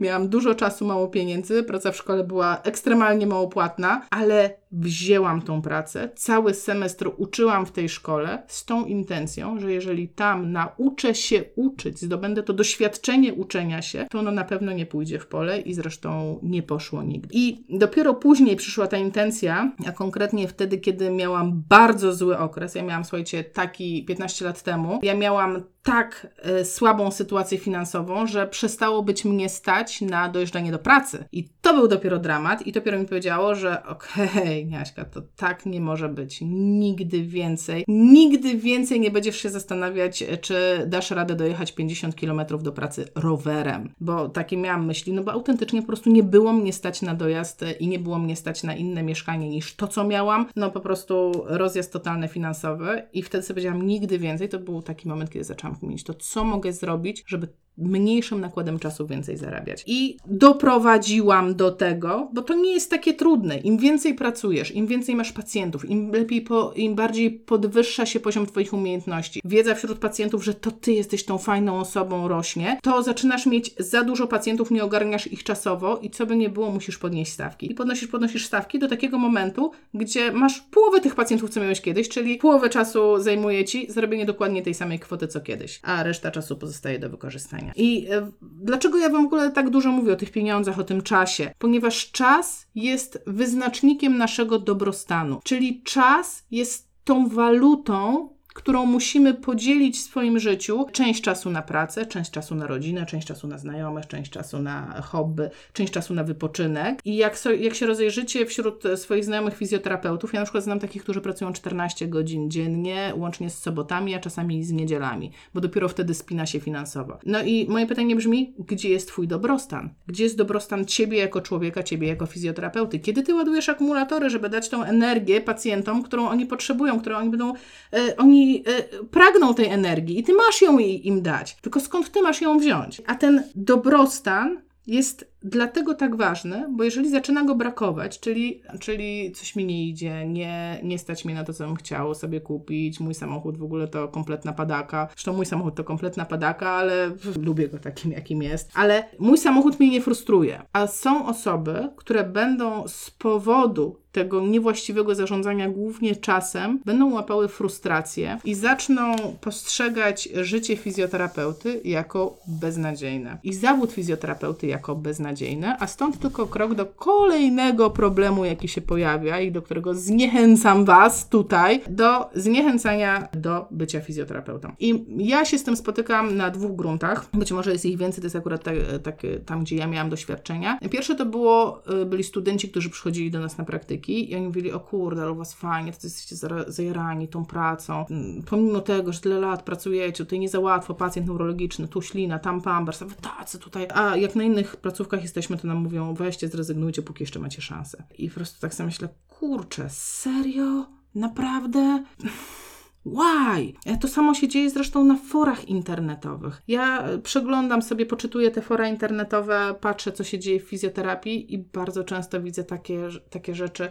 Miałam 0.00 0.28
dużo 0.28 0.54
czasu, 0.54 0.86
mało 0.86 1.08
pieniędzy. 1.08 1.62
Praca 1.62 1.92
w 1.92 1.96
szkole 1.96 2.24
była 2.24 2.60
ekstremalnie 2.62 3.26
mało 3.26 3.48
płatna, 3.48 4.06
ale 4.10 4.64
wzięłam 4.74 5.42
tą 5.42 5.62
pracę. 5.62 6.10
Cały 6.16 6.54
semestr 6.54 7.10
uczyłam 7.16 7.66
w 7.66 7.72
tej 7.72 7.88
szkole 7.88 8.42
z 8.46 8.64
tą 8.64 8.84
intencją, 8.84 9.58
że 9.58 9.72
jeżeli 9.72 10.08
tam 10.08 10.52
nauczę 10.52 11.14
się 11.14 11.44
uczyć, 11.56 12.00
zdobędę 12.00 12.42
to 12.42 12.52
doświadczenie 12.52 13.34
uczenia 13.34 13.82
się, 13.82 14.06
to 14.10 14.18
ono 14.18 14.30
na 14.30 14.44
pewno 14.44 14.72
nie 14.72 14.86
pójdzie 14.86 15.18
w 15.18 15.26
pole 15.26 15.60
i 15.60 15.74
zresztą 15.74 16.38
nie 16.42 16.62
poszło 16.62 17.02
nigdy. 17.02 17.28
I 17.32 17.64
dopiero 17.68 18.14
później 18.14 18.56
przyszła 18.56 18.86
ta 18.86 18.96
intencja, 18.96 19.72
a 19.86 19.92
konkretnie 19.92 20.48
wtedy, 20.48 20.78
kiedy 20.78 21.10
miałam 21.10 21.62
bardzo 21.68 22.14
zły 22.14 22.38
okres. 22.38 22.74
Ja 22.74 22.82
miałam, 22.82 23.04
słuchajcie, 23.04 23.44
taki 23.44 24.04
15 24.04 24.44
lat 24.44 24.62
temu. 24.62 24.98
Ja 25.02 25.14
miałam 25.14 25.62
tak 25.84 26.26
y, 26.60 26.64
słabą 26.64 27.10
sytuację 27.10 27.58
finansową, 27.58 28.03
że 28.24 28.46
przestało 28.46 29.02
być 29.02 29.24
mnie 29.24 29.48
stać 29.48 30.00
na 30.00 30.28
dojeżdżanie 30.28 30.72
do 30.72 30.78
pracy. 30.78 31.24
I 31.32 31.48
to 31.60 31.74
był 31.74 31.88
dopiero 31.88 32.18
dramat 32.18 32.66
i 32.66 32.72
dopiero 32.72 32.98
mi 32.98 33.06
powiedziało, 33.06 33.54
że 33.54 33.86
okej, 33.86 34.28
okay, 34.28 34.60
Jaśka, 34.78 35.04
to 35.04 35.22
tak 35.36 35.66
nie 35.66 35.80
może 35.80 36.08
być. 36.08 36.38
Nigdy 36.50 37.22
więcej, 37.22 37.84
nigdy 37.88 38.56
więcej 38.56 39.00
nie 39.00 39.10
będziesz 39.10 39.36
się 39.36 39.50
zastanawiać, 39.50 40.24
czy 40.40 40.84
dasz 40.86 41.10
radę 41.10 41.34
dojechać 41.34 41.72
50 41.72 42.14
km 42.14 42.40
do 42.62 42.72
pracy 42.72 43.08
rowerem, 43.14 43.92
bo 44.00 44.28
takie 44.28 44.56
miałam 44.56 44.86
myśli, 44.86 45.12
no 45.12 45.22
bo 45.22 45.32
autentycznie 45.32 45.80
po 45.80 45.86
prostu 45.86 46.10
nie 46.10 46.22
było 46.22 46.52
mnie 46.52 46.72
stać 46.72 47.02
na 47.02 47.14
dojazd 47.14 47.64
i 47.80 47.88
nie 47.88 47.98
było 47.98 48.18
mnie 48.18 48.36
stać 48.36 48.62
na 48.62 48.74
inne 48.74 49.02
mieszkanie 49.02 49.48
niż 49.48 49.76
to, 49.76 49.88
co 49.88 50.04
miałam. 50.04 50.46
No 50.56 50.70
po 50.70 50.80
prostu 50.80 51.32
rozjazd 51.46 51.92
totalny 51.92 52.28
finansowy 52.28 53.02
i 53.12 53.22
wtedy 53.22 53.44
sobie 53.44 53.54
powiedziałam, 53.54 53.86
nigdy 53.86 54.18
więcej. 54.18 54.48
To 54.48 54.58
był 54.58 54.82
taki 54.82 55.08
moment, 55.08 55.30
kiedy 55.30 55.44
zaczęłam 55.44 55.76
kminić 55.76 56.04
to, 56.04 56.14
co 56.14 56.44
mogę 56.44 56.72
zrobić, 56.72 57.24
żeby 57.26 57.48
mniejszym 57.78 58.40
nakładem 58.40 58.78
czasu 58.78 59.06
więcej 59.06 59.36
zarabiać. 59.36 59.84
I 59.86 60.16
doprowadziłam 60.26 61.54
do 61.54 61.70
tego, 61.70 62.30
bo 62.32 62.42
to 62.42 62.54
nie 62.54 62.72
jest 62.72 62.90
takie 62.90 63.14
trudne. 63.14 63.58
Im 63.58 63.78
więcej 63.78 64.14
pracujesz, 64.14 64.70
im 64.70 64.86
więcej 64.86 65.14
masz 65.14 65.32
pacjentów, 65.32 65.90
im 65.90 66.10
lepiej, 66.12 66.40
po, 66.40 66.72
im 66.76 66.94
bardziej 66.94 67.30
podwyższa 67.30 68.06
się 68.06 68.20
poziom 68.20 68.46
Twoich 68.46 68.72
umiejętności, 68.72 69.40
wiedza 69.44 69.74
wśród 69.74 69.98
pacjentów, 69.98 70.44
że 70.44 70.54
to 70.54 70.70
Ty 70.70 70.92
jesteś 70.92 71.24
tą 71.24 71.38
fajną 71.38 71.78
osobą 71.78 72.28
rośnie, 72.28 72.78
to 72.82 73.02
zaczynasz 73.02 73.46
mieć 73.46 73.74
za 73.78 74.04
dużo 74.04 74.26
pacjentów, 74.26 74.70
nie 74.70 74.84
ogarniasz 74.84 75.26
ich 75.26 75.44
czasowo 75.44 75.98
i 75.98 76.10
co 76.10 76.26
by 76.26 76.36
nie 76.36 76.50
było, 76.50 76.70
musisz 76.70 76.98
podnieść 76.98 77.32
stawki. 77.32 77.70
I 77.70 77.74
podnosisz, 77.74 78.08
podnosisz 78.08 78.46
stawki 78.46 78.78
do 78.78 78.88
takiego 78.88 79.18
momentu, 79.18 79.70
gdzie 79.94 80.32
masz 80.32 80.60
połowę 80.60 81.00
tych 81.00 81.14
pacjentów, 81.14 81.50
co 81.50 81.60
miałeś 81.60 81.80
kiedyś, 81.80 82.08
czyli 82.08 82.36
połowę 82.36 82.70
czasu 82.70 83.18
zajmuje 83.18 83.64
Ci 83.64 83.92
zrobienie 83.92 84.26
dokładnie 84.26 84.62
tej 84.62 84.74
samej 84.74 84.98
kwoty, 84.98 85.28
co 85.28 85.40
kiedyś, 85.40 85.80
a 85.82 86.02
reszta 86.02 86.30
czasu 86.30 86.56
pozostaje 86.56 86.98
do 86.98 87.10
wykorzystania. 87.10 87.63
I 87.76 88.06
e, 88.10 88.30
dlaczego 88.42 88.98
ja 88.98 89.10
Wam 89.10 89.22
w 89.22 89.26
ogóle 89.26 89.50
tak 89.50 89.70
dużo 89.70 89.92
mówię 89.92 90.12
o 90.12 90.16
tych 90.16 90.32
pieniądzach, 90.32 90.78
o 90.78 90.84
tym 90.84 91.02
czasie? 91.02 91.50
Ponieważ 91.58 92.10
czas 92.10 92.66
jest 92.74 93.22
wyznacznikiem 93.26 94.18
naszego 94.18 94.58
dobrostanu, 94.58 95.40
czyli 95.44 95.82
czas 95.82 96.44
jest 96.50 96.88
tą 97.04 97.28
walutą, 97.28 98.28
którą 98.54 98.86
musimy 98.86 99.34
podzielić 99.34 99.96
w 99.96 100.02
swoim 100.02 100.38
życiu. 100.38 100.86
Część 100.92 101.22
czasu 101.22 101.50
na 101.50 101.62
pracę, 101.62 102.06
część 102.06 102.30
czasu 102.30 102.54
na 102.54 102.66
rodzinę, 102.66 103.06
część 103.06 103.26
czasu 103.26 103.48
na 103.48 103.58
znajomych, 103.58 104.06
część 104.06 104.30
czasu 104.30 104.58
na 104.58 105.02
hobby, 105.02 105.42
część 105.72 105.92
czasu 105.92 106.14
na 106.14 106.24
wypoczynek. 106.24 106.98
I 107.04 107.16
jak, 107.16 107.38
so, 107.38 107.52
jak 107.52 107.74
się 107.74 107.86
rozejrzycie 107.86 108.46
wśród 108.46 108.82
swoich 108.96 109.24
znajomych 109.24 109.56
fizjoterapeutów, 109.56 110.32
ja 110.32 110.40
na 110.40 110.44
przykład 110.44 110.64
znam 110.64 110.80
takich, 110.80 111.02
którzy 111.02 111.20
pracują 111.20 111.52
14 111.52 112.08
godzin 112.08 112.50
dziennie, 112.50 113.12
łącznie 113.16 113.50
z 113.50 113.58
sobotami, 113.58 114.14
a 114.14 114.20
czasami 114.20 114.64
z 114.64 114.72
niedzielami, 114.72 115.32
bo 115.54 115.60
dopiero 115.60 115.88
wtedy 115.88 116.14
spina 116.14 116.46
się 116.46 116.60
finansowo. 116.60 117.18
No 117.26 117.42
i 117.42 117.66
moje 117.68 117.86
pytanie 117.86 118.16
brzmi, 118.16 118.54
gdzie 118.58 118.88
jest 118.88 119.08
Twój 119.08 119.28
dobrostan? 119.28 119.90
Gdzie 120.06 120.24
jest 120.24 120.36
dobrostan 120.36 120.84
Ciebie 120.84 121.18
jako 121.18 121.40
człowieka, 121.40 121.82
Ciebie 121.82 122.08
jako 122.08 122.26
fizjoterapeuty? 122.26 122.98
Kiedy 122.98 123.22
Ty 123.22 123.34
ładujesz 123.34 123.68
akumulatory, 123.68 124.30
żeby 124.30 124.48
dać 124.48 124.68
tą 124.68 124.82
energię 124.82 125.40
pacjentom, 125.40 126.02
którą 126.02 126.28
oni 126.28 126.46
potrzebują, 126.46 127.00
którą 127.00 127.16
oni 127.16 127.30
będą, 127.30 127.54
e, 127.92 128.16
oni 128.16 128.43
y, 128.52 129.04
pragną 129.04 129.54
tej 129.54 129.66
energii 129.66 130.18
i 130.18 130.22
ty 130.22 130.32
masz 130.32 130.62
ją 130.62 130.78
im 130.78 131.22
dać. 131.22 131.56
Tylko 131.56 131.80
skąd 131.80 132.12
ty 132.12 132.22
masz 132.22 132.40
ją 132.40 132.58
wziąć? 132.58 133.02
A 133.06 133.14
ten 133.14 133.42
dobrostan 133.54 134.64
jest 134.86 135.34
dlatego 135.42 135.94
tak 135.94 136.16
ważny, 136.16 136.66
bo 136.70 136.84
jeżeli 136.84 137.10
zaczyna 137.10 137.44
go 137.44 137.54
brakować, 137.54 138.20
czyli, 138.20 138.62
czyli 138.80 139.32
coś 139.32 139.56
mi 139.56 139.64
nie 139.64 139.88
idzie, 139.88 140.26
nie, 140.26 140.80
nie 140.82 140.98
stać 140.98 141.24
mnie 141.24 141.34
na 141.34 141.44
to, 141.44 141.52
co 141.52 141.66
bym 141.66 141.76
chciał 141.76 142.14
sobie 142.14 142.40
kupić, 142.40 143.00
mój 143.00 143.14
samochód 143.14 143.58
w 143.58 143.62
ogóle 143.62 143.88
to 143.88 144.08
kompletna 144.08 144.52
padaka, 144.52 145.08
zresztą 145.10 145.32
mój 145.32 145.46
samochód 145.46 145.74
to 145.74 145.84
kompletna 145.84 146.24
padaka, 146.24 146.70
ale 146.70 147.10
lubię 147.42 147.68
go 147.68 147.78
takim, 147.78 148.12
jakim 148.12 148.42
jest, 148.42 148.70
ale 148.74 149.04
mój 149.18 149.38
samochód 149.38 149.80
mnie 149.80 149.90
nie 149.90 150.00
frustruje, 150.00 150.62
a 150.72 150.86
są 150.86 151.26
osoby, 151.26 151.88
które 151.96 152.24
będą 152.24 152.88
z 152.88 153.10
powodu 153.10 154.03
tego 154.14 154.40
niewłaściwego 154.46 155.14
zarządzania 155.14 155.68
głównie 155.68 156.16
czasem, 156.16 156.80
będą 156.84 157.12
łapały 157.12 157.48
frustrację 157.48 158.38
i 158.44 158.54
zaczną 158.54 159.16
postrzegać 159.40 160.28
życie 160.34 160.76
fizjoterapeuty 160.76 161.80
jako 161.84 162.36
beznadziejne 162.46 163.38
i 163.42 163.52
zawód 163.52 163.92
fizjoterapeuty 163.92 164.66
jako 164.66 164.94
beznadziejne, 164.94 165.76
a 165.80 165.86
stąd 165.86 166.18
tylko 166.18 166.46
krok 166.46 166.74
do 166.74 166.86
kolejnego 166.86 167.90
problemu, 167.90 168.44
jaki 168.44 168.68
się 168.68 168.80
pojawia 168.80 169.40
i 169.40 169.52
do 169.52 169.62
którego 169.62 169.94
zniechęcam 169.94 170.84
Was 170.84 171.28
tutaj, 171.28 171.80
do 171.88 172.30
zniechęcania 172.34 173.28
do 173.32 173.66
bycia 173.70 174.00
fizjoterapeutą. 174.00 174.72
I 174.80 175.04
ja 175.18 175.44
się 175.44 175.58
z 175.58 175.64
tym 175.64 175.76
spotykam 175.76 176.36
na 176.36 176.50
dwóch 176.50 176.76
gruntach. 176.76 177.26
Być 177.34 177.52
może 177.52 177.72
jest 177.72 177.84
ich 177.84 177.98
więcej, 177.98 178.20
to 178.20 178.26
jest 178.26 178.36
akurat 178.36 178.64
tak, 178.64 178.74
tak, 179.02 179.22
tam, 179.46 179.64
gdzie 179.64 179.76
ja 179.76 179.86
miałam 179.86 180.10
doświadczenia. 180.10 180.78
Pierwsze 180.90 181.14
to 181.14 181.26
było, 181.26 181.82
y, 182.02 182.06
byli 182.06 182.24
studenci, 182.24 182.68
którzy 182.68 182.90
przychodzili 182.90 183.30
do 183.30 183.40
nas 183.40 183.58
na 183.58 183.64
praktyki 183.64 184.03
i 184.08 184.36
oni 184.36 184.46
mówili, 184.46 184.72
o 184.72 184.80
kurde, 184.80 185.22
ale 185.22 185.32
u 185.32 185.34
Was 185.34 185.54
fajnie, 185.54 185.92
to 185.92 185.98
jesteście 186.02 186.36
zajarani 186.66 187.28
tą 187.28 187.44
pracą. 187.44 188.06
Mm, 188.10 188.42
pomimo 188.42 188.80
tego, 188.80 189.12
że 189.12 189.20
tyle 189.20 189.40
lat 189.40 189.62
pracujecie, 189.62 190.24
tutaj 190.24 190.38
nie 190.38 190.48
za 190.48 190.60
łatwo, 190.60 190.94
pacjent 190.94 191.28
neurologiczny, 191.28 191.88
tu 191.88 192.02
ślina, 192.02 192.38
tam 192.38 192.62
pambers, 192.62 193.02
a 193.02 193.04
wy 193.04 193.14
tacy 193.14 193.58
tutaj. 193.58 193.88
A 193.94 194.16
jak 194.16 194.36
na 194.36 194.42
innych 194.42 194.76
placówkach 194.76 195.22
jesteśmy, 195.22 195.56
to 195.56 195.66
nam 195.66 195.76
mówią, 195.76 196.14
weźcie, 196.14 196.48
zrezygnujcie, 196.48 197.02
póki 197.02 197.22
jeszcze 197.22 197.40
macie 197.40 197.62
szansę. 197.62 198.04
I 198.18 198.28
po 198.28 198.34
prostu 198.34 198.60
tak 198.60 198.74
sobie 198.74 198.86
myślę, 198.86 199.08
kurczę, 199.28 199.90
serio? 199.90 200.86
Naprawdę? 201.14 202.04
Why? 203.06 203.74
E, 203.86 203.96
to 203.96 204.08
samo 204.08 204.34
się 204.34 204.48
dzieje 204.48 204.70
zresztą 204.70 205.04
na 205.04 205.16
forach 205.16 205.68
internetowych. 205.68 206.62
Ja 206.68 207.04
przeglądam 207.22 207.82
sobie, 207.82 208.06
poczytuję 208.06 208.50
te 208.50 208.62
fora 208.62 208.88
internetowe, 208.88 209.74
patrzę, 209.80 210.12
co 210.12 210.24
się 210.24 210.38
dzieje 210.38 210.60
w 210.60 210.68
fizjoterapii 210.68 211.54
i 211.54 211.58
bardzo 211.58 212.04
często 212.04 212.42
widzę 212.42 212.64
takie, 212.64 213.08
takie 213.30 213.54
rzeczy 213.54 213.84
e, 213.84 213.90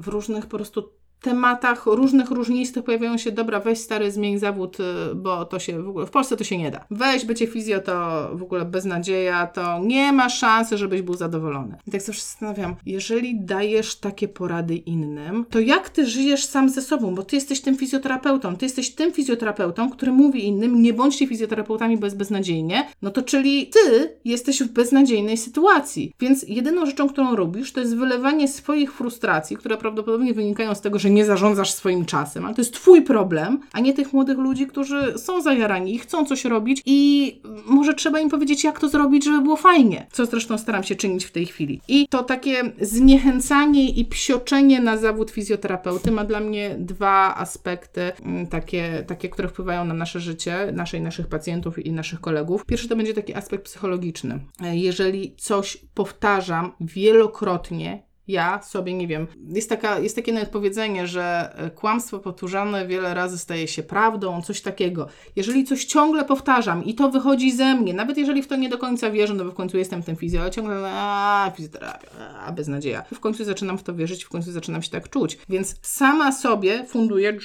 w 0.00 0.08
różnych 0.08 0.46
po 0.46 0.56
prostu 0.56 1.03
tematach 1.24 1.86
różnych 1.86 2.30
różnistych 2.30 2.84
pojawiają 2.84 3.18
się, 3.18 3.32
dobra, 3.32 3.60
weź 3.60 3.78
stary, 3.78 4.12
zmień 4.12 4.38
zawód, 4.38 4.80
y, 4.80 5.14
bo 5.14 5.44
to 5.44 5.58
się 5.58 5.82
w 5.82 5.88
ogóle, 5.88 6.06
w 6.06 6.10
Polsce 6.10 6.36
to 6.36 6.44
się 6.44 6.58
nie 6.58 6.70
da. 6.70 6.84
Weź 6.90 7.24
bycie 7.24 7.46
fizjo, 7.46 7.80
to 7.80 8.28
w 8.34 8.42
ogóle 8.42 8.64
beznadzieja, 8.64 9.46
to 9.46 9.78
nie 9.78 10.12
ma 10.12 10.28
szansy, 10.28 10.78
żebyś 10.78 11.02
był 11.02 11.14
zadowolony. 11.14 11.76
I 11.86 11.90
tak 11.90 12.02
sobie 12.02 12.18
zastanawiam, 12.18 12.76
jeżeli 12.86 13.40
dajesz 13.40 13.96
takie 13.96 14.28
porady 14.28 14.76
innym, 14.76 15.44
to 15.50 15.60
jak 15.60 15.90
ty 15.90 16.06
żyjesz 16.06 16.44
sam 16.44 16.68
ze 16.68 16.82
sobą, 16.82 17.14
bo 17.14 17.22
ty 17.22 17.36
jesteś 17.36 17.60
tym 17.60 17.76
fizjoterapeutą, 17.76 18.56
ty 18.56 18.64
jesteś 18.64 18.90
tym 18.90 19.12
fizjoterapeutą, 19.12 19.90
który 19.90 20.12
mówi 20.12 20.46
innym, 20.46 20.82
nie 20.82 20.92
bądźcie 20.92 21.26
fizjoterapeutami, 21.26 21.96
bo 21.96 22.06
jest 22.06 22.16
beznadziejnie, 22.16 22.86
no 23.02 23.10
to 23.10 23.22
czyli 23.22 23.66
ty 23.66 24.16
jesteś 24.24 24.62
w 24.62 24.72
beznadziejnej 24.72 25.36
sytuacji. 25.36 26.12
Więc 26.20 26.44
jedyną 26.48 26.86
rzeczą, 26.86 27.08
którą 27.08 27.36
robisz, 27.36 27.72
to 27.72 27.80
jest 27.80 27.96
wylewanie 27.96 28.48
swoich 28.48 28.92
frustracji, 28.92 29.56
które 29.56 29.76
prawdopodobnie 29.76 30.34
wynikają 30.34 30.74
z 30.74 30.80
tego, 30.80 30.98
że 30.98 31.10
nie 31.14 31.24
zarządzasz 31.24 31.72
swoim 31.72 32.04
czasem, 32.04 32.44
ale 32.44 32.54
to 32.54 32.60
jest 32.60 32.74
Twój 32.74 33.02
problem, 33.02 33.60
a 33.72 33.80
nie 33.80 33.94
tych 33.94 34.12
młodych 34.12 34.38
ludzi, 34.38 34.66
którzy 34.66 35.14
są 35.18 35.42
zajarani 35.42 35.94
i 35.94 35.98
chcą 35.98 36.26
coś 36.26 36.44
robić 36.44 36.82
i 36.86 37.40
może 37.66 37.94
trzeba 37.94 38.20
im 38.20 38.28
powiedzieć, 38.30 38.64
jak 38.64 38.80
to 38.80 38.88
zrobić, 38.88 39.24
żeby 39.24 39.40
było 39.40 39.56
fajnie, 39.56 40.06
co 40.12 40.26
zresztą 40.26 40.58
staram 40.58 40.82
się 40.82 40.94
czynić 40.94 41.24
w 41.24 41.32
tej 41.32 41.46
chwili. 41.46 41.80
I 41.88 42.08
to 42.08 42.22
takie 42.22 42.62
zniechęcanie 42.80 43.90
i 43.90 44.04
psioczenie 44.04 44.80
na 44.80 44.96
zawód 44.96 45.30
fizjoterapeuty 45.30 46.10
ma 46.10 46.24
dla 46.24 46.40
mnie 46.40 46.76
dwa 46.78 47.36
aspekty, 47.36 48.12
mm, 48.22 48.46
takie, 48.46 49.04
takie 49.06 49.28
które 49.28 49.48
wpływają 49.48 49.84
na 49.84 49.94
nasze 49.94 50.20
życie, 50.20 50.72
nasze 50.72 50.96
i 50.96 51.00
naszych 51.00 51.26
pacjentów 51.26 51.86
i 51.86 51.92
naszych 51.92 52.20
kolegów. 52.20 52.66
Pierwszy 52.66 52.88
to 52.88 52.96
będzie 52.96 53.14
taki 53.14 53.34
aspekt 53.34 53.64
psychologiczny. 53.64 54.40
Jeżeli 54.72 55.34
coś 55.36 55.76
powtarzam 55.94 56.72
wielokrotnie, 56.80 58.02
ja 58.28 58.62
sobie 58.62 58.94
nie 58.94 59.06
wiem. 59.06 59.26
Jest, 59.48 59.68
taka, 59.68 59.98
jest 59.98 60.16
takie 60.16 60.32
nawet 60.32 60.48
powiedzenie, 60.48 61.06
że 61.06 61.54
e, 61.56 61.70
kłamstwo 61.70 62.18
powtórzane 62.18 62.86
wiele 62.86 63.14
razy 63.14 63.38
staje 63.38 63.68
się 63.68 63.82
prawdą, 63.82 64.42
coś 64.42 64.60
takiego. 64.60 65.08
Jeżeli 65.36 65.64
coś 65.64 65.84
ciągle 65.84 66.24
powtarzam 66.24 66.84
i 66.84 66.94
to 66.94 67.10
wychodzi 67.10 67.52
ze 67.52 67.74
mnie, 67.74 67.94
nawet 67.94 68.18
jeżeli 68.18 68.42
w 68.42 68.46
to 68.46 68.56
nie 68.56 68.68
do 68.68 68.78
końca 68.78 69.10
wierzę, 69.10 69.34
no 69.34 69.44
bo 69.44 69.50
w 69.50 69.54
końcu 69.54 69.78
jestem 69.78 70.02
tym 70.02 70.16
fizjo, 70.16 70.40
ale 70.40 70.50
ciągle 70.50 70.90
a 70.92 71.52
fizjoterapia, 71.56 72.08
a 72.46 72.52
beznadzieja. 72.52 73.04
W 73.14 73.20
końcu 73.20 73.44
zaczynam 73.44 73.78
w 73.78 73.82
to 73.82 73.94
wierzyć, 73.94 74.24
w 74.24 74.28
końcu 74.28 74.52
zaczynam 74.52 74.82
się 74.82 74.90
tak 74.90 75.08
czuć. 75.08 75.38
Więc 75.48 75.76
sama 75.82 76.32
sobie 76.32 76.84
funduję 76.84 77.38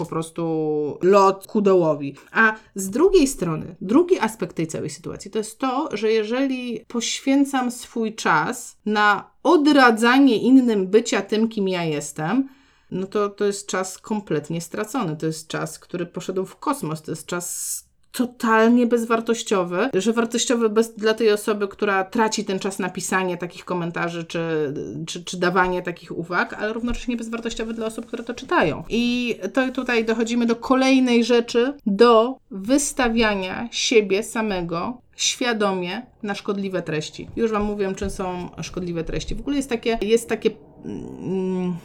po 0.00 0.06
prostu 0.06 0.98
lot 1.02 1.46
ku 1.46 1.60
dołowi. 1.60 2.14
A 2.32 2.54
z 2.74 2.90
drugiej 2.90 3.26
strony, 3.26 3.76
drugi 3.80 4.18
aspekt 4.18 4.56
tej 4.56 4.66
całej 4.66 4.90
sytuacji 4.90 5.30
to 5.30 5.38
jest 5.38 5.58
to, 5.58 5.88
że 5.92 6.12
jeżeli 6.12 6.84
poświęcam 6.88 7.70
swój 7.70 8.14
czas 8.14 8.76
na 8.86 9.30
odradzanie 9.42 10.36
innym 10.36 10.86
bycia 10.86 11.22
tym, 11.22 11.48
kim 11.48 11.68
ja 11.68 11.84
jestem, 11.84 12.48
no 12.90 13.06
to 13.06 13.28
to 13.28 13.44
jest 13.44 13.66
czas 13.66 13.98
kompletnie 13.98 14.60
stracony. 14.60 15.16
To 15.16 15.26
jest 15.26 15.48
czas, 15.48 15.78
który 15.78 16.06
poszedł 16.06 16.44
w 16.46 16.56
kosmos. 16.56 17.02
To 17.02 17.12
jest 17.12 17.26
czas 17.26 17.84
totalnie 18.12 18.86
bezwartościowy, 18.86 19.90
że 19.94 20.12
wartościowy 20.12 20.68
bez, 20.68 20.94
dla 20.94 21.14
tej 21.14 21.32
osoby, 21.32 21.68
która 21.68 22.04
traci 22.04 22.44
ten 22.44 22.58
czas 22.58 22.78
na 22.78 22.90
pisanie 22.90 23.36
takich 23.36 23.64
komentarzy 23.64 24.24
czy, 24.24 24.74
czy, 25.06 25.24
czy 25.24 25.36
dawanie 25.40 25.82
takich 25.82 26.18
uwag, 26.18 26.54
ale 26.54 26.72
równocześnie 26.72 27.16
bezwartościowy 27.16 27.74
dla 27.74 27.86
osób, 27.86 28.06
które 28.06 28.24
to 28.24 28.34
czytają. 28.34 28.84
I 28.88 29.36
to 29.52 29.68
tutaj 29.68 30.04
dochodzimy 30.04 30.46
do 30.46 30.56
kolejnej 30.56 31.24
rzeczy, 31.24 31.74
do 31.86 32.36
wystawiania 32.50 33.68
siebie 33.70 34.22
samego 34.22 35.00
świadomie 35.16 36.06
na 36.22 36.34
szkodliwe 36.34 36.82
treści. 36.82 37.28
Już 37.36 37.50
Wam 37.50 37.62
mówię, 37.62 37.94
czym 37.94 38.10
są 38.10 38.48
szkodliwe 38.62 39.04
treści. 39.04 39.34
W 39.34 39.40
ogóle 39.40 39.56
jest 39.56 39.68
takie, 39.68 39.98
jest 40.02 40.28
takie 40.28 40.50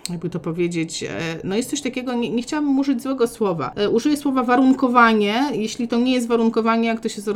jakby 0.10 0.30
to 0.30 0.40
powiedzieć, 0.40 1.04
e, 1.04 1.10
no 1.44 1.56
jest 1.56 1.70
coś 1.70 1.82
takiego, 1.82 2.14
nie, 2.14 2.30
nie 2.30 2.42
chciałabym 2.42 2.80
użyć 2.80 3.02
złego 3.02 3.28
słowa. 3.28 3.72
E, 3.76 3.90
użyję 3.90 4.18
słowa 4.18 4.44
warunkowanie. 4.44 5.44
Jeśli 5.54 5.88
to 5.88 5.98
nie 5.98 6.14
jest 6.14 6.28
warunkowanie, 6.28 6.88
jak 6.88 7.00
ktoś 7.00 7.16
jest 7.16 7.30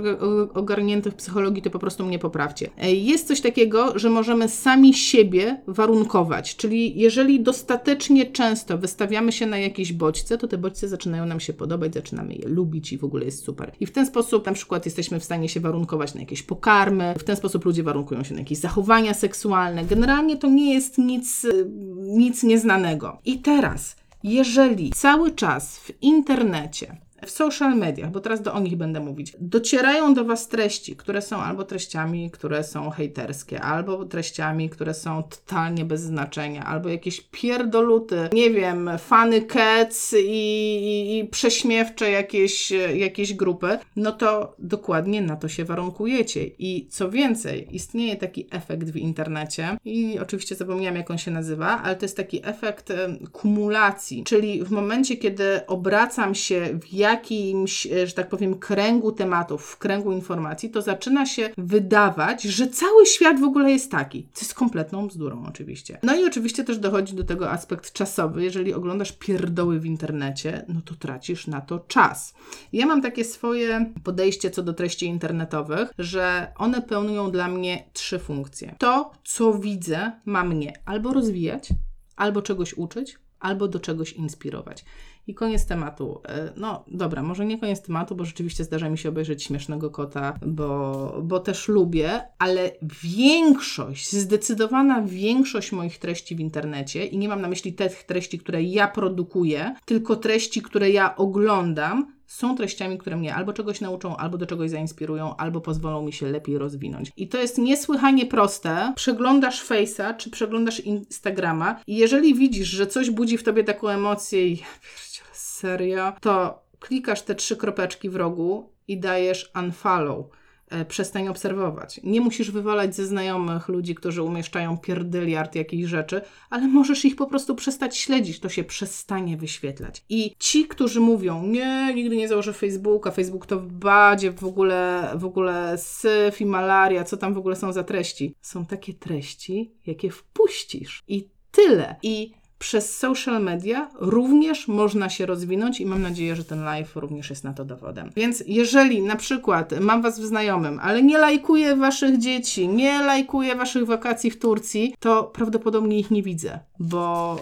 ogarnięty 0.54 1.12
w 1.12 1.16
psychologii, 1.16 1.62
to 1.62 1.70
po 1.70 1.80
prostu 1.80 2.06
mnie 2.06 2.20
poprawcie. 2.20 2.70
E, 2.78 2.94
jest 2.94 3.28
coś 3.28 3.42
takiego, 3.42 4.00
że 4.00 4.10
możemy 4.10 4.50
sami 4.50 4.94
siebie 4.94 5.62
warunkować, 5.68 6.56
czyli 6.56 7.00
jeżeli 7.00 7.40
dostatecznie 7.40 8.26
często 8.26 8.78
wystawiamy 8.78 9.32
się 9.32 9.46
na 9.46 9.58
jakieś 9.58 9.94
bodźce, 9.94 10.38
to 10.38 10.48
te 10.48 10.58
bodźce 10.58 10.88
zaczynają 10.88 11.26
nam 11.26 11.40
się 11.40 11.54
podobać, 11.54 11.94
zaczynamy 11.94 12.34
je 12.34 12.48
lubić 12.48 12.94
i 12.94 12.98
w 12.98 13.04
ogóle 13.04 13.26
jest 13.26 13.44
super. 13.44 13.72
I 13.80 13.86
w 13.86 13.92
ten 13.92 14.06
sposób 14.06 14.46
na 14.46 14.52
przykład 14.52 14.86
jesteśmy 14.86 15.20
w 15.20 15.24
stanie 15.24 15.50
się 15.50 15.60
warunkować 15.60 16.14
na 16.14 16.20
jakieś 16.20 16.44
pokarmy, 16.44 17.14
w 17.18 17.24
ten 17.24 17.36
sposób 17.36 17.66
ludzie 17.66 17.84
warunkują 17.84 18.24
się 18.24 18.34
na 18.34 18.40
jakieś 18.40 18.58
zachowania 18.58 19.14
seksualne. 19.14 19.86
Generalnie 19.86 20.38
to 20.38 20.48
nie 20.48 20.74
jest 20.74 20.98
nic 20.98 21.49
nic 21.98 22.44
nieznanego. 22.44 23.18
I 23.26 23.40
teraz, 23.40 23.96
jeżeli 24.24 24.90
cały 24.90 25.32
czas 25.32 25.78
w 25.80 25.92
internecie 26.02 26.98
w 27.26 27.32
social 27.32 27.78
mediach, 27.78 28.12
bo 28.12 28.20
teraz 28.20 28.42
do 28.42 28.54
o 28.54 28.60
nich 28.60 28.76
będę 28.76 29.00
mówić, 29.00 29.36
docierają 29.40 30.14
do 30.14 30.26
Was 30.26 30.48
treści, 30.48 30.96
które 30.96 31.22
są 31.22 31.38
albo 31.38 31.64
treściami, 31.64 32.32
które 32.32 32.64
są 32.64 32.90
hejterskie, 32.90 33.62
albo 33.62 34.06
treściami, 34.06 34.70
które 34.70 34.94
są 34.94 35.24
totalnie 35.24 35.86
bez 35.86 36.02
znaczenia, 36.02 36.66
albo 36.66 36.90
jakieś 36.90 37.22
pierdoluty, 37.22 38.30
nie 38.34 38.50
wiem, 38.50 38.90
fany 38.98 39.42
cats 39.42 40.14
i, 40.14 40.26
i, 40.26 41.20
i 41.20 41.28
prześmiewcze 41.28 42.12
jakieś, 42.12 42.72
jakieś 42.96 43.34
grupy, 43.34 43.78
no 43.96 44.12
to 44.12 44.56
dokładnie 44.60 45.22
na 45.22 45.36
to 45.36 45.48
się 45.48 45.66
warunkujecie. 45.66 46.44
I 46.60 46.88
co 46.90 47.12
więcej, 47.12 47.68
istnieje 47.76 48.16
taki 48.16 48.48
efekt 48.52 48.90
w 48.90 48.96
internecie 48.96 49.78
i 49.86 50.20
oczywiście 50.20 50.56
zapomniałam, 50.56 50.96
jak 50.98 51.12
on 51.12 51.18
się 51.18 51.32
nazywa, 51.32 51.82
ale 51.84 51.96
to 51.96 52.06
jest 52.06 52.18
taki 52.18 52.42
efekt 52.48 52.94
kumulacji, 53.32 54.24
czyli 54.24 54.64
w 54.64 54.72
momencie, 54.72 55.18
kiedy 55.18 55.66
obracam 55.68 56.36
się 56.36 56.80
w 56.82 56.94
jakimś, 57.10 57.88
e, 57.88 58.08
że 58.08 58.14
tak 58.14 58.30
powiem, 58.30 58.56
kręgu 58.56 59.12
tematów, 59.12 59.66
w 59.66 59.78
kręgu 59.78 60.12
informacji, 60.12 60.70
to 60.70 60.82
zaczyna 60.82 61.26
się 61.26 61.50
wydawać, 61.58 62.44
że 62.44 62.68
cały 62.68 63.06
świat 63.06 63.40
w 63.40 63.44
ogóle 63.44 63.72
jest 63.72 63.92
taki. 63.92 64.28
Co 64.34 64.46
jest 64.46 64.54
kompletną 64.54 65.08
bzdurą 65.08 65.46
oczywiście. 65.48 66.00
No 66.04 66.16
i 66.16 66.26
oczywiście 66.26 66.64
też 66.64 66.78
dochodzi 66.78 67.16
do 67.16 67.24
tego 67.24 67.52
aspekt 67.52 67.94
czasowy. 67.94 68.44
Jeżeli 68.44 68.74
oglądasz 68.74 69.12
pierdoły 69.12 69.80
w 69.80 69.86
internecie, 69.86 70.66
no 70.68 70.82
to 70.86 70.96
tracisz 70.96 71.48
na 71.48 71.62
to 71.62 71.80
czas. 71.80 72.34
Ja 72.74 72.86
mam 72.86 73.02
takie 73.02 73.26
swoje 73.26 73.94
podejście 74.04 74.52
co 74.52 74.64
do 74.64 74.74
treści 74.74 75.06
internetowych, 75.06 75.94
że 76.00 76.54
one 76.58 76.82
pełnią 76.82 77.32
dla 77.32 77.48
mnie 77.48 77.84
trzy 77.94 78.20
funkcje. 78.20 78.76
To, 78.78 79.12
co 79.24 79.54
widzę, 79.54 80.12
ma 80.26 80.44
mnie 80.44 80.74
albo 80.86 81.14
rozwijać, 81.14 81.70
albo 82.16 82.42
czegoś 82.42 82.74
uczyć, 82.74 83.18
albo 83.40 83.68
do 83.68 83.80
czegoś 83.80 84.14
inspirować. 84.14 84.86
I 85.30 85.34
koniec 85.34 85.66
tematu. 85.66 86.22
E, 86.28 86.54
no 86.58 86.86
dobra, 86.88 87.24
może 87.24 87.46
nie 87.46 87.60
koniec 87.60 87.82
tematu, 87.82 88.16
bo 88.16 88.26
rzeczywiście 88.26 88.64
zdarza 88.64 88.90
mi 88.90 88.98
się 88.98 89.10
obejrzeć 89.10 89.44
śmiesznego 89.44 89.90
kota, 89.90 90.40
bo, 90.46 91.22
bo 91.24 91.40
też 91.40 91.68
lubię, 91.68 92.22
ale 92.38 92.72
większość, 93.04 94.16
zdecydowana 94.16 95.02
większość 95.02 95.72
moich 95.72 95.98
treści 95.98 96.36
w 96.36 96.40
internecie, 96.40 97.06
i 97.06 97.18
nie 97.18 97.30
mam 97.30 97.42
na 97.42 97.48
myśli 97.48 97.74
tych 97.74 98.04
treści, 98.04 98.40
które 98.40 98.64
ja 98.64 98.88
produkuję, 98.88 99.76
tylko 99.86 100.16
treści, 100.16 100.62
które 100.62 100.90
ja 100.90 101.16
oglądam, 101.16 102.20
są 102.30 102.56
treściami, 102.56 102.98
które 102.98 103.18
mnie 103.18 103.36
albo 103.36 103.54
czegoś 103.54 103.82
nauczą, 103.82 104.18
albo 104.18 104.38
do 104.38 104.46
czegoś 104.46 104.70
zainspirują, 104.70 105.36
albo 105.36 105.62
pozwolą 105.62 106.06
mi 106.06 106.14
się 106.14 106.32
lepiej 106.32 106.58
rozwinąć. 106.58 107.12
I 107.18 107.28
to 107.28 107.38
jest 107.38 107.58
niesłychanie 107.58 108.26
proste. 108.26 108.94
Przeglądasz 108.96 109.66
Face'a, 109.66 110.18
czy 110.18 110.30
przeglądasz 110.30 110.80
Instagrama 110.80 111.82
i 111.88 111.96
jeżeli 111.96 112.36
widzisz, 112.36 112.68
że 112.68 112.88
coś 112.88 113.10
budzi 113.10 113.38
w 113.38 113.44
tobie 113.44 113.64
taką 113.64 113.88
emocję 113.88 114.48
i 114.48 114.60
ja 115.19 115.19
serio, 115.60 116.14
to 116.22 116.64
klikasz 116.80 117.22
te 117.22 117.36
trzy 117.36 117.58
kropeczki 117.58 118.10
w 118.10 118.16
rogu 118.16 118.70
i 118.88 119.00
dajesz 119.00 119.52
unfollow 119.56 120.26
e, 120.70 120.86
przestań 120.86 121.28
obserwować. 121.28 122.00
Nie 122.04 122.22
musisz 122.22 122.52
wywalać 122.52 122.96
ze 122.96 123.06
znajomych 123.06 123.68
ludzi, 123.68 123.96
którzy 123.96 124.24
umieszczają 124.24 124.78
pierdyliard 124.78 125.56
jakichś 125.56 125.90
rzeczy, 125.90 126.22
ale 126.50 126.68
możesz 126.68 127.06
ich 127.06 127.16
po 127.16 127.28
prostu 127.28 127.56
przestać 127.56 127.98
śledzić. 127.98 128.40
To 128.40 128.50
się 128.50 128.64
przestanie 128.64 129.38
wyświetlać. 129.38 130.04
I 130.10 130.36
ci, 130.40 130.68
którzy 130.68 131.00
mówią, 131.00 131.44
nie, 131.44 131.94
nigdy 131.96 132.18
nie 132.18 132.28
założę 132.28 132.54
Facebooka, 132.54 133.12
Facebook 133.12 133.46
to 133.46 133.60
badzie, 133.60 134.32
w 134.32 134.44
ogóle, 134.44 135.12
w 135.16 135.26
ogóle 135.26 135.78
syf 135.78 136.42
i 136.42 136.46
malaria, 136.46 137.04
co 137.04 137.18
tam 137.18 137.34
w 137.34 137.38
ogóle 137.38 137.56
są 137.56 137.74
za 137.74 137.84
treści. 137.84 138.36
Są 138.42 138.66
takie 138.66 138.94
treści, 138.94 139.72
jakie 139.86 140.10
wpuścisz. 140.12 141.04
I 141.08 141.30
tyle. 141.52 141.96
I 142.04 142.39
przez 142.60 142.98
social 142.98 143.44
media 143.44 143.90
również 143.96 144.68
można 144.68 145.10
się 145.10 145.26
rozwinąć 145.26 145.82
i 145.82 145.86
mam 145.86 146.02
nadzieję, 146.02 146.36
że 146.36 146.44
ten 146.44 146.64
live 146.64 146.96
również 146.96 147.30
jest 147.30 147.44
na 147.44 147.54
to 147.54 147.66
dowodem. 147.66 148.12
Więc 148.16 148.44
jeżeli 148.48 149.02
na 149.02 149.16
przykład 149.16 149.80
mam 149.80 150.02
Was 150.02 150.20
w 150.20 150.26
znajomym, 150.26 150.80
ale 150.84 151.04
nie 151.04 151.18
lajkuję 151.18 151.76
Waszych 151.76 152.18
dzieci, 152.18 152.68
nie 152.68 153.04
lajkuję 153.04 153.56
Waszych 153.56 153.86
wakacji 153.86 154.32
w 154.32 154.40
Turcji, 154.40 154.96
to 155.00 155.24
prawdopodobnie 155.24 156.00
ich 156.00 156.12
nie 156.12 156.24
widzę, 156.24 156.60
bo 156.80 157.38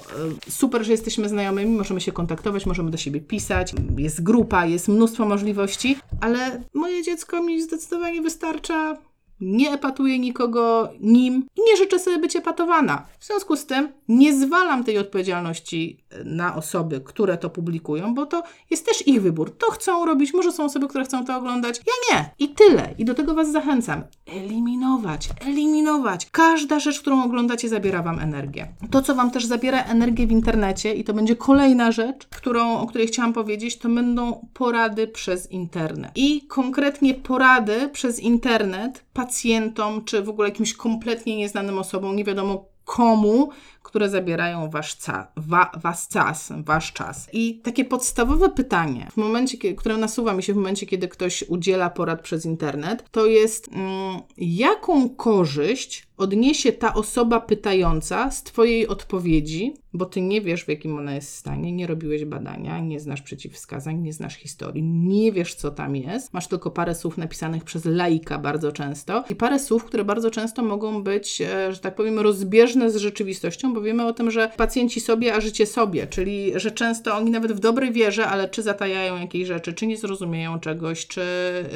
y, 0.48 0.52
super, 0.52 0.86
że 0.86 0.92
jesteśmy 0.92 1.30
znajomymi, 1.30 1.78
możemy 1.78 2.02
się 2.02 2.12
kontaktować, 2.12 2.66
możemy 2.66 2.92
do 2.92 2.98
siebie 2.98 3.22
pisać, 3.22 3.74
jest 3.98 4.24
grupa, 4.24 4.66
jest 4.66 4.88
mnóstwo 4.88 5.26
możliwości, 5.26 5.98
ale 6.22 6.64
moje 6.74 7.04
dziecko 7.04 7.44
mi 7.44 7.62
zdecydowanie 7.62 8.22
wystarcza 8.22 8.98
nie 9.40 9.72
epatuję 9.72 10.20
nikogo 10.20 10.90
nim 11.00 11.48
i 11.56 11.62
nie 11.62 11.78
życzę 11.78 12.00
sobie 12.00 12.18
być 12.18 12.36
epatowana. 12.36 13.06
W 13.20 13.26
związku 13.26 13.56
z 13.56 13.66
tym 13.66 13.90
nie 14.08 14.40
zwalam 14.40 14.84
tej 14.84 14.98
odpowiedzialności 14.98 15.98
na 16.26 16.56
osoby, 16.56 17.02
które 17.02 17.38
to 17.38 17.50
publikują, 17.50 18.16
bo 18.16 18.26
to 18.26 18.44
jest 18.70 18.86
też 18.86 19.08
ich 19.08 19.22
wybór. 19.22 19.58
To 19.58 19.72
chcą 19.72 20.06
robić, 20.06 20.34
może 20.34 20.52
są 20.52 20.64
osoby, 20.64 20.88
które 20.88 21.04
chcą 21.04 21.26
to 21.26 21.38
oglądać, 21.38 21.82
ja 21.88 22.18
nie. 22.18 22.30
I 22.40 22.50
tyle. 22.50 22.94
I 22.98 23.06
do 23.06 23.14
tego 23.14 23.34
Was 23.34 23.52
zachęcam. 23.52 24.04
Eliminować, 24.26 25.30
eliminować. 25.46 26.28
Każda 26.32 26.80
rzecz, 26.80 27.00
którą 27.00 27.24
oglądacie, 27.24 27.70
zabiera 27.70 28.04
Wam 28.04 28.20
energię. 28.20 28.68
To, 28.92 29.02
co 29.02 29.16
Wam 29.16 29.32
też 29.32 29.46
zabiera 29.46 29.84
energię 29.84 30.28
w 30.28 30.32
internecie, 30.32 30.94
i 30.94 31.04
to 31.04 31.14
będzie 31.14 31.36
kolejna 31.36 31.92
rzecz, 31.92 32.28
którą, 32.28 32.80
o 32.80 32.88
której 32.88 33.08
chciałam 33.08 33.34
powiedzieć, 33.34 33.78
to 33.78 33.90
będą 33.90 34.48
porady 34.54 35.08
przez 35.08 35.52
internet. 35.52 36.12
I 36.16 36.42
konkretnie 36.42 37.14
porady 37.14 37.90
przez 37.90 38.20
internet 38.20 39.06
pacjentom, 39.14 40.04
czy 40.06 40.22
w 40.22 40.30
ogóle 40.30 40.50
jakimś 40.50 40.74
kompletnie 40.74 41.38
nieznanym 41.38 41.78
osobom, 41.78 42.16
nie 42.16 42.24
wiadomo 42.24 42.66
komu, 42.88 43.50
które 43.98 44.10
zabierają 44.10 44.70
wasz, 44.70 44.96
ca, 44.96 45.32
wa, 45.38 45.72
was 45.82 46.08
czas, 46.08 46.54
wasz 46.58 46.94
czas. 46.94 47.30
I 47.34 47.60
takie 47.64 47.86
podstawowe 47.86 48.50
pytanie, 48.50 49.08
w 49.12 49.18
momencie, 49.18 49.76
które 49.76 49.98
nasuwa 49.98 50.34
mi 50.34 50.44
się 50.44 50.54
w 50.54 50.58
momencie, 50.58 50.86
kiedy 50.86 51.08
ktoś 51.08 51.44
udziela 51.48 51.90
porad 51.90 52.22
przez 52.22 52.46
internet, 52.46 53.06
to 53.12 53.26
jest 53.26 53.70
mm, 53.74 54.20
jaką 54.38 55.10
korzyść 55.10 56.07
odniesie 56.18 56.72
ta 56.72 56.94
osoba 56.94 57.40
pytająca 57.40 58.32
z 58.32 58.44
Twojej 58.44 58.88
odpowiedzi, 58.88 59.74
bo 59.94 60.06
Ty 60.06 60.22
nie 60.22 60.42
wiesz, 60.42 60.64
w 60.66 60.68
jakim 60.68 60.98
ona 60.98 61.16
jest 61.16 61.36
stanie, 61.36 61.72
nie 61.72 61.88
robiłeś 61.88 62.26
badania, 62.26 62.80
nie 62.80 63.00
znasz 63.00 63.22
przeciwwskazań, 63.22 64.02
nie 64.02 64.14
znasz 64.14 64.36
historii, 64.36 64.84
nie 64.84 65.32
wiesz, 65.32 65.56
co 65.56 65.72
tam 65.72 65.96
jest. 65.96 66.34
Masz 66.34 66.48
tylko 66.48 66.72
parę 66.72 66.96
słów 66.96 67.18
napisanych 67.18 67.64
przez 67.64 67.86
laika 67.86 68.38
bardzo 68.38 68.72
często 68.72 69.24
i 69.30 69.36
parę 69.36 69.60
słów, 69.60 69.84
które 69.84 70.06
bardzo 70.06 70.32
często 70.32 70.64
mogą 70.64 71.04
być, 71.04 71.42
e, 71.42 71.74
że 71.74 71.80
tak 71.80 71.96
powiem, 71.96 72.20
rozbieżne 72.20 72.92
z 72.92 72.96
rzeczywistością, 72.96 73.74
bo 73.74 73.82
wiemy 73.82 74.06
o 74.06 74.14
tym, 74.14 74.32
że 74.32 74.52
pacjenci 74.58 75.02
sobie, 75.02 75.34
a 75.34 75.42
życie 75.42 75.66
sobie, 75.66 76.08
czyli 76.08 76.52
że 76.56 76.72
często 76.72 77.16
oni 77.18 77.32
nawet 77.32 77.52
w 77.54 77.60
dobrej 77.60 77.92
wierze, 77.92 78.28
ale 78.28 78.50
czy 78.50 78.64
zatajają 78.64 79.18
jakieś 79.18 79.48
rzeczy, 79.48 79.74
czy 79.74 79.88
nie 79.88 79.98
zrozumieją 79.98 80.60
czegoś, 80.60 81.08
czy 81.08 81.22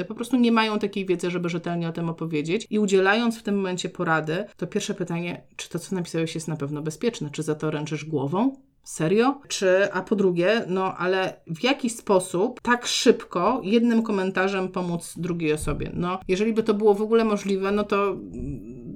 po 0.07 0.15
prostu 0.15 0.37
nie 0.37 0.51
mają 0.51 0.79
takiej 0.79 1.05
wiedzy, 1.05 1.31
żeby 1.31 1.49
rzetelnie 1.49 1.89
o 1.89 1.91
tym 1.91 2.09
opowiedzieć 2.09 2.67
i 2.69 2.79
udzielając 2.79 3.39
w 3.39 3.43
tym 3.43 3.55
momencie 3.55 3.89
porady, 3.89 4.30
to 4.57 4.67
pierwsze 4.67 4.93
pytanie, 4.93 5.43
czy 5.55 5.69
to, 5.69 5.79
co 5.79 5.95
napisałeś 5.95 6.35
jest 6.35 6.47
na 6.47 6.55
pewno 6.55 6.81
bezpieczne, 6.81 7.29
czy 7.29 7.43
za 7.43 7.55
to 7.55 7.71
ręczysz 7.71 8.05
głową? 8.05 8.55
Serio? 8.83 9.41
Czy, 9.47 9.93
a 9.93 10.01
po 10.01 10.15
drugie, 10.15 10.65
no 10.67 10.97
ale 10.97 11.41
w 11.47 11.63
jaki 11.63 11.89
sposób 11.89 12.61
tak 12.61 12.85
szybko 12.85 13.61
jednym 13.63 14.03
komentarzem 14.03 14.69
pomóc 14.69 15.13
drugiej 15.17 15.53
osobie? 15.53 15.91
No, 15.93 16.19
jeżeli 16.27 16.53
by 16.53 16.63
to 16.63 16.73
było 16.73 16.93
w 16.93 17.01
ogóle 17.01 17.23
możliwe, 17.23 17.71
no 17.71 17.83
to, 17.83 18.15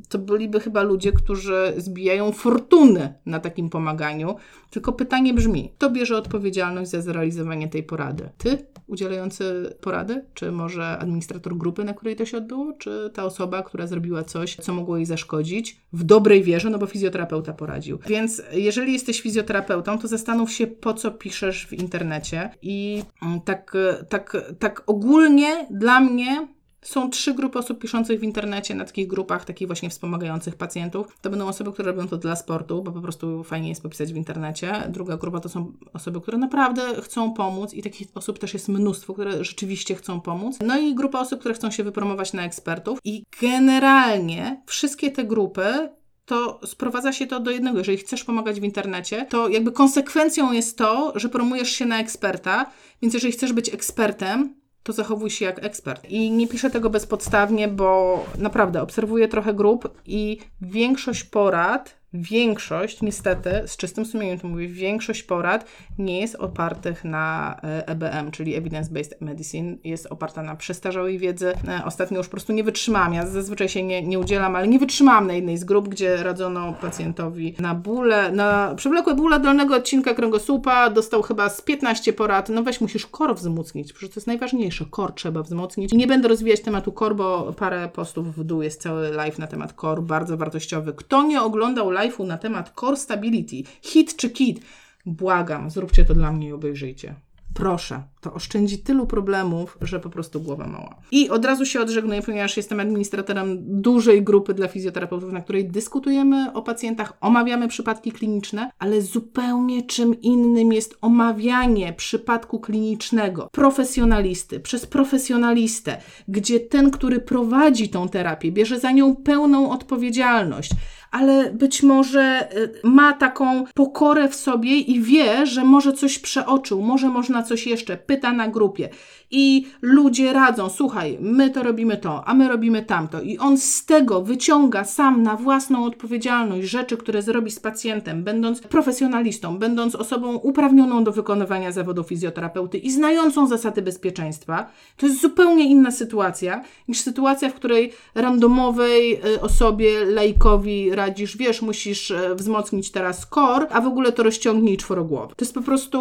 to 0.10 0.20
byliby 0.20 0.60
chyba 0.60 0.82
ludzie, 0.82 1.12
którzy 1.12 1.74
zbijają 1.78 2.32
fortuny 2.32 3.14
na 3.26 3.40
takim 3.40 3.70
pomaganiu. 3.70 4.36
Tylko 4.70 4.94
pytanie 4.94 5.34
brzmi, 5.34 5.72
kto 5.78 5.90
bierze 5.90 6.18
odpowiedzialność 6.18 6.92
za 6.92 7.02
zrealizowanie 7.02 7.68
tej 7.68 7.84
porady? 7.84 8.30
Ty, 8.38 8.58
udzielający 8.88 9.76
porady? 9.82 10.26
Czy 10.34 10.52
może 10.52 10.98
administrator 10.98 11.58
grupy, 11.58 11.84
na 11.84 11.94
której 11.94 12.16
to 12.16 12.26
się 12.26 12.38
odbyło? 12.38 12.74
Czy 12.74 13.12
ta 13.14 13.26
osoba, 13.26 13.64
która 13.64 13.88
zrobiła 13.88 14.24
coś, 14.24 14.56
co 14.56 14.74
mogło 14.74 14.98
jej 14.98 15.06
zaszkodzić? 15.06 15.82
W 15.94 16.04
dobrej 16.04 16.44
wierze, 16.44 16.70
no 16.70 16.78
bo 16.78 16.86
fizjoterapeuta 16.86 17.54
poradził. 17.54 18.00
Więc 18.08 18.42
jeżeli 18.54 18.94
jesteś 18.94 19.22
fizjoterapeutą, 19.22 20.00
to 20.00 20.08
zastanów 20.08 20.52
się, 20.52 20.68
po 20.68 20.94
co 20.94 21.12
piszesz 21.12 21.68
w 21.68 21.74
internecie. 21.74 22.50
I 22.62 23.04
mm, 23.22 23.42
tak, 23.42 23.74
tak, 24.10 24.38
tak 24.60 24.84
ogólnie 24.88 25.68
dla 25.72 26.00
mnie 26.00 26.48
są 26.88 27.10
trzy 27.10 27.34
grupy 27.34 27.60
osób 27.60 27.80
piszących 27.80 28.20
w 28.20 28.24
internecie 28.24 28.76
na 28.76 28.86
takich 28.86 29.08
grupach, 29.08 29.46
takich 29.46 29.68
właśnie 29.68 29.90
wspomagających 29.90 30.56
pacjentów. 30.56 31.18
To 31.22 31.30
będą 31.30 31.48
osoby, 31.48 31.74
które 31.74 31.92
robią 31.92 32.08
to 32.08 32.18
dla 32.18 32.36
sportu, 32.36 32.84
bo 32.84 32.92
po 32.92 33.02
prostu 33.02 33.44
fajnie 33.44 33.70
jest 33.70 33.82
popisać 33.82 34.14
w 34.14 34.16
internecie. 34.16 34.84
Druga 34.90 35.18
grupa 35.18 35.40
to 35.40 35.50
są 35.50 35.74
osoby, 35.94 36.22
które 36.22 36.38
naprawdę 36.38 37.02
chcą 37.02 37.34
pomóc 37.34 37.74
i 37.74 37.84
takich 37.84 38.08
osób 38.16 38.40
też 38.40 38.54
jest 38.54 38.70
mnóstwo, 38.70 39.14
które 39.14 39.44
rzeczywiście 39.44 39.96
chcą 39.96 40.22
pomóc. 40.22 40.58
No 40.66 40.80
i 40.80 40.96
grupa 40.96 41.20
osób, 41.20 41.40
które 41.40 41.56
chcą 41.56 41.72
się 41.72 41.84
wypromować 41.84 42.34
na 42.34 42.44
ekspertów. 42.44 43.00
I 43.04 43.24
generalnie 43.42 44.62
wszystkie 44.66 45.12
te 45.12 45.24
grupy 45.24 45.90
to 46.26 46.60
sprowadza 46.66 47.14
się 47.14 47.28
to 47.28 47.40
do 47.40 47.52
jednego. 47.52 47.78
Jeżeli 47.78 47.98
chcesz 47.98 48.24
pomagać 48.24 48.60
w 48.60 48.64
internecie, 48.64 49.26
to 49.30 49.50
jakby 49.50 49.72
konsekwencją 49.72 50.52
jest 50.52 50.78
to, 50.78 51.14
że 51.16 51.30
promujesz 51.30 51.70
się 51.70 51.86
na 51.86 52.00
eksperta, 52.00 52.72
więc 53.02 53.14
jeżeli 53.14 53.34
chcesz 53.34 53.54
być 53.54 53.74
ekspertem, 53.74 54.56
to 54.86 54.94
zachowuj 54.94 55.30
się 55.30 55.46
jak 55.46 55.64
ekspert. 55.64 56.06
I 56.10 56.32
nie 56.32 56.48
piszę 56.48 56.70
tego 56.70 56.90
bezpodstawnie, 56.90 57.68
bo 57.68 58.24
naprawdę 58.38 58.82
obserwuję 58.82 59.28
trochę 59.28 59.54
grup 59.54 60.02
i 60.06 60.40
większość 60.62 61.24
porad 61.24 61.96
większość, 62.22 63.02
niestety, 63.02 63.50
z 63.66 63.78
czystym 63.78 64.06
sumieniem 64.06 64.40
to 64.40 64.48
mówię, 64.48 64.68
większość 64.68 65.24
porad 65.24 65.66
nie 65.98 66.22
jest 66.22 66.36
opartych 66.36 67.04
na 67.04 67.56
EBM, 67.62 68.28
e 68.28 68.32
czyli 68.32 68.62
Evidence-Based 68.62 69.22
Medicine, 69.22 69.78
jest 69.84 70.08
oparta 70.10 70.44
na 70.44 70.56
przestarzałej 70.56 71.18
wiedzy. 71.20 71.54
E, 71.68 71.86
ostatnio 71.86 72.18
już 72.18 72.28
po 72.28 72.32
prostu 72.32 72.54
nie 72.54 72.64
wytrzymałam, 72.64 73.14
ja 73.14 73.28
zazwyczaj 73.28 73.70
się 73.70 73.84
nie, 73.84 74.04
nie 74.04 74.20
udzielam, 74.20 74.56
ale 74.56 74.68
nie 74.68 74.80
wytrzymałam 74.80 75.28
na 75.28 75.34
jednej 75.34 75.58
z 75.58 75.64
grup, 75.64 75.90
gdzie 75.90 76.24
radzono 76.24 76.74
pacjentowi 76.74 77.56
na 77.60 77.76
bóle, 77.76 78.32
na 78.32 78.76
przewlekłe 78.76 79.16
bóle 79.16 79.40
dolnego 79.40 79.76
odcinka 79.76 80.14
kręgosłupa, 80.14 80.90
dostał 80.90 81.22
chyba 81.22 81.50
z 81.50 81.62
15 81.62 82.14
porad, 82.14 82.50
no 82.50 82.64
weź, 82.64 82.82
musisz 82.82 83.08
kor 83.08 83.36
wzmocnić, 83.36 83.94
przecież 83.94 84.14
to 84.14 84.20
jest 84.20 84.28
najważniejsze, 84.28 84.86
kor 84.90 85.14
trzeba 85.14 85.44
wzmocnić. 85.44 85.94
Nie 85.94 86.08
będę 86.08 86.28
rozwijać 86.28 86.62
tematu 86.62 86.92
kor, 86.92 87.16
bo 87.16 87.54
parę 87.54 87.90
postów 87.94 88.36
w 88.36 88.44
dół 88.44 88.62
jest 88.62 88.82
cały 88.82 89.10
live 89.10 89.40
na 89.40 89.48
temat 89.48 89.74
kor, 89.74 90.04
bardzo 90.04 90.38
wartościowy. 90.38 90.94
Kto 90.94 91.24
nie 91.24 91.42
oglądał 91.42 91.90
live 91.90 92.05
live'u 92.06 92.28
na 92.28 92.38
temat 92.38 92.74
Core 92.80 92.98
Stability, 92.98 93.64
hit 93.82 94.16
czy 94.16 94.30
kit, 94.30 94.62
błagam, 95.06 95.70
zróbcie 95.70 96.06
to 96.06 96.14
dla 96.14 96.32
mnie 96.32 96.48
i 96.48 96.52
obejrzyjcie. 96.52 97.16
Proszę, 97.56 98.04
to 98.22 98.34
oszczędzi 98.34 98.78
tylu 98.78 99.08
problemów, 99.08 99.78
że 99.82 100.00
po 100.00 100.10
prostu 100.10 100.42
głowa 100.42 100.68
mała. 100.68 100.96
I 101.12 101.30
od 101.30 101.46
razu 101.46 101.66
się 101.66 101.82
odżegnuję, 101.82 102.22
ponieważ 102.22 102.58
jestem 102.58 102.80
administratorem 102.80 103.58
dużej 103.82 104.24
grupy 104.24 104.54
dla 104.54 104.68
fizjoterapeutów, 104.68 105.32
na 105.32 105.42
której 105.42 105.68
dyskutujemy 105.68 106.54
o 106.54 106.62
pacjentach, 106.62 107.14
omawiamy 107.22 107.68
przypadki 107.68 108.12
kliniczne, 108.12 108.70
ale 108.80 109.02
zupełnie 109.02 109.84
czym 109.84 110.22
innym 110.22 110.74
jest 110.74 110.98
omawianie 111.02 111.94
przypadku 111.94 112.60
klinicznego 112.60 113.50
profesjonalisty 113.52 114.60
przez 114.60 114.86
profesjonalistę, 114.86 115.98
gdzie 116.28 116.60
ten, 116.60 116.92
który 116.92 117.20
prowadzi 117.20 117.90
tą 117.90 118.10
terapię, 118.10 118.52
bierze 118.52 118.80
za 118.80 118.92
nią 118.92 119.16
pełną 119.16 119.72
odpowiedzialność, 119.72 120.72
ale 121.16 121.54
być 121.54 121.84
może 121.84 122.50
y, 122.58 122.80
ma 122.84 123.14
taką 123.14 123.64
pokorę 123.74 124.30
w 124.30 124.36
sobie 124.36 124.78
i 124.78 125.02
wie, 125.02 125.46
że 125.46 125.64
może 125.64 125.94
coś 125.94 126.20
przeoczył, 126.20 126.82
może 126.82 127.10
można 127.10 127.44
coś 127.44 127.68
jeszcze, 127.68 127.98
pyta 127.98 128.34
na 128.34 128.48
grupie. 128.48 128.90
I 129.32 129.68
ludzie 129.82 130.34
radzą, 130.34 130.70
słuchaj, 130.70 131.18
my 131.22 131.50
to 131.50 131.64
robimy 131.64 131.98
to, 131.98 132.28
a 132.28 132.34
my 132.34 132.48
robimy 132.48 132.84
tamto. 132.84 133.22
I 133.22 133.38
on 133.38 133.58
z 133.58 133.86
tego 133.86 134.22
wyciąga 134.22 134.84
sam 134.84 135.24
na 135.24 135.36
własną 135.36 135.86
odpowiedzialność 135.86 136.68
rzeczy, 136.68 136.98
które 136.98 137.22
zrobi 137.22 137.52
z 137.52 137.60
pacjentem, 137.60 138.24
będąc 138.24 138.62
profesjonalistą, 138.62 139.58
będąc 139.58 139.96
osobą 139.96 140.36
uprawnioną 140.36 141.04
do 141.04 141.12
wykonywania 141.12 141.72
zawodu 141.72 142.04
fizjoterapeuty 142.04 142.78
i 142.78 142.92
znającą 142.92 143.48
zasady 143.48 143.82
bezpieczeństwa. 143.82 144.70
To 144.98 145.06
jest 145.06 145.22
zupełnie 145.22 145.70
inna 145.70 145.92
sytuacja 145.92 146.62
niż 146.88 147.00
sytuacja, 147.00 147.50
w 147.50 147.54
której 147.54 147.92
randomowej 148.16 149.22
y, 149.26 149.42
osobie, 149.42 150.06
lejkowi 150.06 150.96
radzisz, 150.96 151.38
wiesz, 151.38 151.62
musisz 151.62 152.12
e, 152.12 152.36
wzmocnić 152.36 152.92
teraz 152.92 153.28
core, 153.30 153.68
a 153.70 153.82
w 153.82 153.88
ogóle 153.88 154.12
to 154.12 154.24
rozciągnij 154.24 154.78
czworogłowy. 154.78 155.36
To 155.36 155.46
jest 155.46 155.54
po 155.54 155.62
prostu 155.62 156.00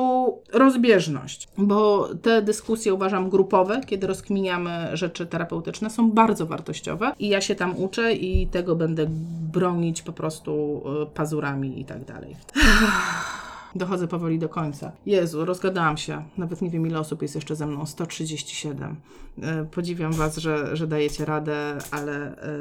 rozbieżność, 0.53 1.49
bo 1.59 2.09
te 2.22 2.43
dyskusje 2.43 2.95
uważam 2.95 3.14
grupowe, 3.23 3.81
kiedy 3.87 4.07
rozkminiamy 4.07 4.97
rzeczy 4.97 5.27
terapeutyczne, 5.27 5.91
są 5.91 6.11
bardzo 6.11 6.47
wartościowe 6.47 7.12
i 7.19 7.29
ja 7.29 7.41
się 7.41 7.55
tam 7.55 7.79
uczę 7.79 8.12
i 8.12 8.47
tego 8.47 8.77
będę 8.77 9.07
bronić 9.53 10.03
po 10.03 10.12
prostu 10.12 10.83
e, 11.03 11.07
pazurami 11.07 11.81
i 11.81 11.85
tak 11.85 12.05
dalej. 12.05 12.37
Dochodzę 13.75 14.09
powoli 14.09 14.39
do 14.39 14.49
końca. 14.49 14.93
Jezu, 15.07 15.45
rozgadałam 15.45 15.97
się. 15.97 16.23
Nawet 16.39 16.62
nie 16.62 16.71
wiem, 16.71 16.87
ile 16.87 16.99
osób 16.99 17.23
jest 17.23 17.35
jeszcze 17.35 17.57
ze 17.57 17.67
mną. 17.67 17.87
137. 17.87 18.97
E, 19.43 19.64
Podziwiam 19.64 20.12
Was, 20.12 20.37
że, 20.37 20.76
że 20.76 20.87
dajecie 20.87 21.24
radę, 21.24 21.78
ale 21.91 22.37
e, 22.37 22.57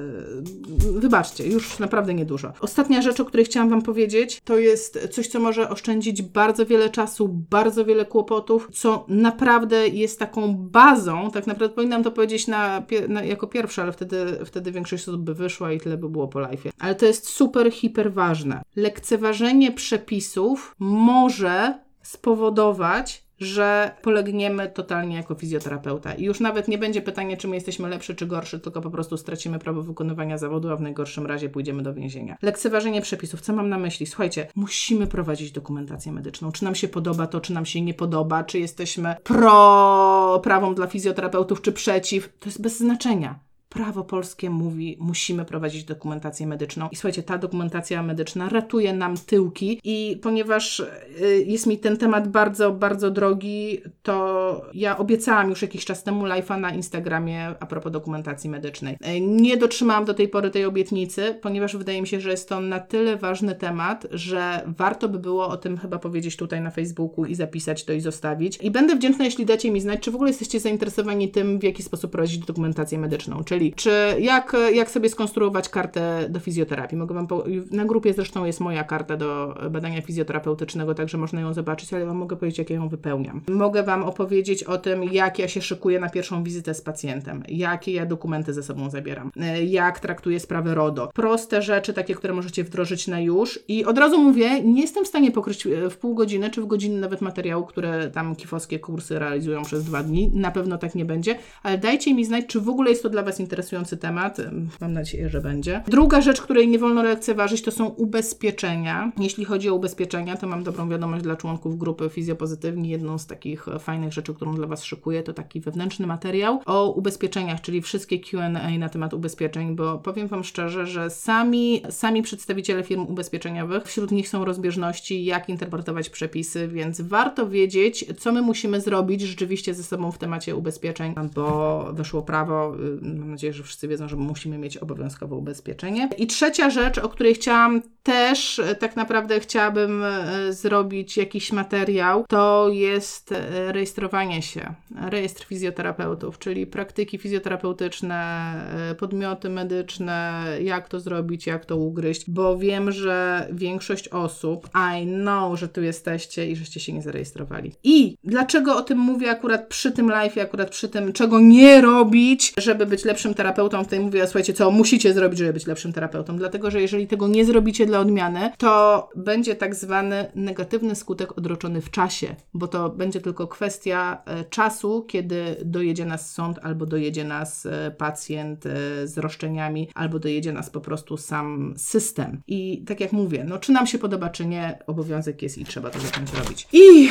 wybaczcie, 0.99 1.47
już 1.47 1.80
naprawdę 1.80 2.13
niedużo. 2.13 2.53
Ostatnia 2.59 3.01
rzecz, 3.01 3.19
o 3.19 3.26
której 3.26 3.45
chciałam 3.45 3.69
Wam 3.69 3.82
powiedzieć, 3.82 4.41
to 4.43 4.57
jest 4.57 5.07
coś, 5.11 5.28
co 5.28 5.39
może 5.39 5.69
oszczędzić 5.69 6.21
bardzo 6.21 6.65
wiele 6.65 6.89
czasu, 6.89 7.28
bardzo 7.28 7.86
wiele 7.86 8.05
kłopotów, 8.05 8.69
co 8.74 9.05
naprawdę 9.07 9.88
jest 9.88 10.19
taką 10.19 10.55
bazą. 10.57 11.32
Tak 11.32 11.47
naprawdę 11.47 11.76
powinnam 11.76 12.03
to 12.03 12.11
powiedzieć 12.11 12.47
na, 12.47 12.84
na, 13.09 13.24
jako 13.24 13.47
pierwsze, 13.47 13.82
ale 13.82 13.91
wtedy, 13.91 14.26
wtedy 14.45 14.71
większość 14.71 15.09
osób 15.09 15.21
by 15.21 15.34
wyszła 15.34 15.71
i 15.71 15.80
tyle 15.80 15.97
by 15.97 16.09
było 16.09 16.28
po 16.28 16.39
live. 16.39 16.63
Ale 16.80 16.95
to 16.95 17.05
jest 17.05 17.30
super, 17.30 17.71
hiper 17.71 18.13
ważne. 18.13 18.61
Lekceważenie 18.76 19.71
przepisów 19.71 20.76
może 20.80 21.80
spowodować, 22.01 23.22
że 23.40 23.92
polegniemy 24.02 24.70
totalnie 24.70 25.16
jako 25.16 25.36
fizjoterapeuta. 25.36 26.14
I 26.14 26.24
już 26.24 26.40
nawet 26.40 26.68
nie 26.68 26.78
będzie 26.78 27.02
pytania, 27.02 27.38
czy 27.38 27.48
my 27.48 27.56
jesteśmy 27.56 27.90
lepszy 27.90 28.16
czy 28.16 28.26
gorszy, 28.26 28.60
tylko 28.60 28.82
po 28.82 28.92
prostu 28.92 29.18
stracimy 29.18 29.60
prawo 29.60 29.82
wykonywania 29.82 30.38
zawodu, 30.38 30.72
a 30.72 30.76
w 30.76 30.82
najgorszym 30.82 31.26
razie 31.26 31.50
pójdziemy 31.50 31.84
do 31.84 31.94
więzienia. 31.94 32.38
Lekceważenie 32.42 33.02
przepisów. 33.02 33.42
Co 33.42 33.54
mam 33.54 33.70
na 33.70 33.78
myśli? 33.78 34.06
Słuchajcie, 34.06 34.48
musimy 34.56 35.08
prowadzić 35.08 35.52
dokumentację 35.52 36.12
medyczną. 36.12 36.52
Czy 36.52 36.64
nam 36.64 36.76
się 36.76 36.88
podoba 36.88 37.28
to, 37.28 37.42
czy 37.42 37.54
nam 37.54 37.66
się 37.66 37.82
nie 37.82 37.94
podoba, 37.94 38.44
czy 38.44 38.60
jesteśmy 38.60 39.16
pro 39.24 40.40
prawom 40.44 40.76
dla 40.76 40.88
fizjoterapeutów, 40.88 41.62
czy 41.62 41.72
przeciw. 41.72 42.34
To 42.40 42.46
jest 42.46 42.62
bez 42.62 42.78
znaczenia. 42.78 43.40
Prawo 43.74 44.03
polskie 44.03 44.49
mówi, 44.49 44.97
musimy 44.99 45.45
prowadzić 45.45 45.84
dokumentację 45.84 46.47
medyczną. 46.47 46.89
I 46.91 46.95
słuchajcie, 46.95 47.24
ta 47.24 47.38
dokumentacja 47.38 48.03
medyczna 48.03 48.49
ratuje 48.49 48.93
nam 48.93 49.17
tyłki. 49.17 49.80
I 49.84 50.19
ponieważ 50.21 50.80
y, 50.80 51.43
jest 51.47 51.67
mi 51.67 51.78
ten 51.78 51.97
temat 51.97 52.28
bardzo, 52.28 52.71
bardzo 52.71 53.11
drogi, 53.11 53.82
to 54.03 54.61
ja 54.74 54.97
obiecałam 54.97 55.49
już 55.49 55.61
jakiś 55.61 55.86
czas 55.86 56.03
temu 56.03 56.26
live'a 56.26 56.59
na 56.59 56.71
Instagramie 56.71 57.55
a 57.59 57.65
propos 57.65 57.91
dokumentacji 57.91 58.49
medycznej. 58.49 58.95
Y, 58.95 59.21
Nie 59.21 59.57
dotrzymałam 59.57 60.05
do 60.05 60.13
tej 60.13 60.28
pory 60.28 60.49
tej 60.49 60.65
obietnicy, 60.65 61.39
ponieważ 61.41 61.78
wydaje 61.78 62.01
mi 62.01 62.07
się, 62.07 62.21
że 62.21 62.32
jest 62.32 62.49
to 62.49 62.59
na 62.59 62.80
tyle 62.80 63.17
ważny 63.17 63.55
temat, 63.55 64.07
że 64.11 64.63
warto 64.78 65.09
by 65.09 65.19
było 65.19 65.47
o 65.47 65.57
tym 65.57 65.78
chyba 65.78 65.99
powiedzieć 65.99 66.36
tutaj 66.36 66.61
na 66.61 66.71
Facebooku 66.71 67.26
i 67.26 67.36
zapisać 67.36 67.86
to 67.86 67.93
i 67.93 68.01
zostawić. 68.01 68.59
I 68.61 68.71
będę 68.71 68.95
wdzięczna, 68.95 69.26
jeśli 69.26 69.45
dacie 69.45 69.71
mi 69.71 69.82
znać, 69.82 69.99
czy 69.99 70.11
w 70.11 70.15
ogóle 70.15 70.30
jesteście 70.30 70.59
zainteresowani 70.59 71.32
tym, 71.32 71.59
w 71.59 71.63
jaki 71.63 71.84
sposób 71.84 72.11
prowadzić 72.11 72.38
dokumentację 72.38 72.99
medyczną, 72.99 73.43
czyli 73.43 73.62
czy 73.72 73.91
jak, 74.20 74.55
jak 74.74 74.91
sobie 74.91 75.09
skonstruować 75.09 75.70
kartę 75.70 76.26
do 76.30 76.39
fizjoterapii. 76.39 76.97
Mogę 76.97 77.16
wam 77.16 77.28
po, 77.28 77.43
na 77.72 77.86
grupie 77.86 78.14
zresztą 78.14 78.45
jest 78.45 78.59
moja 78.59 78.84
karta 78.84 79.18
do 79.18 79.55
badania 79.72 80.01
fizjoterapeutycznego, 80.01 80.95
także 80.95 81.18
można 81.18 81.41
ją 81.41 81.53
zobaczyć, 81.53 81.93
ale 81.93 82.05
wam 82.05 82.18
mogę 82.18 82.36
powiedzieć, 82.36 82.59
jak 82.59 82.70
ja 82.70 82.76
ją 82.76 82.89
wypełniam. 82.89 83.41
Mogę 83.49 83.84
wam 83.84 84.03
opowiedzieć 84.03 84.64
o 84.64 84.78
tym, 84.78 85.03
jak 85.03 85.39
ja 85.39 85.47
się 85.47 85.61
szykuję 85.61 85.99
na 85.99 86.09
pierwszą 86.09 86.43
wizytę 86.43 86.74
z 86.74 86.82
pacjentem, 86.82 87.43
jakie 87.47 87.91
ja 87.93 88.05
dokumenty 88.05 88.53
ze 88.53 88.64
sobą 88.64 88.89
zabieram, 88.89 89.32
e, 89.39 89.64
jak 89.64 89.99
traktuję 89.99 90.39
sprawę 90.39 90.76
RODO. 90.76 91.09
Proste 91.14 91.61
rzeczy, 91.61 91.93
takie, 91.93 92.16
które 92.16 92.34
możecie 92.34 92.64
wdrożyć 92.64 93.07
na 93.07 93.20
już. 93.20 93.59
I 93.68 93.86
od 93.86 93.97
razu 93.97 94.22
mówię, 94.22 94.64
nie 94.64 94.82
jestem 94.82 95.05
w 95.05 95.07
stanie 95.07 95.32
pokryć 95.32 95.68
e, 95.68 95.89
w 95.89 95.97
pół 95.97 96.16
godziny, 96.16 96.49
czy 96.49 96.61
w 96.61 96.66
godziny 96.66 96.99
nawet 96.99 97.22
materiału, 97.22 97.66
które 97.66 98.09
tam 98.09 98.36
kifowskie 98.36 98.80
kursy 98.80 99.20
realizują 99.20 99.64
przez 99.64 99.84
dwa 99.84 100.03
dni. 100.03 100.32
Na 100.34 100.51
pewno 100.51 100.78
tak 100.78 100.95
nie 100.95 101.05
będzie, 101.05 101.36
ale 101.64 101.78
dajcie 101.78 102.14
mi 102.14 102.26
znać, 102.26 102.45
czy 102.47 102.61
w 102.61 102.70
ogóle 102.70 102.89
jest 102.89 103.03
to 103.03 103.09
dla 103.09 103.24
Was 103.24 103.39
interesujący 103.54 103.97
temat. 103.97 104.38
Mam 104.82 104.93
nadzieję, 104.93 105.30
że 105.30 105.41
będzie. 105.41 105.84
Druga 105.88 106.22
rzecz, 106.22 106.41
której 106.41 106.68
nie 106.68 106.80
wolno 106.80 107.04
lekceważyć, 107.04 107.62
to 107.62 107.72
są 107.72 107.86
ubezpieczenia. 107.88 109.12
Jeśli 109.20 109.45
chodzi 109.45 109.70
o 109.70 109.76
ubezpieczenia, 109.76 110.38
to 110.38 110.47
mam 110.47 110.64
dobrą 110.64 110.89
wiadomość 110.89 111.24
dla 111.24 111.36
członków 111.36 111.78
grupy 111.78 112.10
Fizjopozytywni. 112.10 112.89
Jedną 112.89 113.18
z 113.18 113.28
takich 113.28 113.68
e, 113.68 113.80
fajnych 113.80 114.14
rzeczy, 114.14 114.34
którą 114.34 114.56
dla 114.56 114.68
Was 114.68 114.84
szykuję, 114.84 115.24
to 115.24 115.34
taki 115.34 115.62
wewnętrzny 115.62 116.08
materiał 116.08 116.62
o 116.66 116.91
ubezpieczeniach, 116.91 117.62
czyli 117.62 117.82
wszystkie 117.82 118.20
Q&A 118.20 118.78
na 118.78 118.89
temat 118.89 119.14
ubezpieczeń, 119.14 119.76
bo 119.76 119.97
powiem 119.97 120.28
Wam 120.28 120.43
szczerze, 120.43 120.88
że 120.88 121.10
sami, 121.10 121.82
sami 121.89 122.22
przedstawiciele 122.22 122.84
firm 122.84 123.01
ubezpieczeniowych, 123.01 123.84
wśród 123.84 124.12
nich 124.12 124.30
są 124.30 124.45
rozbieżności, 124.45 125.26
jak 125.26 125.49
interpretować 125.49 126.10
przepisy, 126.10 126.68
więc 126.68 127.01
warto 127.01 127.49
wiedzieć, 127.49 128.06
co 128.20 128.32
my 128.32 128.41
musimy 128.41 128.82
zrobić 128.82 129.22
rzeczywiście 129.22 129.74
ze 129.74 129.84
sobą 129.84 130.12
w 130.12 130.18
temacie 130.18 130.56
ubezpieczeń, 130.56 131.16
bo 131.36 131.84
wyszło 131.93 132.22
prawo, 132.22 132.76
y, 132.76 133.18
mam 133.18 133.32
nadzieję, 133.32 133.43
że 133.52 133.64
wszyscy 133.64 133.88
wiedzą, 133.88 134.08
że 134.08 134.16
musimy 134.16 134.58
mieć 134.58 134.78
obowiązkowe 134.78 135.36
ubezpieczenie. 135.36 136.10
I 136.18 136.28
trzecia 136.28 136.70
rzecz, 136.70 136.98
o 136.98 137.10
której 137.10 137.36
chciałam 137.36 137.82
też, 138.04 138.60
e, 138.60 138.76
tak 138.76 138.96
naprawdę 138.96 139.39
chciałabym 139.39 140.04
e, 140.04 140.54
zrobić 140.54 141.18
jakiś 141.18 141.52
materiał, 141.52 142.26
to 142.28 142.70
jest 142.72 143.32
e, 143.32 143.72
rejestrowanie 143.72 144.41
się, 144.41 144.74
rejestr 145.10 145.46
fizjoterapeutów, 145.46 146.39
czyli 146.39 146.68
praktyki 146.68 147.18
fizjoterapeutyczne, 147.18 148.54
podmioty 149.00 149.50
medyczne, 149.50 150.44
jak 150.62 150.89
to 150.89 151.00
zrobić, 151.00 151.48
jak 151.48 151.66
to 151.66 151.78
ugryźć, 151.78 152.30
bo 152.30 152.58
wiem, 152.58 152.91
że 152.91 153.48
większość 153.52 154.08
osób, 154.08 154.70
I 154.98 155.06
know, 155.06 155.60
że 155.60 155.68
tu 155.68 155.82
jesteście 155.82 156.48
i 156.52 156.56
żeście 156.56 156.80
się 156.80 156.94
nie 156.94 157.02
zarejestrowali. 157.02 157.72
I 157.84 158.18
dlaczego 158.24 158.78
o 158.78 158.82
tym 158.82 158.98
mówię 158.98 159.32
akurat 159.32 159.68
przy 159.68 159.91
tym 159.91 160.10
live, 160.10 160.38
akurat 160.38 160.70
przy 160.70 160.89
tym, 160.89 161.14
czego 161.14 161.39
nie 161.39 161.82
robić, 161.82 162.54
żeby 162.58 162.86
być 162.86 163.06
lepszym 163.06 163.33
terapeutą, 163.34 163.84
tutaj 163.84 164.00
mówię, 164.00 164.28
słuchajcie, 164.28 164.54
co 164.54 164.72
musicie 164.72 165.14
zrobić, 165.14 165.40
żeby 165.40 165.54
być 165.54 165.68
lepszym 165.68 165.94
terapeutą, 165.94 166.38
dlatego, 166.38 166.72
że 166.72 166.82
jeżeli 166.82 167.08
tego 167.08 167.28
nie 167.28 167.46
zrobicie 167.46 167.86
dla 167.86 168.00
odmiany, 168.00 168.52
to 168.58 169.10
będzie 169.16 169.56
tak 169.56 169.76
zwany 169.76 170.32
negatywny 170.36 170.96
skutek 170.96 171.38
odroczony 171.38 171.82
w 171.82 171.92
czasie, 171.92 172.36
bo 172.54 172.68
to 172.68 172.90
będzie 172.90 173.22
tylko 173.22 173.48
kwestia 173.48 174.22
e, 174.26 174.44
czasu, 174.44 175.06
kiedy 175.08 175.56
dojedzie 175.66 176.06
nas 176.06 176.32
sąd, 176.32 176.60
albo 176.62 176.86
dojedzie 176.86 177.24
nas 177.24 177.66
e, 177.66 177.92
pacjent 177.98 178.66
e, 178.66 179.08
z 179.08 179.18
roszczeniami, 179.18 179.90
albo 179.96 180.20
dojedzie 180.20 180.54
nas 180.54 180.70
po 180.70 180.82
prostu 180.82 181.18
sam 181.18 181.74
system. 181.78 182.42
I 182.48 182.84
tak 182.88 183.00
jak 183.00 183.12
mówię, 183.12 183.46
no 183.48 183.58
czy 183.58 183.72
nam 183.72 183.88
się 183.88 183.98
podoba, 183.98 184.30
czy 184.30 184.46
nie, 184.46 184.80
obowiązek 184.88 185.42
jest 185.42 185.58
i 185.58 185.66
trzeba 185.66 185.90
to 185.90 186.00
zacząć 186.00 186.34
robić. 186.34 186.68
I 186.74 187.10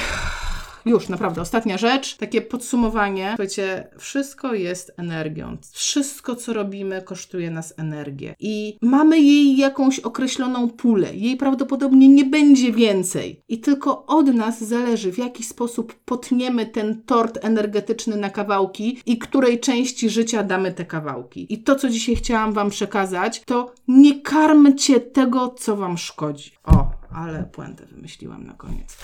już, 0.85 1.09
naprawdę, 1.09 1.41
ostatnia 1.41 1.79
rzecz, 1.79 2.17
takie 2.17 2.43
podsumowanie. 2.43 3.29
Słuchajcie, 3.29 3.89
wszystko 3.99 4.55
jest 4.55 4.93
energią. 4.97 5.57
Wszystko, 5.73 6.37
co 6.37 6.53
robimy, 6.53 7.03
kosztuje 7.03 7.51
nas 7.51 7.75
energię. 7.77 8.35
I 8.41 8.79
mamy 8.83 9.21
jej 9.21 9.57
jakąś 9.57 9.99
określoną 9.99 10.71
pulę. 10.71 11.15
Jej 11.15 11.37
prawdopodobnie 11.37 12.09
nie 12.09 12.25
będzie 12.25 12.73
więcej. 12.73 13.43
I 13.49 13.59
tylko 13.59 14.07
od 14.07 14.27
nas 14.27 14.65
zależy, 14.65 15.13
w 15.13 15.19
jaki 15.19 15.43
sposób 15.45 15.95
potniemy 16.05 16.67
ten 16.67 17.03
tort 17.03 17.39
energetyczny 17.43 18.17
na 18.17 18.31
kawałki 18.31 18.99
i 19.07 19.19
której 19.19 19.61
części 19.61 20.11
życia 20.11 20.43
damy 20.43 20.73
te 20.73 20.85
kawałki. 20.85 21.55
I 21.55 21.63
to, 21.63 21.75
co 21.75 21.89
dzisiaj 21.89 22.17
chciałam 22.17 22.53
Wam 22.53 22.71
przekazać, 22.71 23.43
to 23.47 23.73
nie 23.89 24.21
karmcie 24.21 25.01
tego, 25.01 25.49
co 25.49 25.77
Wam 25.77 25.99
szkodzi. 25.99 26.51
O, 26.65 26.91
ale 27.15 27.45
puentę 27.53 27.87
wymyśliłam 27.87 28.47
na 28.47 28.53
koniec. 28.53 28.97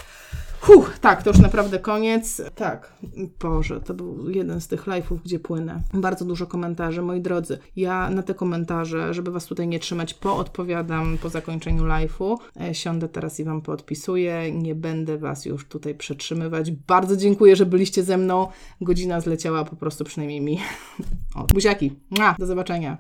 Huh, 0.61 0.99
tak, 1.01 1.23
to 1.23 1.31
już 1.31 1.39
naprawdę 1.39 1.79
koniec. 1.79 2.43
Tak, 2.55 2.93
Boże, 3.41 3.81
to 3.81 3.95
był 3.95 4.31
jeden 4.31 4.61
z 4.61 4.69
tych 4.69 4.87
live'ów, 4.87 5.19
gdzie 5.25 5.39
płynę. 5.39 5.81
Bardzo 5.95 6.25
dużo 6.25 6.47
komentarzy, 6.47 7.03
moi 7.03 7.21
drodzy. 7.21 7.59
Ja 7.77 8.11
na 8.11 8.23
te 8.23 8.35
komentarze, 8.35 9.15
żeby 9.15 9.31
Was 9.31 9.47
tutaj 9.47 9.69
nie 9.69 9.79
trzymać, 9.79 10.15
poodpowiadam 10.15 11.19
po 11.19 11.29
zakończeniu 11.29 11.85
live'u. 11.85 12.37
E, 12.61 12.75
Siądę 12.75 13.09
teraz 13.09 13.41
i 13.41 13.45
Wam 13.45 13.63
poodpisuję. 13.63 14.53
Nie 14.53 14.75
będę 14.75 15.19
Was 15.19 15.45
już 15.45 15.69
tutaj 15.69 15.95
przetrzymywać. 15.95 16.71
Bardzo 16.71 17.17
dziękuję, 17.17 17.57
że 17.57 17.67
byliście 17.67 18.03
ze 18.03 18.17
mną. 18.17 18.49
Godzina 18.81 19.21
zleciała 19.21 19.65
po 19.65 19.77
prostu 19.77 20.05
przynajmniej 20.05 20.41
mi. 20.41 20.59
O, 21.35 21.45
buziaki. 21.55 21.93
Mua, 22.11 22.35
do 22.39 22.47
zobaczenia. 22.47 22.97